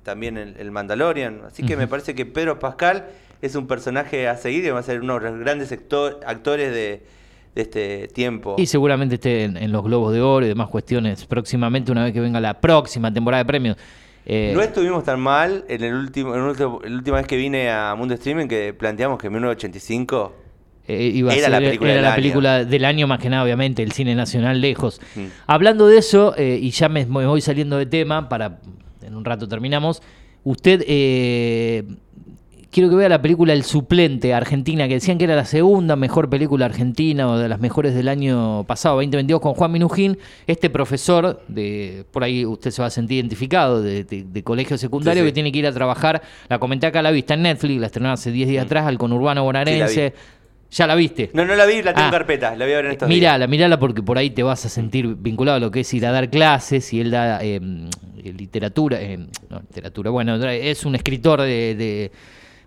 también 0.04 0.36
el, 0.38 0.54
el 0.58 0.70
Mandalorian. 0.70 1.40
Así 1.46 1.64
que 1.64 1.76
me 1.76 1.88
parece 1.88 2.14
que 2.14 2.24
Pedro 2.26 2.58
Pascal 2.60 3.06
es 3.42 3.56
un 3.56 3.66
personaje 3.66 4.28
a 4.28 4.36
seguir 4.36 4.64
y 4.64 4.70
va 4.70 4.78
a 4.78 4.82
ser 4.82 5.00
uno 5.00 5.18
de 5.18 5.30
los 5.30 5.40
grandes 5.40 5.72
actor- 5.72 6.20
actores 6.26 6.72
de, 6.72 7.02
de 7.54 7.62
este 7.62 8.08
tiempo. 8.08 8.54
Y 8.58 8.66
seguramente 8.66 9.16
esté 9.16 9.44
en, 9.44 9.56
en 9.56 9.72
los 9.72 9.82
Globos 9.82 10.12
de 10.14 10.20
Oro 10.20 10.46
y 10.46 10.48
demás 10.48 10.68
cuestiones 10.68 11.26
próximamente, 11.26 11.90
una 11.90 12.04
vez 12.04 12.12
que 12.12 12.20
venga 12.20 12.40
la 12.40 12.60
próxima 12.60 13.12
temporada 13.12 13.42
de 13.42 13.46
premios. 13.46 13.76
Eh, 14.26 14.52
No 14.54 14.62
estuvimos 14.62 15.04
tan 15.04 15.20
mal 15.20 15.64
en 15.68 15.84
el 15.84 15.92
último, 15.94 16.34
en 16.34 16.40
la 16.56 16.66
última 16.96 17.16
vez 17.18 17.26
que 17.26 17.36
vine 17.36 17.70
a 17.70 17.94
Mundo 17.94 18.14
Streaming 18.14 18.46
que 18.46 18.72
planteamos 18.72 19.18
que 19.18 19.26
en 19.26 19.34
1985 19.34 20.34
eh, 20.86 21.02
iba 21.14 21.30
a 21.32 21.34
Era 21.34 21.42
ser- 21.44 21.50
la 21.52 21.58
película 21.58 21.90
era 21.90 21.96
del 21.96 22.02
la 22.02 22.08
año. 22.08 22.16
película 22.16 22.64
del 22.64 22.84
año 22.84 23.06
más 23.06 23.18
que 23.18 23.28
nada, 23.30 23.42
obviamente, 23.44 23.82
el 23.82 23.92
cine 23.92 24.14
nacional 24.14 24.60
lejos. 24.60 25.00
Mm. 25.14 25.24
Hablando 25.46 25.86
de 25.86 25.98
eso, 25.98 26.34
eh, 26.36 26.58
y 26.60 26.70
ya 26.70 26.88
me, 26.88 27.04
me 27.06 27.26
voy 27.26 27.40
saliendo 27.42 27.76
de 27.78 27.86
tema, 27.86 28.28
para 28.28 28.60
en 29.04 29.14
un 29.14 29.24
rato 29.24 29.46
terminamos, 29.48 30.02
usted, 30.44 30.84
eh, 30.86 31.84
quiero 32.70 32.90
que 32.90 32.96
vea 32.96 33.08
la 33.08 33.22
película 33.22 33.52
El 33.52 33.62
Suplente, 33.62 34.34
Argentina, 34.34 34.88
que 34.88 34.94
decían 34.94 35.16
que 35.16 35.24
era 35.24 35.36
la 35.36 35.44
segunda 35.44 35.94
mejor 35.96 36.28
película 36.28 36.66
argentina 36.66 37.28
o 37.30 37.38
de 37.38 37.48
las 37.48 37.60
mejores 37.60 37.94
del 37.94 38.08
año 38.08 38.64
pasado, 38.64 38.96
2022, 38.96 39.40
con 39.40 39.54
Juan 39.54 39.70
Minujín, 39.72 40.18
este 40.48 40.70
profesor, 40.70 41.40
de 41.48 42.04
por 42.10 42.24
ahí 42.24 42.44
usted 42.44 42.70
se 42.72 42.82
va 42.82 42.88
a 42.88 42.90
sentir 42.90 43.18
identificado, 43.18 43.80
de, 43.80 44.02
de- 44.04 44.24
de 44.24 44.42
colegio 44.42 44.76
secundario, 44.76 45.22
Sí, 45.22 45.26
sí. 45.28 45.30
que 45.30 45.34
tiene 45.34 45.52
que 45.52 45.58
ir 45.60 45.66
a 45.68 45.72
trabajar, 45.72 46.20
la 46.48 46.58
comenté 46.58 46.86
acá 46.88 46.98
a 46.98 47.02
la 47.02 47.10
vista 47.12 47.34
en 47.34 47.42
Netflix, 47.42 47.80
la 47.80 47.86
estrenó 47.86 48.10
hace 48.10 48.32
10 48.32 48.48
días 48.48 48.64
atrás, 48.66 48.86
al 48.86 48.98
conurbano 48.98 49.44
bonaerense. 49.44 50.12
Ya 50.74 50.86
la 50.86 50.94
viste. 50.94 51.30
No, 51.32 51.44
no 51.44 51.54
la 51.54 51.66
vi, 51.66 51.82
la 51.82 51.92
tengo 51.94 52.02
Ah. 52.02 52.06
en 52.06 52.10
carpeta, 52.12 52.56
la 52.56 52.64
voy 52.64 52.72
a 52.74 52.76
ver 52.76 52.84
en 52.86 52.90
estos 52.92 53.08
días. 53.08 53.18
Mirala, 53.18 53.46
mirala 53.46 53.78
porque 53.78 54.02
por 54.02 54.18
ahí 54.18 54.30
te 54.30 54.42
vas 54.42 54.64
a 54.66 54.68
sentir 54.68 55.14
vinculado 55.16 55.56
a 55.56 55.60
lo 55.60 55.70
que 55.70 55.80
es 55.80 55.94
ir 55.94 56.04
a 56.06 56.12
dar 56.12 56.28
clases 56.30 56.92
y 56.92 57.00
él 57.00 57.10
da 57.10 57.38
eh, 57.42 57.60
literatura, 58.22 59.00
eh, 59.00 59.18
no, 59.50 59.60
literatura, 59.60 60.10
bueno, 60.10 60.36
es 60.48 60.84
un 60.84 60.94
escritor 60.94 61.40
de, 61.42 61.74
de- 61.74 62.12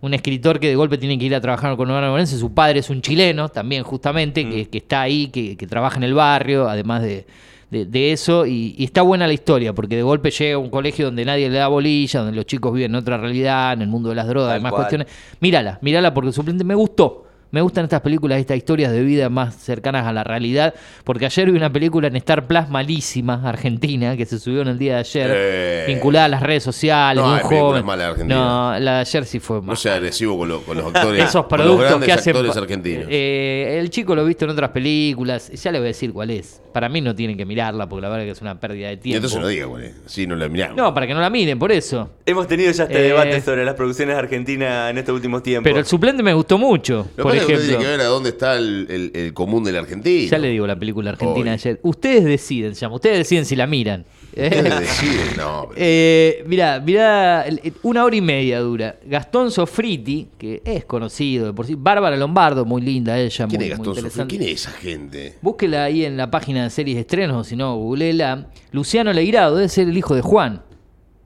un 0.01 0.13
escritor 0.13 0.59
que 0.59 0.67
de 0.67 0.75
golpe 0.75 0.97
tiene 0.99 1.17
que 1.17 1.25
ir 1.25 1.33
a 1.35 1.41
trabajar 1.41 1.75
con 1.75 1.89
Urbano 1.89 2.07
Bonaerense, 2.07 2.37
su 2.37 2.53
padre 2.53 2.79
es 2.79 2.89
un 2.91 3.01
chileno 3.01 3.49
también 3.49 3.83
justamente, 3.83 4.45
Mm. 4.45 4.51
que, 4.51 4.69
que 4.69 4.77
está 4.77 5.01
ahí, 5.01 5.27
que, 5.27 5.57
que 5.57 5.65
trabaja 5.67 5.97
en 5.97 6.03
el 6.03 6.13
barrio, 6.13 6.69
además 6.69 7.01
de, 7.01 7.25
de- 7.71 7.85
de 7.85 8.11
eso, 8.11 8.45
y, 8.45 8.75
y 8.77 8.83
está 8.85 9.01
buena 9.01 9.25
la 9.25 9.33
historia, 9.33 9.73
porque 9.73 9.95
de 9.95 10.03
golpe 10.03 10.29
llega 10.29 10.55
a 10.55 10.59
un 10.59 10.69
colegio 10.69 11.05
donde 11.05 11.25
nadie 11.25 11.49
le 11.49 11.57
da 11.57 11.67
bolilla, 11.67 12.19
donde 12.21 12.35
los 12.35 12.45
chicos 12.45 12.71
viven 12.73 12.91
en 12.91 12.95
otra 12.95 13.17
realidad, 13.17 13.73
en 13.73 13.81
el 13.81 13.87
mundo 13.87 14.09
de 14.09 14.15
las 14.15 14.27
drogas, 14.27 14.53
demás 14.53 14.71
cuestiones. 14.73 15.07
Mírala, 15.39 15.79
mírala 15.81 16.13
porque 16.13 16.31
suplente 16.31 16.63
me 16.63 16.75
gustó. 16.75 17.25
Me 17.49 17.61
gustan 17.61 17.85
estas 17.85 18.01
películas, 18.01 18.39
estas 18.39 18.57
historias 18.57 18.91
de 18.91 19.01
vida 19.03 19.29
más 19.29 19.55
cercanas 19.55 20.05
a 20.05 20.11
la 20.11 20.23
realidad, 20.23 20.73
porque 21.05 21.25
ayer 21.25 21.49
vi 21.49 21.57
una 21.57 21.71
película 21.71 22.07
en 22.07 22.15
Star 22.17 22.45
Plus 22.45 22.67
malísima, 22.69 23.41
argentina, 23.47 24.17
que 24.17 24.25
se 24.25 24.37
subió 24.37 24.63
en 24.63 24.67
el 24.67 24.77
día 24.77 24.95
de 24.95 24.99
ayer, 24.99 25.31
Eh. 25.33 25.83
vinculada 25.87 26.25
a 26.25 26.27
las 26.29 26.43
redes 26.43 26.63
sociales, 26.63 27.23
No 27.23 27.31
un 27.33 27.39
joven. 27.39 27.89
argentinas. 27.89 28.27
No, 28.37 28.79
la 28.79 28.93
de 28.95 28.99
ayer 28.99 29.25
sí 29.25 29.39
fue 29.39 29.57
No 29.57 29.61
más. 29.63 29.79
sea 29.79 29.95
agresivo 29.95 30.37
con, 30.37 30.49
lo- 30.49 30.61
con 30.61 30.75
los 30.77 30.87
actores. 30.93 31.23
Esos 31.29 31.45
con 31.45 31.57
los 31.59 31.67
productos 31.77 32.03
que 32.05 32.11
hacen. 32.11 32.35
actores 32.35 32.57
argentinos. 32.57 33.05
Eh, 33.09 33.77
el 33.79 33.89
chico 33.91 34.13
lo 34.13 34.23
he 34.23 34.25
visto 34.27 34.43
en 34.45 34.51
otras 34.51 34.71
películas, 34.71 35.49
ya 35.51 35.71
le 35.71 35.79
voy 35.79 35.85
a 35.85 35.89
decir 35.89 36.11
cuál 36.11 36.31
es. 36.31 36.61
Para 36.73 36.89
mí 36.89 37.01
no 37.01 37.15
tienen 37.15 37.37
que 37.37 37.45
mirarla, 37.45 37.87
porque 37.89 38.01
la 38.03 38.09
verdad 38.09 38.25
que 38.25 38.31
es 38.31 38.41
una 38.41 38.59
pérdida 38.59 38.87
de 38.89 38.93
y 38.93 38.97
tiempo. 38.97 39.15
entonces 39.17 39.39
no 39.39 39.47
diga, 39.47 39.65
güey. 39.65 39.91
Sí, 40.05 40.27
no 40.27 40.35
la 40.35 40.47
miramos. 40.49 40.75
No, 40.77 40.93
para 40.93 41.07
que 41.07 41.13
no 41.13 41.21
la 41.21 41.29
miren, 41.29 41.57
por 41.57 41.71
eso. 41.71 42.09
Hemos 42.25 42.45
tenido 42.47 42.71
ya 42.71 42.83
este 42.83 42.99
Eh, 42.99 43.03
debate 43.03 43.41
sobre 43.41 43.65
las 43.65 43.73
producciones 43.73 44.15
argentinas 44.15 44.91
en 44.91 44.97
estos 44.99 45.15
últimos 45.15 45.41
tiempos. 45.41 45.63
Pero 45.63 45.79
el 45.79 45.85
suplente 45.85 46.21
me 46.21 46.33
gustó 46.33 46.57
mucho, 46.57 47.07
Lo 47.15 47.23
por 47.23 47.31
ejemplo. 47.43 47.65
tiene 47.67 47.77
que 47.83 47.87
ver 47.89 48.01
a 48.01 48.05
dónde 48.05 48.29
está 48.29 48.55
el, 48.57 48.87
el- 48.89 49.11
el 49.13 49.33
común 49.33 49.63
del 49.63 49.75
argentino. 49.77 50.29
Ya 50.29 50.37
le 50.37 50.49
digo 50.49 50.67
la 50.67 50.77
película 50.77 51.11
argentina 51.11 51.51
Hoy. 51.51 51.53
ayer. 51.53 51.79
Ustedes 51.83 52.23
deciden, 52.25 52.75
se 52.75 52.81
llama. 52.81 52.95
Ustedes 52.95 53.17
deciden 53.19 53.45
si 53.45 53.55
la 53.55 53.67
miran. 53.67 54.05
Ustedes 54.31 54.79
deciden, 54.79 55.37
no. 55.37 55.67
pero- 55.69 55.73
Eh, 55.77 56.43
mirá, 56.47 56.79
mirá, 56.79 57.45
una 57.83 58.03
hora 58.05 58.15
y 58.15 58.21
media 58.21 58.59
dura. 58.59 58.97
Gastón 59.05 59.49
Sofriti, 59.51 60.27
que 60.37 60.61
es 60.65 60.85
conocido 60.85 61.47
de 61.47 61.53
por 61.53 61.65
sí. 61.65 61.75
Bárbara 61.75 62.15
Lombardo, 62.17 62.65
muy 62.65 62.81
linda 62.81 63.17
ella, 63.19 63.47
¿Quién 63.47 63.59
muy, 63.61 63.69
es 63.71 63.77
Gastón 63.77 63.95
interesante. 63.97 64.37
¿Quién 64.37 64.49
es 64.49 64.61
esa 64.61 64.71
gente? 64.71 65.35
Búsquela 65.41 65.85
ahí 65.85 66.05
en 66.05 66.17
la 66.17 66.29
página 66.29 66.63
de 66.63 66.69
series 66.69 66.95
de 66.95 67.01
estrenos, 67.01 67.35
o 67.37 67.43
si 67.43 67.55
no, 67.55 67.75
googleela. 67.77 68.47
Luciano 68.71 69.11
Leirado, 69.13 69.55
debe 69.55 69.69
ser 69.69 69.87
el 69.87 69.97
hijo 69.97 70.13
de 70.13 70.21
Juan. 70.21 70.61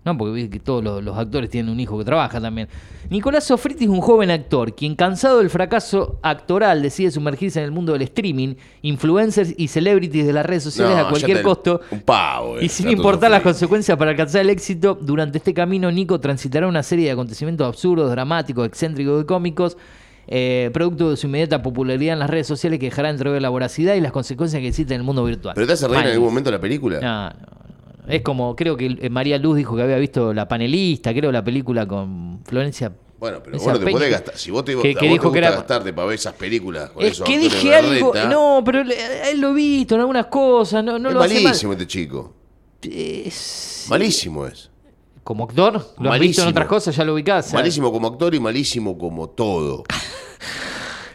No, 0.04 0.18
porque 0.18 0.50
que 0.50 0.60
todos 0.60 0.84
los, 0.84 1.04
los 1.04 1.16
actores 1.16 1.48
tienen 1.52 1.72
un 1.72 1.80
hijo 1.80 1.96
que 1.96 2.04
trabaja 2.04 2.42
también. 2.42 2.68
Nicolás 3.12 3.44
Sofriti 3.44 3.84
es 3.84 3.90
un 3.92 4.02
joven 4.02 4.32
actor, 4.32 4.74
quien 4.74 4.96
cansado 4.96 5.38
del 5.38 5.52
fracaso 5.52 6.18
actoral 6.24 6.82
decide 6.82 7.12
sumergirse 7.12 7.60
en 7.60 7.66
el 7.66 7.72
mundo 7.72 7.94
del 7.94 8.02
streaming, 8.04 8.56
influencers 8.82 9.54
y 9.58 9.68
celebrities 9.68 10.26
de 10.26 10.34
las 10.34 10.44
redes 10.46 10.64
sociales 10.64 10.96
No, 10.98 11.06
a 11.06 11.10
cualquier 11.10 11.44
costo. 11.44 11.82
Un 11.92 12.02
pavo. 12.02 12.58
eh, 12.58 12.66
Y 12.66 12.70
sin 12.70 12.90
importar 12.90 13.30
las 13.30 13.44
consecuencias 13.44 13.96
para 13.96 14.10
alcanzar 14.12 14.42
el 14.42 14.50
éxito, 14.50 14.98
durante 15.00 15.38
este 15.38 15.54
camino 15.54 15.92
Nico 15.92 16.20
transitará 16.20 16.68
una 16.68 16.82
serie 16.82 17.06
de 17.06 17.12
acontecimientos 17.12 17.68
absurdos, 17.68 18.10
dramáticos, 18.10 18.66
excéntricos 18.68 19.22
y 19.24 19.26
cómicos, 19.28 19.78
eh, 20.28 20.72
producto 20.74 21.12
de 21.12 21.18
su 21.18 21.28
inmediata 21.28 21.62
popularidad 21.62 22.14
en 22.14 22.20
las 22.20 22.30
redes 22.30 22.48
sociales 22.48 22.80
que 22.80 22.86
dejará 22.88 23.10
entrever 23.12 23.40
la 23.42 23.50
voracidad 23.50 23.94
y 23.96 24.02
las 24.02 24.12
consecuencias 24.12 24.62
que 24.62 24.68
existen 24.70 24.96
en 24.96 25.02
el 25.02 25.06
mundo 25.06 25.24
virtual. 25.26 25.54
¿Pero 25.54 25.68
te 25.68 25.74
hace 25.74 25.88
reír 25.88 26.06
en 26.06 26.12
algún 26.14 26.28
momento 26.30 26.50
la 26.50 26.60
película? 26.60 27.00
No, 27.00 27.30
no. 27.30 27.62
Es 28.14 28.22
como, 28.22 28.56
creo 28.56 28.76
que 28.78 28.98
eh, 29.02 29.10
María 29.10 29.38
Luz 29.38 29.58
dijo 29.58 29.76
que 29.76 29.82
había 29.84 29.98
visto 29.98 30.34
La 30.34 30.48
Panelista, 30.48 31.14
creo 31.14 31.32
la 31.32 31.44
pelíula 31.44 31.88
con 31.88 32.42
Florencia. 32.46 32.92
Bueno, 33.20 33.40
pero 33.44 33.60
bueno, 33.60 33.80
te 33.80 33.92
podés 33.92 34.10
gastar. 34.12 34.36
Si 34.38 34.50
vos 34.50 34.66
te, 34.66 34.76
que- 34.76 34.96
que 34.96 35.06
vos 35.06 35.14
dijo 35.14 35.28
te 35.30 35.34
que 35.34 35.38
era- 35.40 35.52
gastarte 35.52 35.94
para 35.94 36.08
ver 36.08 36.16
esas 36.16 36.34
películas 36.34 36.90
con 36.90 37.04
Es 37.04 37.12
esos 37.14 37.28
que 37.28 37.38
dije 37.38 37.76
algo. 37.76 38.14
No, 38.30 38.64
pero 38.66 38.82
él 38.82 39.40
lo 39.40 39.50
he 39.52 39.54
visto 39.54 39.94
en 39.96 40.02
algunas 40.02 40.26
cosas. 40.26 40.84
No, 40.84 40.98
no 40.98 41.10
es 41.10 41.14
lo 41.14 41.22
hace 41.22 41.34
mal. 41.36 41.44
malísimo 41.44 41.72
este 41.74 41.86
chico. 41.88 42.34
Es- 42.82 43.86
Malísimo 43.90 44.48
es. 44.48 44.70
Como 45.24 45.44
actor, 45.44 45.74
lo 45.74 45.80
has 45.80 45.86
visto 45.86 46.02
en 46.02 46.10
Malísimo. 46.20 46.50
otras 46.50 46.68
cosas, 46.68 46.96
ya 46.96 47.06
lo 47.06 47.14
ubicás. 47.14 47.54
Malísimo 47.54 47.92
como 47.92 48.08
actor 48.08 48.34
y 48.34 48.40
malísimo 48.40 48.98
como 48.98 49.30
todo. 49.30 49.84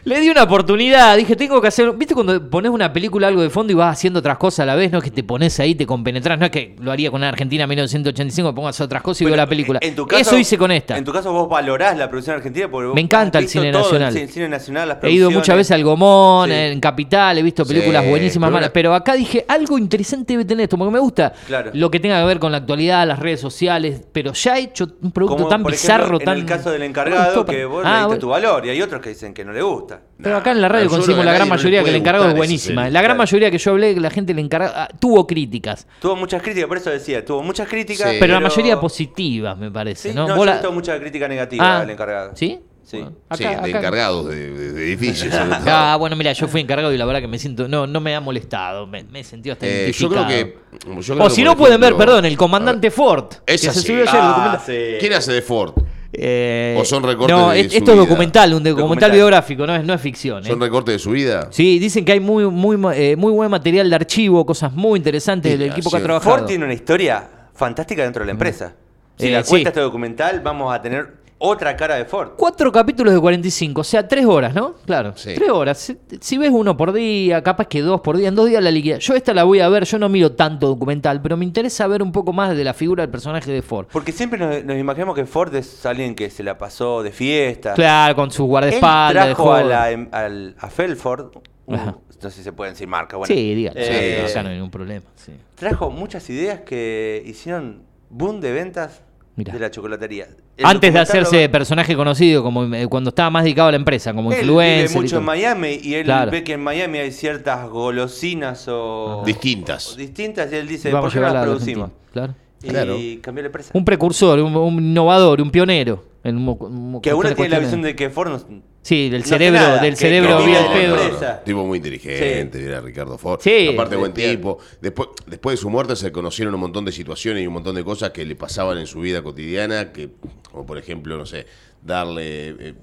Le 0.07 0.21
di 0.21 0.29
una 0.29 0.43
oportunidad, 0.43 1.17
dije, 1.17 1.35
tengo 1.35 1.59
que 1.59 1.67
hacer. 1.67 1.91
¿Viste 1.91 2.13
cuando 2.13 2.49
pones 2.49 2.71
una 2.71 2.93
película 2.93 3.27
algo 3.27 3.41
de 3.41 3.49
fondo 3.49 3.73
y 3.73 3.75
vas 3.75 3.91
haciendo 3.97 4.19
otras 4.19 4.37
cosas 4.37 4.61
a 4.61 4.65
la 4.65 4.75
vez? 4.75 4.89
No 4.89 4.99
es 4.99 5.03
que 5.03 5.11
te 5.11 5.21
pones 5.21 5.59
ahí, 5.59 5.75
te 5.75 5.85
compenetras. 5.85 6.39
No 6.39 6.45
es 6.45 6.51
que 6.51 6.77
lo 6.79 6.93
haría 6.93 7.11
con 7.11 7.25
Argentina 7.25 7.67
1985, 7.67 8.55
pongas 8.55 8.79
otras 8.79 9.01
cosas 9.01 9.23
y 9.23 9.25
veo 9.25 9.35
la 9.35 9.45
película. 9.47 9.79
en 9.81 9.95
tu 9.95 10.07
caso- 10.07 10.21
Eso 10.21 10.37
hice 10.37 10.57
con 10.57 10.71
esta. 10.71 10.97
En 10.97 11.03
tu 11.03 11.11
caso 11.11 11.33
vos 11.33 11.49
valorás 11.49 11.97
la 11.97 12.07
producción 12.09 12.37
argentina 12.37 12.71
porque 12.71 12.93
Me 12.95 13.01
encanta 13.01 13.37
el 13.39 13.49
cine 13.49 13.69
todo, 13.73 13.81
nacional. 13.83 14.15
El 14.15 14.29
cine 14.29 14.47
nacional, 14.47 14.87
las 14.87 15.03
He 15.03 15.11
ido 15.11 15.29
muchas 15.29 15.57
veces 15.57 15.71
al 15.73 15.83
Gomón, 15.83 16.47
Sí. 16.51 16.55
en 16.55 16.79
Capital, 16.79 17.37
he 17.39 17.43
visto 17.43 17.65
películas 17.65 18.03
Sí, 18.05 18.09
buenísimas, 18.09 18.49
malas. 18.49 18.67
una- 18.69 18.73
Pero 18.73 18.93
acá 18.95 19.13
dije, 19.13 19.43
algo 19.45 19.77
interesante 19.77 20.31
debe 20.33 20.45
tener 20.45 20.63
esto, 20.63 20.77
porque 20.77 20.93
me 20.93 20.99
gusta 20.99 21.33
Claro. 21.47 21.71
lo 21.73 21.91
que 21.91 21.99
tenga 21.99 22.21
que 22.21 22.27
ver 22.27 22.39
con 22.39 22.53
la 22.53 22.59
actualidad, 22.59 23.05
las 23.05 23.19
redes 23.19 23.41
sociales, 23.41 24.03
pero 24.13 24.31
ya 24.31 24.57
he 24.57 24.61
hecho 24.61 24.87
un 25.01 25.11
producto 25.11 25.35
Como 25.35 25.49
tan 25.49 25.63
por 25.63 25.73
bizarro, 25.73 26.03
ejemplo, 26.05 26.19
tan. 26.19 26.35
En 26.35 26.39
el 26.43 26.45
caso 26.47 26.71
del 26.71 26.83
encargado, 26.83 27.45
que 27.45 27.65
vos 27.65 27.83
ah, 27.85 27.89
le 27.89 27.93
diste 27.95 28.05
bueno. 28.07 28.19
tu 28.21 28.27
valor 28.29 28.65
y 28.65 28.69
hay 28.69 28.81
otros 28.81 29.01
que 29.01 29.09
dicen 29.09 29.33
que 29.33 29.43
no 29.43 29.51
le 29.51 29.61
gusta. 29.61 29.96
Pero 30.17 30.31
Nah, 30.31 30.37
acá 30.39 30.51
en 30.51 30.61
la 30.61 30.67
radio 30.69 30.89
conseguimos 30.89 31.23
la 31.25 31.33
gran 31.33 31.47
no 31.47 31.53
mayoría 31.55 31.83
que 31.83 31.89
el 31.89 31.95
encargado 31.97 32.29
es 32.29 32.35
buenísima. 32.35 32.81
serie. 32.83 32.91
La 32.93 33.01
gran 33.01 33.15
Claro. 33.15 33.17
mayoría 33.19 33.51
que 33.51 33.57
yo 33.59 33.71
hablé, 33.71 33.95
la 33.99 34.09
gente 34.09 34.33
le 34.33 34.41
encargado 34.41 34.73
ah, 34.75 34.87
tuvo 34.99 35.27
críticas, 35.27 35.87
Tuvo 36.01 36.15
muchas 36.15 36.41
críticas, 36.41 36.67
por 36.67 36.77
eso 36.77 36.89
decía, 36.89 37.23
tuvo 37.23 37.43
muchas 37.43 37.67
críticas. 37.67 38.09
Sí. 38.11 38.17
pero 38.19 38.33
la 38.33 38.39
mayoría 38.39 38.79
positivas, 38.79 39.57
me 39.57 39.69
parece, 39.71 40.09
Sí, 40.09 40.15
¿no? 40.15 40.27
no, 40.27 40.43
la- 40.43 40.53
he 40.53 40.55
visto 40.55 40.71
mucha 40.71 40.99
crítica 40.99 41.27
negativa 41.27 41.77
Ah, 41.77 41.79
del 41.81 41.91
encargado. 41.91 42.31
¿Sí? 42.35 42.59
Sí. 42.83 42.97
Bueno, 42.99 43.17
Sí, 43.35 43.43
acá- 43.43 43.61
de 43.63 43.69
acá- 43.69 43.79
encargados 43.79 44.27
de, 44.29 44.49
de- 44.49 44.71
de 44.71 44.83
edificios. 44.87 45.31
sobre 45.35 45.49
todo. 45.49 45.59
Ah, 45.67 45.97
bueno, 45.99 46.15
mira, 46.15 46.31
yo 46.31 46.47
fui 46.47 46.61
encargado 46.61 46.91
y 46.93 46.97
la 46.97 47.05
verdad 47.05 47.19
que 47.21 47.27
me 47.27 47.37
siento. 47.37 47.67
No, 47.67 47.85
no 47.85 47.99
me 47.99 48.15
ha 48.15 48.21
molestado. 48.21 48.87
Me, 48.87 49.03
me 49.03 49.19
he 49.19 49.23
sentido 49.25 49.53
hasta 49.53 49.65
Eh, 49.67 49.91
yo 49.93 50.07
creo 50.09 50.21
identificado. 50.21 50.27
que. 50.29 51.01
yo 51.05 51.13
creo 51.15 51.25
O 51.25 51.29
que, 51.29 51.35
si 51.35 51.41
por 51.43 51.51
no 51.51 51.57
pueden 51.57 51.81
ver, 51.81 51.95
perdón, 51.97 52.23
el 52.25 52.37
comandante 52.37 52.89
Ford. 52.89 53.25
que 53.45 53.53
Esa 53.53 53.73
se 53.73 53.81
sí. 53.81 53.87
subió 53.87 54.03
ayer 54.03 54.15
el 54.15 54.21
Ah. 54.21 54.63
¿Quién 55.01 55.13
hace 55.13 55.33
de 55.33 55.41
Ford? 55.41 55.73
Eh, 56.19 56.75
¿O 56.79 56.83
son 56.83 57.03
recortes 57.03 57.35
No, 57.37 57.51
de 57.51 57.59
es- 57.59 57.71
su 57.71 57.77
esto 57.77 57.91
es 57.91 57.97
documental, 57.97 58.51
un 58.51 58.63
documental, 58.63 58.75
Documental. 58.81 59.11
biográfico, 59.11 59.67
no 59.67 59.75
es, 59.75 59.83
no 59.85 59.93
es 59.93 60.01
ficción. 60.01 60.43
¿eh? 60.43 60.47
¿Son 60.49 60.59
recortes 60.59 60.93
de 60.95 60.99
su 60.99 61.11
vida? 61.11 61.47
Sí, 61.51 61.77
dicen 61.77 62.03
que 62.05 62.13
hay 62.13 62.19
muy, 62.19 62.45
muy, 62.45 62.75
eh, 62.95 63.15
muy 63.15 63.31
buen 63.31 63.51
material 63.51 63.87
de 63.87 63.95
archivo, 63.95 64.43
cosas 64.43 64.73
muy 64.73 64.97
interesantes 64.97 65.51
del 65.59 65.69
equipo 65.69 65.91
que 65.91 65.97
ha 65.97 66.01
trabajado. 66.03 66.37
Ford 66.37 66.47
tiene 66.47 66.65
una 66.65 66.73
historia 66.73 67.23
fantástica 67.53 68.01
dentro 68.03 68.21
de 68.21 68.25
la 68.25 68.31
empresa. 68.31 68.73
Si 69.15 69.27
Eh, 69.27 69.31
la 69.31 69.43
sí. 69.43 69.49
cuenta 69.51 69.69
este 69.69 69.81
documental, 69.81 70.41
vamos 70.43 70.73
a 70.73 70.81
tener 70.81 71.07
otra 71.39 71.75
cara 71.75 71.95
de 71.95 72.05
Ford. 72.05 72.31
Cuatro 72.35 72.71
capítulos 72.71 73.13
de 73.13 73.19
45, 73.19 73.81
o 73.81 73.83
sea, 73.83 74.07
tres 74.07 74.25
horas, 74.25 74.55
¿no? 74.55 74.73
Claro, 74.85 75.13
Sí. 75.15 75.33
tres 75.35 75.49
horas. 75.51 75.77
Si, 75.77 75.97
si 76.19 76.37
ves 76.37 76.49
uno 76.51 76.75
por 76.75 76.91
día, 76.93 77.43
capaz 77.43 77.67
que 77.67 77.81
dos 77.81 78.01
por 78.01 78.17
día, 78.17 78.29
en 78.29 78.35
dos 78.35 78.47
días 78.49 78.63
la 78.63 78.71
liquida. 78.71 78.97
Yo 78.97 79.13
esta 79.13 79.33
la 79.33 79.43
voy 79.43 79.59
a 79.59 79.69
ver, 79.69 79.83
yo 79.85 79.99
no 79.99 80.09
miro 80.09 80.31
tanto 80.31 80.67
documental, 80.67 81.21
pero 81.21 81.37
me 81.37 81.45
interesa 81.45 81.85
ver 81.87 82.01
un 82.01 82.11
poco 82.11 82.33
más 82.33 82.55
de 82.57 82.63
la 82.63 82.73
figura 82.73 83.03
del 83.03 83.11
personaje 83.11 83.51
de 83.51 83.61
Ford. 83.61 83.85
Porque 83.91 84.11
siempre 84.11 84.39
nos, 84.39 84.63
nos 84.65 84.77
imaginamos 84.77 85.13
que 85.15 85.25
Ford 85.25 85.53
es 85.55 85.85
alguien 85.85 86.15
que 86.15 86.29
se 86.31 86.41
la 86.43 86.57
pasó 86.57 87.03
de 87.03 87.11
fiesta. 87.11 87.73
Claro, 87.75 88.15
con 88.15 88.31
su 88.31 88.43
Él 88.43 88.49
guardaespaldas. 88.49 89.27
de 89.27 89.33
trajo 89.35 89.53
a, 89.53 89.63
la, 89.63 89.91
em- 89.91 90.09
al- 90.11 90.55
a 90.59 90.69
Felford, 90.69 91.35
uh, 91.67 91.71
no 91.75 92.01
sé 92.19 92.31
si 92.31 92.41
se 92.43 92.51
pueden 92.51 92.73
decir 92.73 92.87
marca, 92.87 93.15
bueno, 93.15 93.31
Sí, 93.33 93.53
dígalo, 93.53 93.79
eh, 93.79 94.23
o 94.25 94.27
sea, 94.27 94.41
no 94.41 94.49
hay 94.49 94.55
ningún 94.55 94.71
problema. 94.71 95.05
sí. 95.15 95.33
trajo 95.53 95.91
muchas 95.91 96.27
ideas 96.31 96.61
que 96.61 97.21
hicieron 97.27 97.83
boom 98.09 98.41
de 98.41 98.51
ventas 98.53 99.01
Mirá. 99.35 99.53
de 99.53 99.59
la 99.59 99.69
chocolatería. 99.69 100.27
Antes 100.63 100.93
de 100.93 100.99
hacerse 100.99 101.43
lo- 101.45 101.51
personaje 101.51 101.95
conocido, 101.95 102.41
como 102.43 102.63
eh, 102.75 102.87
cuando 102.87 103.09
estaba 103.09 103.29
más 103.29 103.43
dedicado 103.43 103.67
a 103.69 103.71
la 103.71 103.77
empresa, 103.77 104.13
como 104.13 104.31
Él 104.31 104.39
influencer. 104.39 104.87
vive 104.89 104.99
y 104.99 105.01
mucho 105.03 105.17
en 105.17 105.23
Miami 105.25 105.79
y 105.83 105.93
él 105.95 106.05
Claro. 106.05 106.31
ve 106.31 106.43
que 106.43 106.53
en 106.53 106.61
Miami 106.63 106.97
hay 106.97 107.11
ciertas 107.11 107.67
golosinas 107.69 108.65
o 108.67 109.23
Distintas. 109.25 109.93
o 109.93 109.95
distintas 109.95 110.51
y 110.51 110.55
él 110.55 110.67
dice, 110.67 110.91
Vamos 110.91 111.13
¿por 111.13 111.21
qué 111.21 111.27
no 111.27 111.33
las 111.33 111.43
producimos? 111.43 111.91
Claro. 112.11 112.33
Y 112.63 112.67
Claro. 112.69 112.97
cambió 113.21 113.43
la 113.43 113.47
empresa. 113.47 113.69
Un 113.73 113.85
precursor, 113.85 114.39
un, 114.39 114.55
un 114.55 114.73
innovador, 114.79 115.39
un 115.41 115.51
pionero. 115.51 116.03
En 116.27 116.35
mo- 116.35 116.57
mo- 116.57 117.01
que 117.01 117.13
uno 117.13 117.33
tiene 117.33 117.49
la 117.49 117.59
visión 117.59 117.81
de 117.81 117.95
que 117.95 118.09
Ford 118.09 118.29
no, 118.31 118.61
Sí, 118.81 119.09
del 119.09 119.21
no 119.21 119.27
cerebro, 119.27 119.59
nada, 119.59 119.81
del 119.81 119.93
que- 119.93 119.99
cerebro 119.99 120.45
bien 120.45 120.65
pedo. 120.73 120.97
Tipo 121.45 121.65
muy 121.65 121.77
inteligente, 121.77 122.63
era 122.63 122.79
Ricardo 122.81 123.17
Ford. 123.17 123.39
Sí. 123.41 123.69
Aparte, 123.73 123.95
buen 123.95 124.13
tipo. 124.13 124.59
Después, 124.81 125.09
después 125.25 125.53
de 125.53 125.61
su 125.61 125.69
muerte 125.69 125.95
se 125.95 126.11
conocieron 126.11 126.53
un 126.53 126.59
montón 126.61 126.85
de 126.85 126.91
situaciones 126.91 127.43
y 127.43 127.47
un 127.47 127.53
montón 127.53 127.75
de 127.75 127.83
cosas 127.83 128.11
que 128.11 128.25
le 128.25 128.35
pasaban 128.35 128.77
en 128.77 128.87
su 128.87 128.99
vida 129.01 129.21
cotidiana, 129.21 129.91
que, 129.91 130.09
como 130.51 130.65
por 130.65 130.77
ejemplo, 130.77 131.17
no 131.17 131.25
sé, 131.25 131.45
darle. 131.81 132.49
eh, 132.49 132.73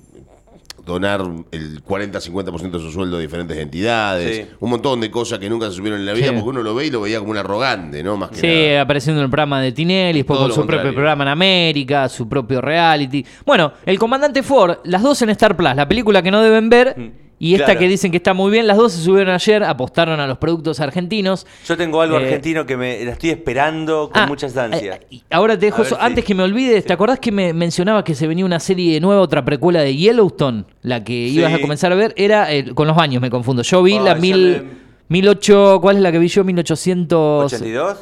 donar 0.85 1.23
el 1.51 1.83
40-50% 1.85 2.70
de 2.73 2.79
su 2.79 2.90
sueldo 2.92 3.16
a 3.16 3.20
diferentes 3.20 3.57
entidades, 3.57 4.37
Sí. 4.37 4.55
un 4.61 4.70
montón 4.70 5.01
de 5.01 5.11
cosas 5.11 5.38
que 5.38 5.49
nunca 5.49 5.66
se 5.70 5.77
supieron 5.77 6.01
en 6.01 6.07
la 6.07 6.12
vida, 6.12 6.27
Sí. 6.29 6.33
porque 6.35 6.49
uno 6.51 6.62
lo 6.62 6.75
ve 6.75 6.87
y 6.87 6.90
lo 6.90 7.01
veía 7.01 7.18
como 7.18 7.31
un 7.31 7.38
arrogante, 7.38 8.03
¿no? 8.03 8.16
Más 8.16 8.31
que 8.31 8.37
Sí, 8.37 8.66
nada. 8.70 8.83
apareciendo 8.83 9.20
en 9.20 9.25
el 9.25 9.31
programa 9.31 9.61
de 9.61 9.73
Tinelli, 9.73 10.18
después 10.20 10.37
Todo 10.37 10.49
con 10.49 10.55
su 10.55 10.61
contrario. 10.61 10.83
propio 10.83 10.94
programa 10.97 11.25
en 11.25 11.29
América, 11.29 12.09
su 12.09 12.29
propio 12.29 12.61
reality. 12.61 13.25
Bueno, 13.47 13.73
El 13.87 13.99
Comandante 13.99 14.42
Ford, 14.42 14.79
las 14.85 15.03
dos 15.03 15.20
en 15.23 15.31
Star 15.31 15.57
Plus, 15.57 15.75
la 15.75 15.88
película 15.88 16.23
que 16.23 16.31
no 16.31 16.42
deben 16.42 16.68
ver 16.68 16.94
Mm, 16.97 17.24
y 17.38 17.55
esta 17.55 17.66
claro. 17.66 17.81
que 17.81 17.88
dicen 17.88 18.11
que 18.11 18.16
está 18.18 18.33
muy 18.35 18.51
bien, 18.51 18.66
las 18.66 18.77
dos 18.77 18.92
se 18.92 19.03
subieron 19.03 19.35
ayer, 19.35 19.64
apostaron 19.64 20.20
a 20.20 20.27
los 20.27 20.38
productos 20.38 20.81
argentinos. 20.81 21.47
Yo 21.66 21.77
tengo 21.77 22.01
algo 22.01 22.18
Eh, 22.18 22.25
argentino 22.25 22.64
que 22.64 22.77
me 22.77 23.05
la 23.05 23.12
estoy 23.12 23.31
esperando 23.31 24.11
con 24.12 24.23
Ah, 24.23 24.27
muchas 24.27 24.57
ansias. 24.57 24.97
eh, 24.97 25.07
y 25.11 25.23
ahora 25.31 25.59
te 25.59 25.66
dejo 25.66 25.83
eso. 25.83 25.97
si- 25.97 26.01
Antes 26.01 26.25
que 26.25 26.35
me 26.35 26.42
olvides, 26.42 26.85
¿te 26.85 26.92
acordás 26.92 27.18
que 27.18 27.33
me 27.33 27.53
mencionaba 27.53 28.05
que 28.05 28.14
se 28.14 28.27
venía 28.27 28.44
una 28.44 28.61
serie 28.61 29.01
nueva, 29.01 29.20
otra 29.20 29.44
precuela 29.44 29.81
de 29.83 29.94
Yellowstone? 29.97 30.64
La 30.83 31.03
que 31.03 31.29
Sí. 31.29 31.38
ibas 31.38 31.53
a 31.53 31.61
comenzar 31.61 31.92
a 31.92 31.97
ver 31.97 32.14
era, 32.16 32.53
eh, 32.53 32.73
con 32.75 32.87
los 32.88 32.97
años 32.99 33.20
me 33.20 33.31
confundo. 33.31 33.62
Yo 33.62 33.83
vi 33.83 33.97
Ah, 33.99 34.03
la 34.03 34.14
mil, 34.14 34.62
me- 34.62 34.85
1008, 35.09 35.79
¿cuál 35.83 35.97
es 35.97 36.03
la 36.03 36.12
que 36.12 36.18
vi 36.18 36.29
yo? 36.29 36.44
1800. 36.44 37.53
82. 37.53 37.99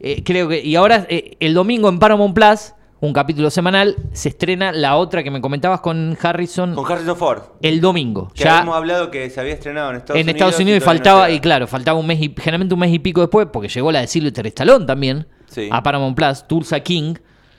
Eh, 0.00 0.22
creo 0.24 0.48
que. 0.48 0.60
Y 0.62 0.76
ahora, 0.76 1.06
el 1.08 1.54
domingo 1.54 1.88
en 1.88 1.98
Paramount 1.98 2.34
Plus, 2.34 2.72
un 2.98 3.12
capítulo 3.12 3.50
semanal, 3.50 3.94
se 4.12 4.30
estrena 4.30 4.72
la 4.72 4.96
otra 4.96 5.22
que 5.22 5.30
me 5.30 5.40
comentabas 5.40 5.80
con 5.80 6.16
Harrison. 6.20 6.74
Con 6.74 6.90
Harrison 6.90 7.16
Ford. 7.16 7.42
el 7.62 7.80
domingo. 7.80 8.30
Que 8.34 8.44
ya 8.44 8.54
habíamos 8.58 8.76
hablado 8.76 9.10
que 9.10 9.28
se 9.30 9.38
había 9.40 9.52
estrenado 9.52 9.90
en 9.90 9.96
Estados 9.96 10.18
en 10.20 10.24
Unidos. 10.26 10.34
Estados 10.36 10.60
Unidos 10.60 10.76
y 10.76 10.80
no 10.80 10.84
faltaba, 10.86 11.30
y 11.30 11.40
claro, 11.40 11.66
faltaba 11.66 11.98
un 11.98 12.06
mes 12.06 12.20
y 12.22 12.34
generalmente 12.36 12.74
un 12.74 12.80
mes 12.80 12.92
y 12.92 12.98
pico 12.98 13.20
después, 13.20 13.48
porque 13.52 13.68
llegó 13.68 13.92
la 13.92 14.00
de 14.00 14.06
Sylvester 14.06 14.46
Stallone 14.46 14.86
también 14.86 15.26
Sí. 15.48 15.68
a 15.70 15.82
Paramount 15.82 16.16
Plus, 16.16 16.46
Tulsa 16.48 16.80
King. 16.80 17.14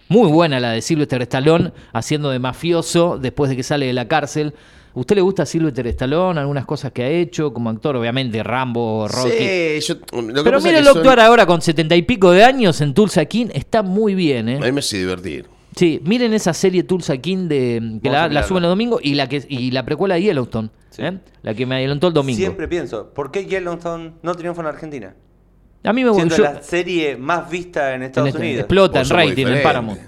Muy 0.10 0.30
buena 0.30 0.60
la 0.60 0.72
de 0.72 0.82
Sylvester 0.82 1.22
Stallone, 1.24 1.72
haciendo 1.94 2.30
de 2.30 2.40
mafioso 2.40 3.18
después 3.20 3.50
de 3.50 3.58
que 3.58 3.64
sale 3.64 3.86
de 3.88 3.94
la 3.94 4.08
cárcel. 4.08 4.54
¿Usted 5.00 5.16
le 5.16 5.22
gusta 5.22 5.46
Sylvester 5.46 5.86
Stallone? 5.88 6.40
Algunas 6.40 6.66
cosas 6.66 6.92
que 6.92 7.04
ha 7.04 7.08
hecho 7.10 7.54
como 7.54 7.70
actor, 7.70 7.96
obviamente, 7.96 8.42
Rambo, 8.44 9.08
Rocky. 9.08 9.30
Sí, 9.30 9.80
yo- 9.82 9.96
lo 10.22 10.34
que 10.34 10.44
Pero 10.44 10.58
actuar 10.58 11.18
son- 11.18 11.20
ahora 11.20 11.46
con 11.46 11.62
setenta 11.62 11.96
y 11.96 12.02
pico 12.02 12.32
de 12.32 12.44
años 12.44 12.82
en 12.82 12.94
Tulsa 12.94 13.26
King, 13.26 13.48
está 13.54 13.84
muy 13.84 14.16
bien, 14.16 14.50
A 14.50 14.54
¿eh? 14.54 14.60
mí 14.60 14.72
me 14.72 14.80
hace 14.80 14.98
divertir. 14.98 15.46
Sí, 15.76 16.02
miren 16.04 16.34
esa 16.34 16.54
serie 16.54 16.82
Tulsa 16.84 17.16
King 17.18 17.48
de, 17.48 18.00
que 18.02 18.10
la, 18.10 18.24
a 18.24 18.28
la 18.30 18.42
suben 18.44 18.64
el 18.64 18.70
domingo 18.72 19.00
y 19.02 19.14
la 19.14 19.30
que 19.30 19.46
y 19.48 19.70
la 19.70 19.86
precuela 19.86 20.16
de 20.16 20.24
Yellowstone, 20.24 20.70
Sí. 20.90 21.04
¿eh? 21.04 21.20
la 21.44 21.54
que 21.54 21.66
me 21.68 21.76
adelantó 21.76 22.08
el 22.08 22.14
domingo. 22.16 22.38
Siempre 22.40 22.68
pienso, 22.68 23.14
¿por 23.14 23.30
qué 23.30 23.46
Yellowstone 23.46 24.14
no 24.24 24.34
triunfa 24.34 24.62
en 24.62 24.68
Argentina? 24.68 25.14
A 25.84 25.94
mí 25.94 26.04
me 26.04 26.12
Siendo 26.16 26.36
gustó. 26.36 26.52
la 26.52 26.64
serie 26.64 27.16
más 27.18 27.48
vista 27.50 27.94
en 27.94 28.02
Estados 28.02 28.30
este- 28.30 28.40
Unidos. 28.42 28.60
Explota 28.62 29.00
en 29.02 29.10
rating 29.10 29.46
en. 29.46 29.62
Paramount. 29.64 30.00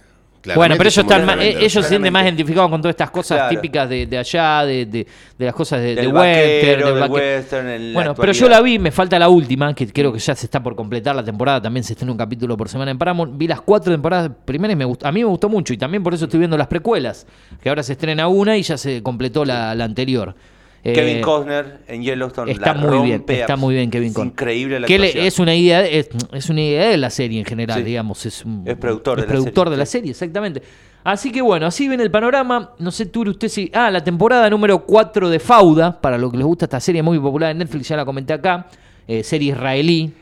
Bueno, 0.55 0.75
pero 0.77 0.87
ellos 0.89 0.97
están 1.03 1.25
más, 1.25 1.37
eh, 1.37 1.57
ellos 1.59 1.73
se 1.83 1.89
sienten 1.89 2.13
más 2.13 2.23
identificados 2.23 2.69
con 2.69 2.81
todas 2.81 2.93
estas 2.93 3.11
cosas 3.11 3.37
Claro. 3.39 3.49
típicas 3.49 3.89
de, 3.89 4.05
de 4.05 4.17
allá, 4.17 4.65
de, 4.65 4.85
de- 4.85 5.07
de 5.37 5.45
las 5.45 5.53
cosas 5.53 5.81
de, 5.81 5.95
Del 5.95 6.07
western, 6.07 6.81
del 6.81 6.93
del 6.93 6.99
vaque- 7.01 7.13
western, 7.13 7.67
en 7.67 7.87
la 7.93 7.93
Bueno, 7.93 8.15
pero 8.15 8.31
yo 8.31 8.47
la 8.49 8.61
vi, 8.61 8.79
me 8.79 8.91
falta 8.91 9.19
la 9.19 9.29
última, 9.29 9.73
que 9.73 9.87
creo 9.91 10.13
que 10.13 10.19
ya 10.19 10.35
se 10.35 10.45
está 10.45 10.61
por 10.63 10.75
completar 10.75 11.15
la 11.15 11.23
temporada, 11.23 11.61
también 11.61 11.83
se 11.83 11.93
estrena 11.93 12.11
un 12.11 12.17
capítulo 12.17 12.55
por 12.57 12.69
semana 12.69 12.91
en 12.91 12.97
Paramount. 12.97 13.37
Vi 13.37 13.47
las 13.47 13.61
cuatro 13.61 13.91
temporadas 13.91 14.31
primeras 14.45 14.73
y 14.73 14.77
me 14.77 14.85
gustó, 14.85 15.07
a 15.07 15.11
mí 15.11 15.19
me 15.19 15.25
gustó 15.29 15.49
mucho 15.49 15.73
y 15.73 15.77
también 15.77 16.03
por 16.03 16.13
eso 16.13 16.25
estoy 16.25 16.39
viendo 16.39 16.57
las 16.57 16.67
precuelas, 16.67 17.27
que 17.61 17.69
ahora 17.69 17.83
se 17.83 17.93
estrena 17.93 18.27
una 18.27 18.57
y 18.57 18.61
ya 18.63 18.77
se 18.77 19.03
completó 19.03 19.43
la, 19.45 19.75
la 19.75 19.83
anterior. 19.85 20.35
Kevin 20.83 21.17
Eh, 21.17 21.21
Costner 21.21 21.79
en 21.87 22.01
Yellowstone 22.03 22.51
Está 22.51 22.73
la 22.73 22.81
muy 22.87 23.05
bien, 23.07 23.25
está 23.27 23.55
muy 23.57 23.75
bien 23.75 23.89
Kevin 23.91 24.07
es 24.09 24.13
Costner. 24.13 24.31
Increíble 24.31 24.79
la 24.79 24.87
que 24.87 24.95
actuación. 24.95 25.25
es 25.25 25.39
una 25.39 25.55
idea, 25.55 25.85
es, 25.85 26.09
es 26.33 26.49
una 26.49 26.61
idea 26.61 26.89
de 26.89 26.97
la 26.97 27.09
serie 27.09 27.39
en 27.39 27.45
general, 27.45 27.79
Sí. 27.79 27.83
digamos. 27.83 28.25
Es, 28.25 28.45
un- 28.45 28.63
Es 28.65 28.75
productor 28.77 29.17
de 29.17 29.23
es 29.23 29.27
la 29.27 29.33
productor 29.33 29.65
serie, 29.67 29.71
de 29.71 29.77
la 29.77 29.85
sí. 29.85 29.91
serie, 29.91 30.11
exactamente. 30.11 30.61
Así 31.03 31.31
que 31.31 31.41
bueno, 31.41 31.65
así 31.65 31.87
viene 31.87 32.03
el 32.03 32.11
panorama. 32.11 32.71
No 32.79 32.91
sé, 32.91 33.05
Turi, 33.07 33.29
usted 33.31 33.47
si. 33.47 33.69
Ah, 33.73 33.89
la 33.91 34.03
temporada 34.03 34.49
número 34.49 34.85
4 34.85 35.29
de 35.29 35.39
Fauda, 35.39 35.99
para 35.99 36.17
lo 36.17 36.29
que 36.31 36.37
les 36.37 36.45
gusta 36.45 36.65
esta 36.65 36.79
serie 36.79 37.01
muy 37.03 37.19
popular 37.19 37.51
en 37.51 37.57
Netflix, 37.59 37.87
ya 37.89 37.97
la 37.97 38.05
comenté 38.05 38.33
acá. 38.33 38.67
eh, 39.07 39.23
serie 39.23 39.51
israelí. 39.53 40.13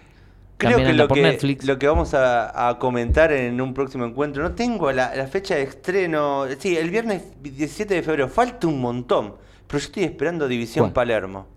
Creo 0.57 0.77
que 0.77 0.93
lo, 0.93 1.07
por 1.07 1.17
que 1.17 1.21
Netflix. 1.23 1.65
lo 1.65 1.77
que 1.77 1.87
vamos 1.87 2.13
a, 2.15 2.69
a 2.69 2.79
comentar 2.79 3.31
en 3.31 3.59
un 3.61 3.73
próximo 3.75 4.05
encuentro, 4.05 4.41
no 4.41 4.53
tengo 4.53 4.91
la, 4.91 5.13
la 5.15 5.27
fecha 5.27 5.55
de 5.55 5.63
estreno. 5.63 6.45
Sí, 6.57 6.75
el 6.77 6.89
viernes 6.89 7.21
17 7.43 7.93
de 7.93 8.01
febrero, 8.01 8.27
falta 8.27 8.65
un 8.65 8.79
montón. 8.81 9.33
Pero 9.67 9.79
yo 9.79 9.85
estoy 9.85 10.03
esperando 10.03 10.47
División 10.47 10.85
¿Cuál? 10.85 10.93
Palermo. 10.93 11.47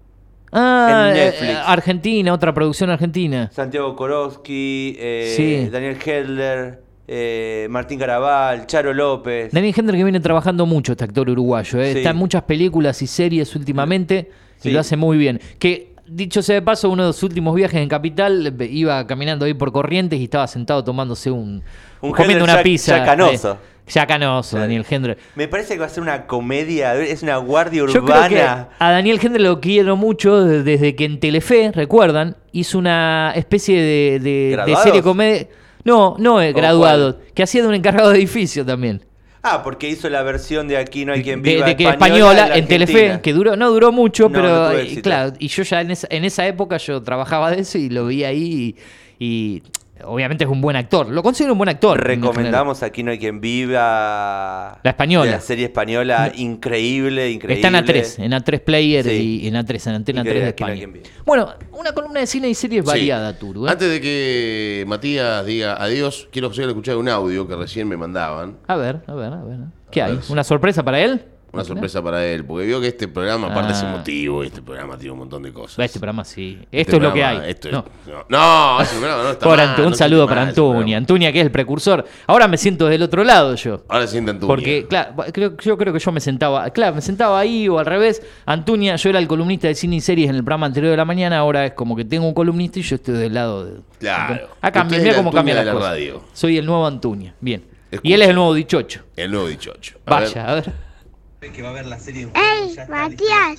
Ah, 0.53 1.11
en 1.13 1.17
eh, 1.17 1.25
Netflix. 1.27 1.59
Argentina, 1.65 2.33
otra 2.35 2.53
producción 2.53 2.91
argentina. 2.91 3.49
Santiago 3.53 3.95
Korowski, 3.95 4.97
eh, 4.99 5.35
Sí. 5.37 5.71
Daniel 5.71 5.97
Hedler, 6.05 6.83
eh, 7.07 7.69
Martín 7.71 7.99
Carabal, 8.01 8.67
Charo 8.67 8.93
López. 8.93 9.53
Daniel 9.53 9.75
Hendler 9.77 9.97
que 9.97 10.03
viene 10.05 10.21
trabajando 10.21 10.67
mucho, 10.67 10.93
este 10.93 11.05
actor 11.05 11.31
uruguayo. 11.31 11.81
eh. 11.81 11.93
Sí. 11.93 11.99
Está 11.99 12.11
en 12.11 12.17
muchas 12.17 12.43
películas 12.43 13.01
y 13.03 13.07
series 13.07 13.55
últimamente 13.55 14.31
y 14.65 14.71
lo 14.71 14.81
hace 14.81 14.97
muy 14.97 15.19
bien. 15.19 15.41
Que, 15.61 15.95
dicho 16.07 16.43
sea 16.43 16.57
de 16.57 16.63
paso, 16.63 16.91
uno 16.91 17.07
de 17.07 17.13
sus 17.13 17.23
últimos 17.25 17.55
viajes 17.55 17.81
en 17.81 17.89
Capital, 17.89 18.55
eh, 18.59 18.65
iba 18.67 19.07
caminando 19.07 19.45
ahí 19.45 19.55
por 19.55 19.71
Corrientes 19.71 20.19
y 20.19 20.25
estaba 20.25 20.49
sentado 20.49 20.83
tomándose 20.83 21.31
un... 21.31 21.63
Un 22.01 22.11
comiendo 22.13 22.43
una 22.45 22.61
pizza. 22.63 23.15
eh, 23.31 23.57
ya 23.91 24.07
canoso, 24.07 24.51
Claro. 24.51 24.63
Daniel 24.65 24.87
Hendler. 24.89 25.19
Me 25.35 25.49
parece 25.49 25.75
que 25.75 25.81
va 25.81 25.87
a 25.87 25.91
ser 25.91 26.03
una 26.03 26.27
comedia, 26.27 26.95
es 26.97 27.23
una 27.23 27.37
guardia 27.37 27.81
Yo 27.81 27.87
creo 27.87 28.03
urbana. 28.03 28.29
que 28.29 28.41
a 28.43 28.91
Daniel 28.91 29.19
Hendler 29.23 29.43
lo 29.43 29.61
quiero 29.61 29.97
mucho 29.97 30.45
de- 30.45 30.63
desde 30.63 30.95
que 30.97 31.05
en 31.05 31.21
Telefe, 31.21 31.73
recuerdan, 31.75 32.37
hizo 32.53 32.79
una 32.79 33.33
especie 33.37 33.77
de, 33.81 34.19
de- 34.19 34.21
de 34.21 34.51
¿Graduados? 34.53 34.83
serie 34.85 35.03
comedia... 35.03 35.47
No, 35.85 36.15
no 36.19 36.41
es 36.43 36.53
¿O 36.53 36.57
graduado, 36.57 37.19
que 37.35 37.43
hacía 37.43 37.63
de 37.63 37.69
un 37.69 37.75
encargado 37.75 38.11
de 38.11 38.19
edificio 38.19 38.65
también. 38.67 39.03
Ah, 39.43 39.63
porque 39.65 39.89
hizo 39.89 40.11
la 40.11 40.23
versión 40.23 40.69
de 40.69 40.77
Aquí 40.77 41.07
no 41.07 41.15
hay 41.15 41.23
quien 41.23 41.41
viva 41.41 41.65
de 41.65 41.75
que 41.75 41.85
española, 41.89 42.17
española, 42.33 42.49
la 42.49 42.57
en 42.59 42.69
Telefe, 42.69 43.21
que 43.23 43.33
duró, 43.33 43.57
no 43.57 43.71
duró 43.71 43.91
mucho, 43.91 44.25
No, 44.25 44.33
pero 44.35 44.49
no 44.49 44.73
eh, 44.73 45.01
claro, 45.03 45.33
y 45.39 45.49
yo 45.49 45.63
ya 45.63 45.81
en 45.81 45.91
esa, 45.93 46.07
en 46.11 46.27
esa 46.27 46.47
época 46.47 46.77
yo 46.77 47.03
trabajaba 47.03 47.51
de 47.51 47.61
eso 47.63 47.79
y 47.79 47.89
lo 47.89 48.07
vi 48.09 48.25
ahí 48.25 48.77
y, 49.19 49.25
y 49.27 49.63
obviamente 50.05 50.45
es 50.45 50.51
un 50.51 50.61
buen 50.61 50.77
actor, 50.77 51.09
lo 51.09 51.23
considero 51.23 51.53
un 51.53 51.59
buen 51.59 51.69
actor. 51.69 52.01
Recomendamos 52.03 52.83
Aquí 52.83 53.03
no 53.03 53.11
hay 53.11 53.19
quien 53.19 53.41
viva. 53.41 54.79
La 54.83 54.91
española. 54.91 55.31
la 55.31 55.41
serie 55.41 55.67
española, 55.67 56.33
increíble, 56.37 57.31
increíble. 57.31 57.55
Está 57.67 57.69
en 57.79 57.85
A3, 57.85 58.25
en 58.25 58.33
A3 58.33 58.61
Player 58.61 59.05
Sí. 59.05 59.41
y 59.43 59.49
en 59.49 59.55
A3, 59.55 59.87
en 59.89 59.95
Antena 59.95 60.23
3 60.23 60.35
Increíble, 60.35 60.41
de 60.43 60.49
aquí 60.49 60.63
no 60.63 60.69
hay 60.69 60.79
España. 60.79 60.93
quien 60.93 60.93
viva. 60.93 61.25
Bueno, 61.25 61.49
una 61.73 61.93
columna 61.93 62.21
de 62.21 62.27
cine 62.27 62.49
y 62.49 62.55
series 62.55 62.85
Sí. 62.85 62.89
variada, 62.89 63.39
Turu. 63.39 63.67
¿eh? 63.67 63.71
Antes 63.71 63.91
de 63.91 64.01
que 64.01 64.85
Matías 64.87 65.45
diga 65.47 65.75
adiós, 65.83 66.29
quiero 66.33 66.51
que 66.51 66.61
escuchar 66.61 66.97
un 66.97 67.09
audio 67.09 67.47
que 67.47 67.57
recién 67.57 67.89
me 67.89 67.97
mandaban. 67.97 68.57
A 68.67 68.77
ver, 68.77 69.01
a 69.07 69.15
ver, 69.15 69.33
a 69.33 69.43
ver. 69.45 69.59
¿Qué 69.91 70.03
A 70.03 70.07
hay? 70.07 70.17
ver. 70.17 70.25
¿Una 70.29 70.45
sorpresa 70.45 70.83
para 70.85 71.01
él? 71.01 71.25
Una 71.53 71.65
sorpresa 71.65 72.03
para 72.03 72.25
él, 72.27 72.45
porque 72.45 72.67
vio 72.67 72.81
que 72.81 72.87
este 72.89 73.09
programa, 73.09 73.49
aparte 73.49 73.73
es 73.73 73.83
Ah. 73.83 73.91
emotivo, 73.95 74.43
este 74.45 74.63
programa 74.63 74.97
tiene 74.97 75.13
un 75.13 75.19
montón 75.19 75.43
de 75.43 75.53
cosas. 75.53 75.79
Este 75.81 75.99
programa 75.99 76.25
sí. 76.25 76.59
Este 76.65 76.81
Esto 76.83 76.97
es 76.97 77.03
lo 77.03 77.13
que 77.13 77.25
hay. 77.25 77.51
esto 77.51 77.69
es- 77.69 77.75
No. 77.75 77.85
no, 78.07 78.25
no, 78.77 78.81
ese 78.83 78.97
programa 78.97 79.23
no 79.25 79.31
está 79.31 79.45
Por 79.47 79.57
mal, 79.59 79.75
no 79.79 79.87
un 79.89 79.95
saludo 79.95 80.27
mal 80.27 80.29
para 80.37 80.53
programa. 80.53 80.97
Antuña, 80.97 81.33
que 81.33 81.41
es 81.41 81.45
el 81.47 81.51
precursor. 81.51 82.05
Ahora 82.27 82.47
me 82.49 82.57
siento 82.57 82.87
del 82.87 83.03
otro 83.03 83.25
lado 83.25 83.55
yo. 83.57 83.83
Ahora 83.89 84.07
sienta 84.07 84.31
Antuña. 84.33 84.47
Porque, 84.49 84.87
claro, 84.89 85.15
creo, 85.33 85.57
yo 85.57 85.77
creo 85.77 85.93
que 85.93 85.99
yo 85.99 86.13
me 86.13 86.21
sentaba, 86.21 86.71
claro, 86.71 86.95
me 86.95 87.01
sentaba 87.03 87.39
ahí 87.41 87.69
o 87.69 87.79
al 87.79 87.87
revés. 87.87 88.23
Antuña, 88.47 88.97
yo 88.97 89.11
era 89.11 89.19
el 89.19 89.27
columnista 89.27 89.67
de 89.69 89.75
cine 89.75 89.97
y 89.97 90.01
series 90.01 90.31
en 90.31 90.37
el 90.37 90.45
programa 90.45 90.67
anterior 90.67 90.91
de 90.93 90.97
la 90.97 91.05
mañana, 91.05 91.39
ahora 91.39 91.67
es 91.67 91.73
como 91.73 91.97
que 91.97 92.05
tengo 92.05 92.27
un 92.29 92.35
columnista 92.35 92.79
y 92.79 92.83
yo 92.83 92.97
estoy 92.97 93.15
del 93.15 93.35
lado 93.35 93.65
de... 93.65 93.81
Claro. 93.99 94.49
Usted 94.63 95.03
mira 95.03 95.17
cómo 95.17 95.31
la 95.31 95.35
cambia 95.37 95.65
la 95.65 95.75
radio. 95.75 96.23
Soy 96.33 96.59
el 96.59 96.65
nuevo 96.67 96.87
Antuña, 96.87 97.35
bien. 97.41 97.65
Y 98.03 98.13
él 98.13 98.23
es 98.23 98.29
el 98.29 98.37
nuevo 98.37 98.55
dichocho. 98.55 99.01
El 99.17 99.33
nuevo 99.33 99.49
dichocho. 99.49 99.99
A 100.07 100.11
Vaya, 100.21 100.43
ver. 100.45 100.51
a 100.51 100.55
ver. 100.55 100.90
Que 101.41 101.63
va 101.63 101.71
a 101.71 101.73
ver 101.73 101.87
la 101.87 101.99
serie 101.99 102.23
en 102.23 102.33
Ey, 102.37 102.77
Matías, 102.89 103.57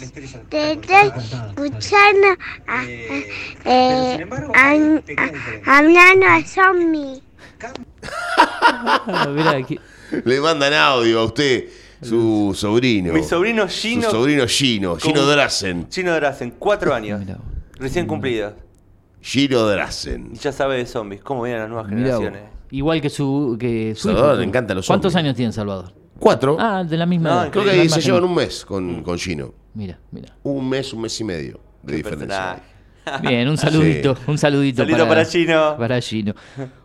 te 0.50 0.74
estoy 0.74 1.12
escuchando 1.16 2.28
a- 2.68 2.84
Eh, 2.86 3.28
eh, 3.28 3.32
pero 3.64 4.12
sin 4.12 4.22
embargo, 4.22 4.54
hay 4.56 4.78
an- 4.80 5.04
pequeñas 5.06 5.30
a- 5.30 5.34
diferencias. 5.34 5.68
hablando 5.68 6.26
a 6.28 6.44
zombie. 6.46 7.24
Ah. 9.18 9.60
Le 10.24 10.40
mandan 10.42 10.74
audio 10.74 11.20
a 11.22 11.26
usted, 11.26 11.70
su 12.02 12.54
sobrino. 12.56 13.14
Mi 13.14 13.24
sobrino 13.24 13.68
Gino. 13.68 14.04
Su 14.04 14.12
sobrino 14.12 14.48
Gino, 14.48 14.98
Gino 14.98 15.26
Drazen. 15.26 15.88
Gino 15.92 16.14
Drazen, 16.14 16.52
cuatro 16.60 16.94
años. 16.94 17.22
Recién 17.80 18.06
cumplidos. 18.06 18.54
Gino 19.22 19.66
Drazen. 19.68 20.32
Y 20.34 20.38
ya 20.38 20.52
sabe 20.52 20.78
de 20.78 20.86
zombies, 20.86 21.22
cómo 21.24 21.44
vienen 21.44 21.62
las 21.62 21.70
nuevas 21.70 21.92
Mirá 21.92 22.16
vos. 22.16 22.26
generaciones. 22.26 22.52
Igual 22.72 23.02
que 23.02 23.10
su, 23.10 23.58
que 23.60 23.94
su 23.96 24.08
Salvador 24.08 24.34
hijo. 24.34 24.40
le 24.42 24.48
encantan 24.48 24.78
los 24.78 24.88
¿Cuántos 24.88 25.12
zombies. 25.14 25.26
años 25.26 25.36
tiene 25.36 25.52
Salvador? 25.52 25.94
Cuatro. 26.22 26.56
Ah, 26.60 26.84
de 26.84 26.96
la 26.98 27.06
misma 27.08 27.30
No, 27.30 27.42
edad. 27.44 27.52
Creo 27.52 27.64
que 27.66 27.72
ahí 27.72 27.90
se 27.90 28.00
llevan 28.00 28.24
un 28.24 28.36
mes 28.36 28.64
con, 28.64 29.02
con 29.04 29.18
Gino. 29.18 29.54
Mira, 29.74 29.98
mira. 30.12 30.34
Un 30.44 30.70
mes, 30.70 30.94
un 30.94 31.02
mes 31.02 31.20
y 31.20 31.24
medio 31.24 31.60
de 31.82 31.92
Qué 31.94 31.98
diferencia. 31.98 32.28
personaje. 32.28 32.62
Bien, 33.28 33.50
un 33.50 33.58
saludito, 33.58 34.16
un 34.28 34.38
saludito 34.38 34.84
Saludito 34.84 35.08
para 35.08 35.26
Gino. 35.26 35.76
Para 35.80 36.00
Gino. 36.00 36.36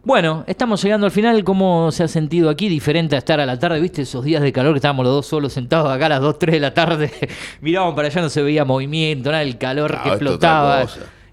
Bueno, 0.02 0.44
estamos 0.46 0.82
llegando 0.82 1.04
al 1.04 1.12
final. 1.12 1.44
¿Cómo 1.44 1.92
se 1.92 2.04
ha 2.04 2.08
sentido 2.08 2.48
aquí? 2.48 2.70
Diferente 2.70 3.14
a 3.14 3.18
estar 3.18 3.38
a 3.38 3.44
la 3.44 3.58
tarde, 3.58 3.78
¿viste? 3.78 4.00
Esos 4.02 4.24
días 4.24 4.42
de 4.42 4.50
calor 4.50 4.72
que 4.72 4.78
estábamos 4.78 5.04
los 5.04 5.14
dos 5.14 5.26
solos 5.26 5.52
sentados 5.52 5.90
acá 5.90 6.06
a 6.06 6.08
las 6.08 6.20
2, 6.22 6.38
3 6.38 6.52
de 6.54 6.60
la 6.60 6.72
tarde. 6.72 7.12
Mirábamos 7.60 7.94
para 7.94 8.08
allá, 8.08 8.22
no 8.22 8.30
se 8.30 8.40
veía 8.42 8.64
movimiento, 8.64 9.30
nada, 9.30 9.42
el 9.42 9.58
calor 9.58 9.90
Claro, 9.90 10.02
que 10.04 10.08
esto 10.08 10.24
es 10.24 10.30
explotaba. 10.32 10.86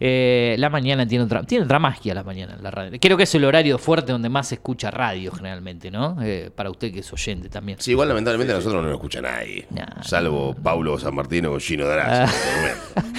Eh, 0.05 0.57
la 0.59 0.69
mañana 0.69 1.07
tiene 1.07 1.23
otra, 1.23 1.43
tiene 1.43 1.63
otra 1.63 1.79
magia 1.79 2.13
la 2.13 2.23
mañana, 2.23 2.57
la 2.61 2.69
radio. 2.71 2.99
Creo 2.99 3.15
que 3.15 3.23
es 3.23 3.35
el 3.35 3.45
horario 3.45 3.77
fuerte 3.77 4.11
donde 4.11 4.27
más 4.27 4.49
se 4.49 4.55
escucha 4.55 4.91
radio 4.91 5.31
generalmente, 5.31 5.89
¿no? 5.89 6.17
Eh, 6.21 6.51
para 6.53 6.69
usted 6.69 6.91
que 6.91 6.99
es 6.99 7.13
oyente 7.13 7.47
también. 7.47 7.77
Sí, 7.79 7.91
igual 7.91 8.09
lamentablemente 8.09 8.51
a 8.51 8.57
nosotros 8.57 8.81
no 8.81 8.89
nos 8.89 8.97
escucha 8.97 9.21
nadie. 9.21 9.65
Nah. 9.69 10.03
salvo 10.03 10.53
Paulo 10.61 10.99
San 10.99 11.15
Martino 11.15 11.51
con 11.51 11.61
Gino 11.61 11.85
Ah. 11.85 12.27
Drazen. 12.95 13.13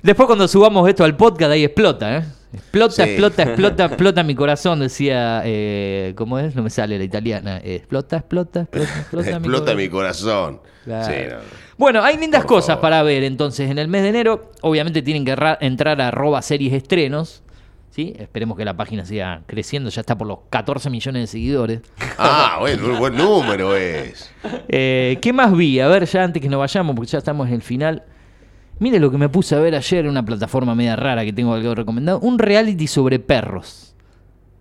Después 0.00 0.26
cuando 0.28 0.46
subamos 0.46 0.88
esto 0.88 1.02
al 1.02 1.16
podcast, 1.16 1.50
ahí 1.50 1.64
explota, 1.64 2.18
¿eh? 2.18 2.24
Explota, 2.52 2.94
Sí. 2.94 3.02
explota, 3.02 3.42
explota, 3.42 3.84
explota 3.86 4.22
mi 4.22 4.34
corazón, 4.34 4.80
decía, 4.80 5.42
eh, 5.44 6.14
¿cómo 6.16 6.38
es? 6.38 6.54
No 6.56 6.62
me 6.62 6.70
sale 6.70 6.96
la 6.98 7.04
italiana. 7.04 7.60
Explota, 7.62 8.16
explota, 8.16 8.60
explota, 8.62 8.98
explota, 9.00 9.30
Explota 9.30 9.74
mi 9.74 9.88
corazón. 9.88 10.56
corazón. 10.56 10.60
Claro. 10.84 11.12
Sí, 11.14 11.20
no. 11.30 11.36
Bueno, 11.76 12.02
hay 12.02 12.16
lindas 12.16 12.40
Por 12.42 12.48
cosas 12.48 12.68
favor. 12.76 12.80
para 12.82 13.02
ver 13.02 13.22
entonces 13.24 13.70
en 13.70 13.78
el 13.78 13.88
mes 13.88 14.02
de 14.02 14.08
enero. 14.08 14.50
Obviamente 14.62 15.02
tienen 15.02 15.24
que 15.24 15.36
ra- 15.36 15.58
entrar 15.60 16.00
a 16.00 16.08
arroba 16.08 16.40
series 16.42 16.72
estrenos. 16.72 17.42
¿sí? 17.90 18.14
Esperemos 18.18 18.56
que 18.56 18.64
la 18.64 18.76
página 18.76 19.04
siga 19.04 19.42
creciendo. 19.46 19.90
Ya 19.90 20.00
está 20.00 20.16
por 20.16 20.26
los 20.26 20.38
14 20.50 20.88
millones 20.90 21.22
de 21.22 21.26
seguidores. 21.26 21.80
Ah, 22.16 22.56
bueno, 22.60 22.96
buen 22.98 23.16
número 23.16 23.76
es. 23.76 24.30
Eh, 24.68 25.18
¿Qué 25.20 25.32
más 25.32 25.52
vi? 25.56 25.80
A 25.80 25.88
ver, 25.88 26.04
ya 26.06 26.22
antes 26.24 26.40
que 26.42 26.48
nos 26.48 26.58
vayamos, 26.60 26.94
porque 26.96 27.10
ya 27.12 27.18
estamos 27.18 27.46
en 27.48 27.54
el 27.54 27.62
final. 27.62 28.04
Mire 28.80 29.00
lo 29.00 29.10
que 29.10 29.18
me 29.18 29.28
puse 29.28 29.54
a 29.54 29.58
ver 29.58 29.74
ayer 29.74 30.04
en 30.04 30.10
una 30.10 30.24
plataforma 30.24 30.74
media 30.74 30.94
rara 30.96 31.24
que 31.24 31.32
tengo 31.32 31.52
algo 31.54 31.74
recomendado. 31.74 32.20
Un 32.20 32.38
reality 32.38 32.86
sobre 32.86 33.18
perros. 33.18 33.94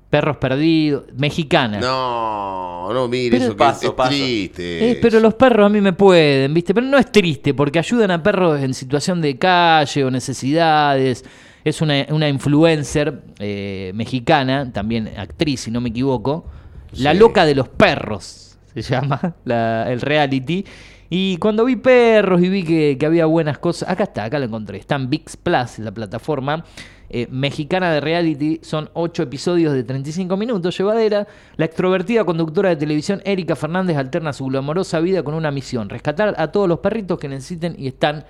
Perros 0.10 0.38
perdidos. 0.38 1.04
Mexicana. 1.18 1.80
No, 1.80 2.92
no, 2.94 3.08
mire, 3.08 3.32
Pero- 3.32 3.44
eso 3.44 3.54
que 3.54 3.58
Paso, 3.58 3.80
es, 3.80 3.84
es 3.90 3.92
paso. 3.92 4.10
triste. 4.10 4.92
Eh, 4.92 5.00
pero 5.02 5.20
los 5.20 5.34
perros 5.36 5.66
a 5.66 5.70
mí 5.70 5.82
me 5.82 5.94
pueden, 5.94 6.54
¿viste? 6.54 6.74
Pero 6.74 6.88
no 6.88 6.98
es 6.98 7.12
triste, 7.12 7.54
porque 7.54 7.78
ayudan 7.80 8.12
a 8.12 8.24
perros 8.24 8.60
en 8.62 8.74
situación 8.74 9.22
de 9.22 9.38
calle 9.38 10.04
o 10.06 10.10
necesidades. 10.12 11.26
Es 11.64 11.82
una, 11.82 12.06
una 12.10 12.30
influencer 12.30 13.22
eh, 13.40 13.92
mexicana, 13.94 14.72
también 14.72 15.12
actriz, 15.18 15.60
si 15.62 15.72
no 15.72 15.82
me 15.82 15.90
equivoco. 15.90 16.46
La 16.94 17.14
loca 17.14 17.46
de 17.46 17.54
los 17.54 17.68
perros, 17.68 18.58
se 18.74 18.82
llama 18.82 19.36
la- 19.44 19.92
el 19.92 20.00
reality. 20.02 20.64
Y 21.10 21.38
cuando 21.38 21.66
vi 21.66 21.76
perros 21.76 22.42
y 22.42 22.50
vi 22.50 22.64
que, 22.64 22.98
que 23.00 23.06
había 23.06 23.26
buenas 23.26 23.58
cosas, 23.60 23.90
acá 23.90 24.04
está, 24.04 24.26
acá 24.26 24.40
lo 24.40 24.46
encontré. 24.46 24.78
Está 24.78 24.96
en 24.96 25.10
VIX 25.10 25.38
Plus, 25.38 25.80
la 25.80 25.92
plataforma 25.92 26.66
eh, 27.10 27.28
mexicana 27.32 27.92
de 27.92 28.02
reality. 28.02 28.60
Son 28.64 28.90
ocho 28.94 29.24
episodios 29.24 29.74
de 29.74 29.84
35 29.84 30.36
minutos, 30.36 30.78
llevadera. 30.78 31.28
La 31.56 31.66
extrovertida 31.66 32.26
conductora 32.26 32.70
de 32.70 32.76
televisión 32.76 33.22
Erika 33.24 33.56
Fernández 33.56 33.96
alterna 33.96 34.34
su 34.34 34.46
glamorosa 34.46 35.00
vida 35.00 35.24
con 35.24 35.34
una 35.34 35.52
misión: 35.52 35.90
rescatar 35.90 36.36
a 36.38 36.52
todos 36.52 36.68
los 36.68 36.80
perritos 36.80 37.18
que 37.18 37.30
necesiten 37.30 37.76
y 37.78 37.88
están 37.88 38.26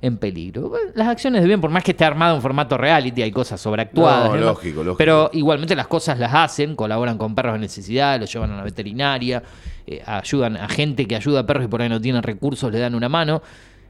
en 0.00 0.18
peligro. 0.18 0.68
Bueno, 0.70 0.90
las 0.94 1.08
acciones 1.08 1.42
de 1.42 1.48
bien, 1.48 1.60
por 1.60 1.70
más 1.70 1.82
que 1.82 1.90
esté 1.90 2.04
armado 2.04 2.36
en 2.36 2.42
formato 2.42 2.78
reality, 2.78 3.22
hay 3.22 3.30
cosas 3.30 3.60
sobreactuadas. 3.60 4.30
No, 4.30 4.36
¿no? 4.36 4.42
lógico, 4.42 4.84
lógico. 4.84 4.96
Pero 4.96 5.30
igualmente 5.32 5.74
las 5.76 5.86
cosas 5.86 6.18
las 6.18 6.32
hacen, 6.34 6.76
colaboran 6.76 7.18
con 7.18 7.34
perros 7.34 7.54
en 7.54 7.62
necesidad, 7.62 8.18
los 8.18 8.32
llevan 8.32 8.50
a 8.50 8.54
una 8.54 8.64
veterinaria, 8.64 9.42
eh, 9.86 10.02
ayudan 10.06 10.56
a 10.56 10.68
gente 10.68 11.06
que 11.06 11.16
ayuda 11.16 11.40
a 11.40 11.46
perros 11.46 11.64
y 11.64 11.68
por 11.68 11.82
ahí 11.82 11.88
no 11.88 12.00
tienen 12.00 12.22
recursos, 12.22 12.72
le 12.72 12.78
dan 12.78 12.94
una 12.94 13.08
mano. 13.08 13.42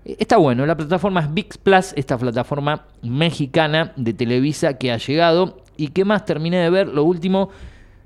Eh, 0.05 0.17
Está 0.19 0.37
bueno, 0.37 0.67
la 0.67 0.77
plataforma 0.77 1.21
es 1.21 1.33
VIX 1.33 1.59
Plus, 1.59 1.93
esta 1.97 2.19
plataforma 2.19 2.85
mexicana 3.03 3.93
de 3.97 4.13
Televisa 4.13 4.77
que 4.79 4.93
ha 4.93 4.99
llegado. 4.99 5.59
¿Y 5.77 5.89
qué 5.89 6.05
más 6.05 6.25
terminé 6.25 6.59
de 6.59 6.71
ver? 6.71 6.89
Lo 6.89 7.05
último, 7.05 7.51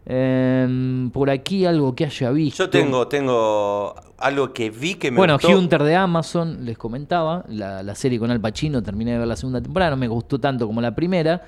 em, 0.06 1.10
por 1.10 1.28
aquí 1.30 1.66
algo 1.66 1.94
que 1.94 2.04
haya 2.06 2.30
visto. 2.30 2.64
Yo 2.64 2.70
tengo, 2.70 3.06
tengo 3.08 3.94
algo 4.18 4.52
que 4.52 4.70
vi 4.70 4.94
que 4.94 5.10
me 5.10 5.18
Bueno, 5.18 5.34
gustó. 5.34 5.56
Hunter 5.56 5.82
de 5.82 5.96
Amazon, 5.96 6.64
les 6.64 6.78
comentaba, 6.78 7.44
la, 7.48 7.82
la 7.82 7.94
serie 7.94 8.18
con 8.18 8.30
Al 8.30 8.40
Pacino, 8.40 8.82
terminé 8.82 9.12
de 9.12 9.18
ver 9.18 9.28
la 9.28 9.36
segunda 9.36 9.60
temporada, 9.60 9.90
no 9.92 9.96
me 9.98 10.08
gustó 10.08 10.38
tanto 10.38 10.66
como 10.66 10.80
la 10.80 10.94
primera. 10.94 11.42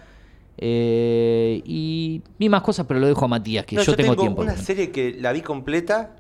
Eh, 0.63 1.63
y 1.65 2.21
vi 2.39 2.49
más 2.51 2.61
cosas, 2.61 2.85
pero 2.87 3.01
lo 3.01 3.07
dejo 3.07 3.25
a 3.25 3.29
Matías, 3.29 3.65
que 3.65 3.77
No, 3.77 3.83
yo, 3.83 3.97
tengo, 3.97 4.15
tiempo. 4.15 4.43
Una 4.43 4.57
serie 4.57 4.91
que 4.91 5.17
la 5.19 5.33
vi 5.33 5.41
completa. 5.41 6.11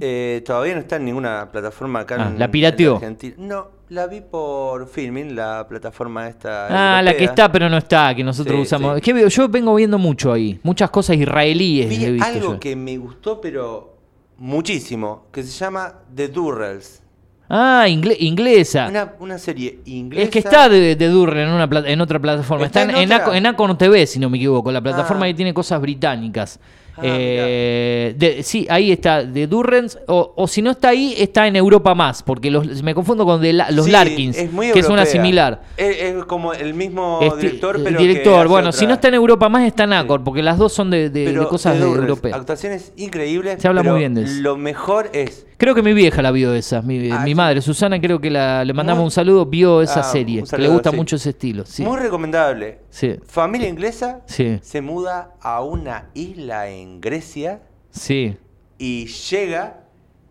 Eh, 0.00 0.42
todavía 0.46 0.74
no 0.74 0.80
está 0.80 0.96
en 0.96 1.04
ninguna 1.04 1.50
plataforma 1.50 2.00
acá 2.00 2.16
Ah, 2.18 2.28
en 2.28 2.38
¿la 2.38 2.48
pirateó? 2.50 2.94
en. 2.94 3.34
No, 3.38 3.68
la 3.88 4.06
vi 4.06 4.20
por 4.20 4.86
Filming, 4.86 5.34
la 5.34 5.66
plataforma 5.68 6.28
esta. 6.28 6.98
Ah, 6.98 7.02
la 7.02 7.16
que 7.16 7.24
está, 7.24 7.50
pero 7.50 7.68
no 7.68 7.78
está, 7.78 8.14
que 8.14 8.22
nosotros 8.22 8.54
Sí, 8.56 8.62
usamos. 8.62 8.94
sí. 8.96 9.00
Que 9.00 9.12
veo- 9.12 9.28
yo 9.28 9.48
vengo 9.48 9.74
viendo 9.74 9.98
mucho 9.98 10.32
ahí, 10.32 10.60
muchas 10.62 10.90
cosas 10.90 11.16
israelíes. 11.16 11.86
he 11.86 11.88
Vi 11.88 12.10
visto 12.12 12.24
algo 12.28 12.52
yo. 12.54 12.60
que 12.60 12.76
me 12.76 12.96
gustó, 12.98 13.40
pero 13.40 13.96
muchísimo, 14.38 15.26
que 15.32 15.42
se 15.42 15.50
llama 15.50 15.92
The 16.14 16.28
Durrells. 16.28 17.00
Ah, 17.48 17.84
ingle- 17.88 18.16
inglesa. 18.20 18.86
Una, 18.88 19.12
una 19.18 19.38
serie 19.38 19.80
inglesa. 19.84 20.24
Es 20.24 20.30
que 20.30 20.38
está 20.38 20.68
de, 20.68 20.96
de 20.96 21.08
Durre 21.08 21.42
en, 21.42 21.50
una 21.50 21.68
en 21.86 22.00
otra 22.00 22.18
plataforma. 22.18 22.64
Está, 22.66 22.82
¿Está 22.82 22.92
en, 22.92 22.96
en 22.96 23.02
en, 23.46 23.76
TV, 23.76 24.06
si 24.06 24.18
no 24.18 24.30
me 24.30 24.38
equivoco. 24.38 24.72
La 24.72 24.80
plataforma 24.80 25.26
Ah. 25.26 25.28
que 25.28 25.34
tiene 25.34 25.52
cosas 25.52 25.80
británicas. 25.80 26.58
Ah, 26.96 27.00
Eh, 27.04 28.14
de- 28.16 28.42
sí, 28.42 28.66
ahí 28.70 28.92
está, 28.92 29.24
de 29.24 29.46
Durrens. 29.46 29.98
O, 30.06 30.32
o 30.36 30.46
si 30.46 30.62
no 30.62 30.70
está 30.70 30.90
ahí, 30.90 31.14
está 31.18 31.46
en 31.46 31.56
Europa 31.56 31.94
más. 31.94 32.22
Porque 32.22 32.50
los, 32.50 32.82
me 32.82 32.94
confundo 32.94 33.24
con 33.24 33.40
de 33.40 33.52
la- 33.52 33.70
los 33.70 33.86
Sí, 33.86 33.90
Larkins, 33.90 34.36
es 34.38 34.52
muy 34.52 34.70
que 34.70 34.78
es 34.80 34.88
una 34.88 35.04
similar. 35.04 35.62
Es, 35.76 35.96
es 36.00 36.24
como 36.24 36.52
el 36.52 36.74
mismo 36.74 37.18
Este, 37.22 37.36
director, 37.40 37.80
pero. 37.82 37.98
director, 37.98 38.48
bueno, 38.48 38.68
otra- 38.68 38.78
si 38.78 38.86
no 38.86 38.94
está 38.94 39.08
en 39.08 39.14
Europa 39.14 39.48
más, 39.48 39.64
está 39.66 39.84
en 39.84 39.92
Acor, 39.94 40.22
porque 40.22 40.42
las 40.42 40.56
dos 40.58 40.72
son 40.72 40.90
de, 40.90 41.10
de- 41.10 41.24
de 41.24 41.32
pero 41.32 41.48
cosas 41.48 41.74
de 41.74 41.80
Durrells, 41.84 42.08
europeas. 42.08 42.36
Actuaciones 42.38 42.92
increíbles. 42.96 43.60
Se 43.60 43.68
habla 43.68 43.82
muy 43.82 43.98
bien 43.98 44.14
de 44.14 44.22
eso. 44.22 44.40
Lo 44.42 44.56
mejor 44.56 45.10
es. 45.12 45.46
Creo 45.64 45.74
que 45.74 45.82
mi 45.82 45.94
vieja 45.94 46.20
la 46.20 46.30
vio 46.30 46.52
esa, 46.52 46.82
mi, 46.82 47.10
Ah, 47.10 47.20
mi 47.20 47.30
sí. 47.30 47.34
madre, 47.34 47.62
Susana, 47.62 47.98
creo 47.98 48.20
que 48.20 48.28
la, 48.28 48.66
le 48.66 48.74
mandamos 48.74 48.98
Muy- 49.00 49.04
un 49.06 49.10
saludo, 49.10 49.46
vio 49.46 49.80
esa 49.80 50.00
Ah, 50.00 50.02
serie, 50.02 50.40
un 50.40 50.44
que 50.44 50.50
saludo, 50.50 50.68
le 50.68 50.72
gusta 50.74 50.90
sí. 50.90 50.96
mucho 50.96 51.16
ese 51.16 51.30
estilo. 51.30 51.64
Sí, 51.64 51.82
Muy 51.82 51.98
recomendable. 51.98 52.80
Familia 53.26 53.66
inglesa 53.66 54.20
sí, 54.26 54.58
se 54.60 54.82
muda 54.82 55.30
a 55.40 55.62
una 55.62 56.10
isla 56.12 56.68
en 56.68 57.00
Grecia 57.00 57.62
sí. 57.90 58.36
y 58.76 59.06
llega 59.06 59.84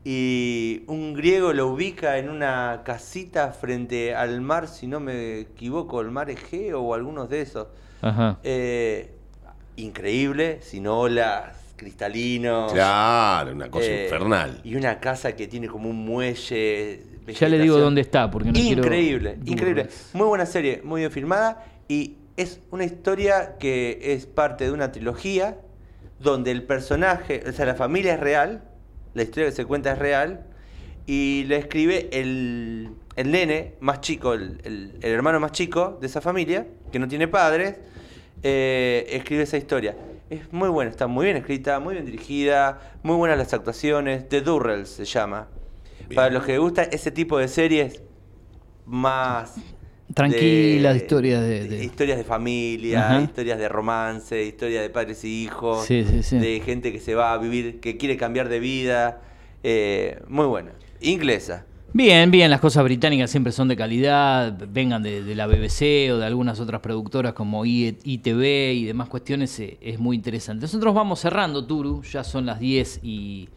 y 0.05 0.84
un 0.86 1.15
griego 1.15 1.51
lo 1.51 1.69
ubica 1.69 2.19
en 2.19 2.29
una 2.29 2.81
casita 2.86 3.53
frente 3.53 4.13
al 4.13 4.39
mar, 4.39 4.67
si 4.67 4.86
no 4.86 4.99
me 4.99 5.39
equivoco, 5.39 5.99
el 6.01 6.11
mar 6.11 6.29
Egeo 6.29 6.79
o 6.79 6.93
algunos 6.93 7.27
de 7.27 7.41
esos. 7.41 7.69
Ajá. 8.03 8.38
Eh, 8.43 9.15
increíble, 9.77 10.59
sin 10.61 10.86
olas, 10.86 11.57
cristalino. 11.84 12.67
Claro, 12.71 13.51
una 13.53 13.69
cosa 13.69 13.86
Eh, 13.86 14.03
infernal. 14.05 14.61
Y 14.63 14.75
una 14.75 14.99
casa 14.99 15.36
que 15.36 15.47
tiene 15.47 15.67
como 15.67 15.89
un 15.89 16.05
muelle. 16.05 17.01
Ya 17.39 17.47
le 17.49 17.59
digo 17.59 17.77
dónde 17.77 18.01
está, 18.01 18.29
porque 18.31 18.49
no 18.49 18.53
quiero- 18.53 18.81
Increíble, 18.84 19.38
increíble. 19.45 19.88
Muy 20.13 20.27
buena 20.27 20.45
serie, 20.45 20.81
muy 20.84 21.01
bien 21.01 21.11
filmada. 21.11 21.65
Y 21.88 22.15
es 22.38 22.59
una 22.71 22.84
historia 22.86 23.55
que 23.59 23.99
es 24.01 24.25
parte 24.25 24.65
de 24.65 24.71
una 24.71 24.91
trilogía 24.91 25.57
donde 26.19 26.51
el 26.51 26.63
personaje, 26.63 27.43
o 27.47 27.51
sea, 27.51 27.65
la 27.65 27.75
familia 27.75 28.13
es 28.15 28.19
real, 28.19 28.63
la 29.13 29.23
historia 29.23 29.49
que 29.49 29.55
se 29.55 29.65
cuenta 29.65 29.91
es 29.93 29.99
real. 29.99 30.45
y 31.05 31.43
le 31.49 31.57
escribe 31.57 32.07
el, 32.13 32.91
el 33.17 33.29
nene 33.29 33.73
más 33.81 33.99
chico, 33.99 34.34
el, 34.36 34.61
el- 34.63 34.93
el 35.01 35.11
hermano 35.11 35.38
más 35.41 35.51
chico 35.51 35.97
de 35.99 36.07
esa 36.07 36.21
familia, 36.21 36.65
que 36.93 36.97
no 36.97 37.09
tiene 37.09 37.27
padres, 37.27 37.75
eh, 38.41 39.05
escribe 39.09 39.43
esa 39.43 39.57
historia. 39.57 39.97
Es 40.41 40.53
muy 40.53 40.69
buena, 40.69 40.89
está 40.91 41.07
muy 41.07 41.25
bien 41.25 41.38
escrita, 41.38 41.79
muy 41.79 41.93
bien 41.93 42.05
dirigida, 42.05 42.97
muy 43.03 43.15
buenas 43.15 43.38
las 43.38 43.53
actuaciones. 43.53 44.27
The 44.29 44.41
Durrells 44.41 44.89
se 44.89 45.05
llama. 45.05 45.47
Bien. 46.07 46.15
Para 46.15 46.29
los 46.31 46.43
que 46.45 46.53
les 46.53 46.61
gusta 46.61 46.84
ese 46.84 47.11
tipo 47.11 47.38
de 47.38 47.47
series 47.47 48.01
más 48.86 49.55
Tranquilas, 50.13 50.95
historias 50.97 51.41
de- 51.41 51.67
de- 51.67 51.84
historias 51.86 52.17
de 52.17 52.23
familia, 52.23 53.05
Ajá. 53.09 53.21
historias 53.21 53.57
de 53.57 53.67
romance, 53.69 54.43
historias 54.43 54.84
de 54.84 54.89
padres 54.89 55.23
y 55.23 55.43
hijos, 55.43 55.86
Sí, 55.86 56.05
sí, 56.07 56.21
sí. 56.21 56.38
de 56.38 56.59
gente 56.59 56.91
que 56.91 56.99
se 56.99 57.15
va 57.15 57.34
a 57.34 57.38
vivir, 57.38 57.79
que 57.79 57.97
quiere 57.97 58.17
cambiar 58.17 58.49
de 58.49 58.59
vida. 58.59 59.21
eh, 59.65 60.19
muy 60.27 60.45
buena. 60.45 60.71
Inglesa. 60.99 61.65
Bien, 61.96 62.32
bien, 62.32 62.50
las 62.50 62.60
cosas 62.60 62.84
británicas 62.84 63.30
siempre 63.30 63.52
son 63.54 63.68
de 63.68 63.76
calidad, 63.76 64.58
vengan 64.70 65.04
de, 65.04 65.24
de 65.24 65.36
la 65.36 65.46
BBC 65.46 66.12
o 66.12 66.18
de 66.18 66.26
algunas 66.26 66.60
otras 66.60 66.82
productoras 66.82 67.34
como 67.34 67.66
ITV 67.68 68.74
y 68.74 68.86
demás 68.86 69.10
cuestiones, 69.10 69.60
eh, 69.60 69.78
es 69.80 70.00
muy 70.00 70.16
interesante. 70.16 70.64
Nosotros 70.64 70.96
vamos 70.96 71.20
cerrando, 71.20 71.64
Turu, 71.66 72.02
ya 72.02 72.24
son 72.24 72.48
las 72.48 72.60
10 72.60 73.00
y, 73.04 73.48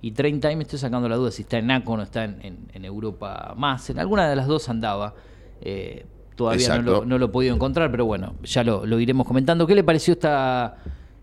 y 0.00 0.12
30 0.12 0.50
y 0.50 0.56
me 0.56 0.62
estoy 0.62 0.78
sacando 0.78 1.06
la 1.06 1.16
duda 1.16 1.30
si 1.30 1.42
está 1.42 1.58
en 1.58 1.70
ACO 1.70 1.92
o 1.92 1.96
no 1.98 2.02
está 2.02 2.24
en, 2.24 2.38
en- 2.42 2.58
en 2.72 2.84
Europa 2.86 3.52
más, 3.58 3.90
en 3.90 3.98
alguna 3.98 4.26
de 4.28 4.36
las 4.36 4.46
dos 4.46 4.70
andaba. 4.70 5.14
eh, 5.60 6.06
todavía 6.34 6.68
no 6.76 6.82
lo, 7.00 7.04
no 7.04 7.18
lo 7.18 7.26
he 7.26 7.28
podido 7.28 7.54
encontrar, 7.54 7.90
pero 7.90 8.06
bueno, 8.06 8.34
ya 8.42 8.64
lo, 8.64 8.86
lo 8.86 8.98
iremos 9.00 9.26
comentando. 9.26 9.66
¿Qué 9.66 9.74
le 9.74 9.84
pareció 9.84 10.12
esta, 10.14 10.76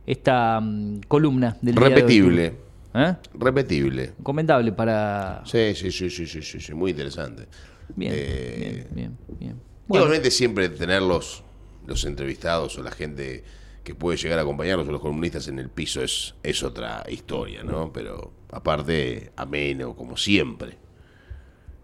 esta 0.05 0.59
mm, 0.61 0.99
columna 1.07 1.57
del 1.63 1.73
día 1.73 1.83
de 1.89 1.93
hoy, 1.95 1.99
Repetible. 2.01 2.68
¿Eh? 2.93 3.15
Repetible. 3.33 4.13
Recomendable 4.17 4.71
para... 4.71 5.41
Sí, 5.45 5.73
sí, 5.75 5.91
sí, 5.91 6.09
sí, 6.09 6.25
sí, 6.25 6.41
sí, 6.41 6.59
sí, 6.59 6.73
muy 6.73 6.91
interesante. 6.91 7.47
Bien, 7.95 8.13
Eh, 8.15 8.87
bien, 8.93 9.17
bien, 9.27 9.37
bien. 9.39 9.61
Bueno. 9.87 10.05
Igualmente 10.05 10.31
siempre 10.31 10.69
tener 10.69 11.01
los, 11.01 11.43
los 11.85 12.03
entrevistados 12.05 12.77
o 12.77 12.83
la 12.83 12.91
gente 12.91 13.43
que 13.83 13.95
puede 13.95 14.17
llegar 14.17 14.37
a 14.39 14.43
acompañarlos 14.43 14.87
o 14.87 14.91
los 14.91 15.01
columnistas 15.01 15.47
en 15.47 15.59
el 15.59 15.69
piso 15.69 16.03
es, 16.03 16.35
es 16.43 16.61
otra 16.63 17.03
historia, 17.09 17.63
¿no? 17.63 17.91
Pero 17.91 18.33
aparte, 18.51 19.31
ameno, 19.35 19.95
como 19.95 20.17
siempre. 20.17 20.77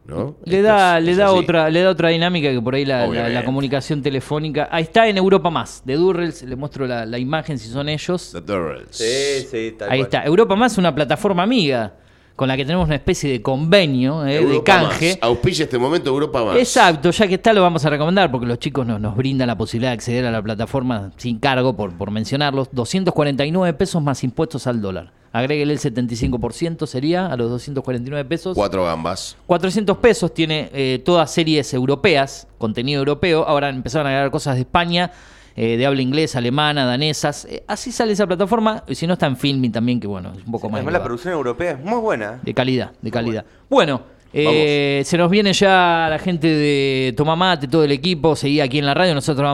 ¿No? 0.08 0.36
Le 0.46 0.62
da, 0.62 1.00
es- 1.00 1.04
le 1.06 1.12
es 1.14 1.18
da 1.18 1.32
otra, 1.32 1.70
le 1.70 1.82
da 1.82 1.90
otra 1.90 2.10
dinámica 2.10 2.52
que 2.52 2.62
por 2.62 2.76
ahí 2.76 2.86
la, 2.86 3.00
la- 3.00 3.06
la 3.06 3.10
Obviamente. 3.10 3.46
comunicación 3.46 4.02
telefónica. 4.04 4.68
Ahí 4.72 4.84
está 4.84 5.08
en 5.08 5.18
Europa 5.18 5.50
más, 5.50 5.82
de 5.84 5.96
Durrells, 5.96 6.44
le 6.44 6.56
muestro 6.56 6.86
la, 6.86 7.06
la 7.06 7.18
imagen 7.18 7.58
si 7.58 7.68
son 7.70 7.90
ellos. 7.90 8.30
The 8.32 8.42
Durrells. 8.42 8.96
Sí, 8.96 9.48
sí, 9.50 9.76
tal 9.78 9.90
Ahí 9.90 10.00
cual. 10.00 10.08
está. 10.08 10.24
Europa 10.24 10.56
más 10.56 10.74
es 10.74 10.78
una 10.78 10.94
plataforma 10.94 11.42
amiga 11.44 11.94
con 12.36 12.50
la 12.50 12.58
que 12.58 12.66
tenemos 12.66 12.86
una 12.86 12.96
especie 12.96 13.32
de 13.32 13.42
convenio, 13.42 14.26
eh, 14.28 14.46
de 14.46 14.62
canje. 14.62 15.12
Más. 15.12 15.20
Auspicia 15.22 15.64
este 15.64 15.78
momento 15.80 16.10
Europa 16.10 16.44
más. 16.44 16.58
Exacto, 16.58 17.10
ya 17.12 17.28
que 17.28 17.36
está 17.36 17.54
lo 17.54 17.62
vamos 17.62 17.84
a 17.86 17.90
recomendar 17.90 18.30
porque 18.30 18.46
los 18.46 18.60
chicos 18.60 18.86
nos, 18.86 19.00
nos 19.00 19.16
brindan 19.16 19.48
la 19.48 19.58
posibilidad 19.58 19.92
de 19.92 19.96
acceder 19.96 20.26
a 20.26 20.32
la 20.32 20.42
plataforma 20.44 21.12
sin 21.18 21.40
cargo, 21.40 21.76
por, 21.78 21.98
por 21.98 22.12
mencionarlos. 22.12 22.68
249 22.74 23.74
pesos 23.74 24.04
más 24.04 24.24
impuestos 24.24 24.68
al 24.68 24.82
dólar. 24.82 25.12
Agréguele 25.36 25.74
el 25.74 25.80
75%, 25.80 26.88
sería 26.88 27.28
a 27.28 27.36
los 27.36 27.50
249 27.50 28.24
pesos. 28.24 28.56
Cuatro 28.56 28.86
gambas. 28.86 29.36
400 29.48 29.98
pesos 29.98 30.34
tiene 30.34 30.70
eh, 30.72 31.02
todas 31.04 31.30
series 31.30 31.74
europeas, 31.74 32.48
contenido 32.58 33.00
europeo. 33.00 33.44
Ahora 33.46 33.68
empezaron 33.68 34.08
a 34.08 34.12
agregar 34.12 34.32
cosas 34.32 34.56
de 34.56 34.62
España, 34.62 35.12
eh, 35.58 35.76
de 35.76 35.86
habla 35.86 36.02
inglesa, 36.02 36.38
alemana, 36.38 36.86
danesas. 36.86 37.44
Eh, 37.50 37.66
así 37.68 37.92
sale 37.92 38.14
esa 38.14 38.26
plataforma. 38.26 38.86
Y 38.88 38.96
si 38.96 39.08
no, 39.08 39.14
está 39.14 39.26
en 39.26 39.36
Filming 39.36 39.74
también, 39.74 40.00
que 40.00 40.08
bueno, 40.08 40.32
es 40.32 40.46
un 40.46 40.54
poco 40.54 40.70
más 40.70 40.78
Además, 40.78 40.94
la 40.94 41.04
producción 41.04 41.34
europea 41.34 41.72
es 41.72 41.84
muy 41.84 42.00
buena. 42.00 42.40
de 42.42 42.54
calidad, 42.54 42.94
de 43.02 43.12
calidad. 43.12 43.46
Bueno, 43.70 44.04
eh, 44.32 45.02
se 45.06 45.18
nos 45.18 45.30
viene 45.30 45.52
ya 45.52 46.08
la 46.10 46.20
gente 46.20 46.48
de 46.48 47.14
Tomamate, 47.16 47.68
todo 47.68 47.84
el 47.84 47.92
equipo. 47.92 48.38
Seguía 48.38 48.64
aquí 48.64 48.80
en 48.80 48.86
la 48.86 48.94
radio. 48.94 49.14
Nosotros 49.14 49.44
vamos. 49.44 49.54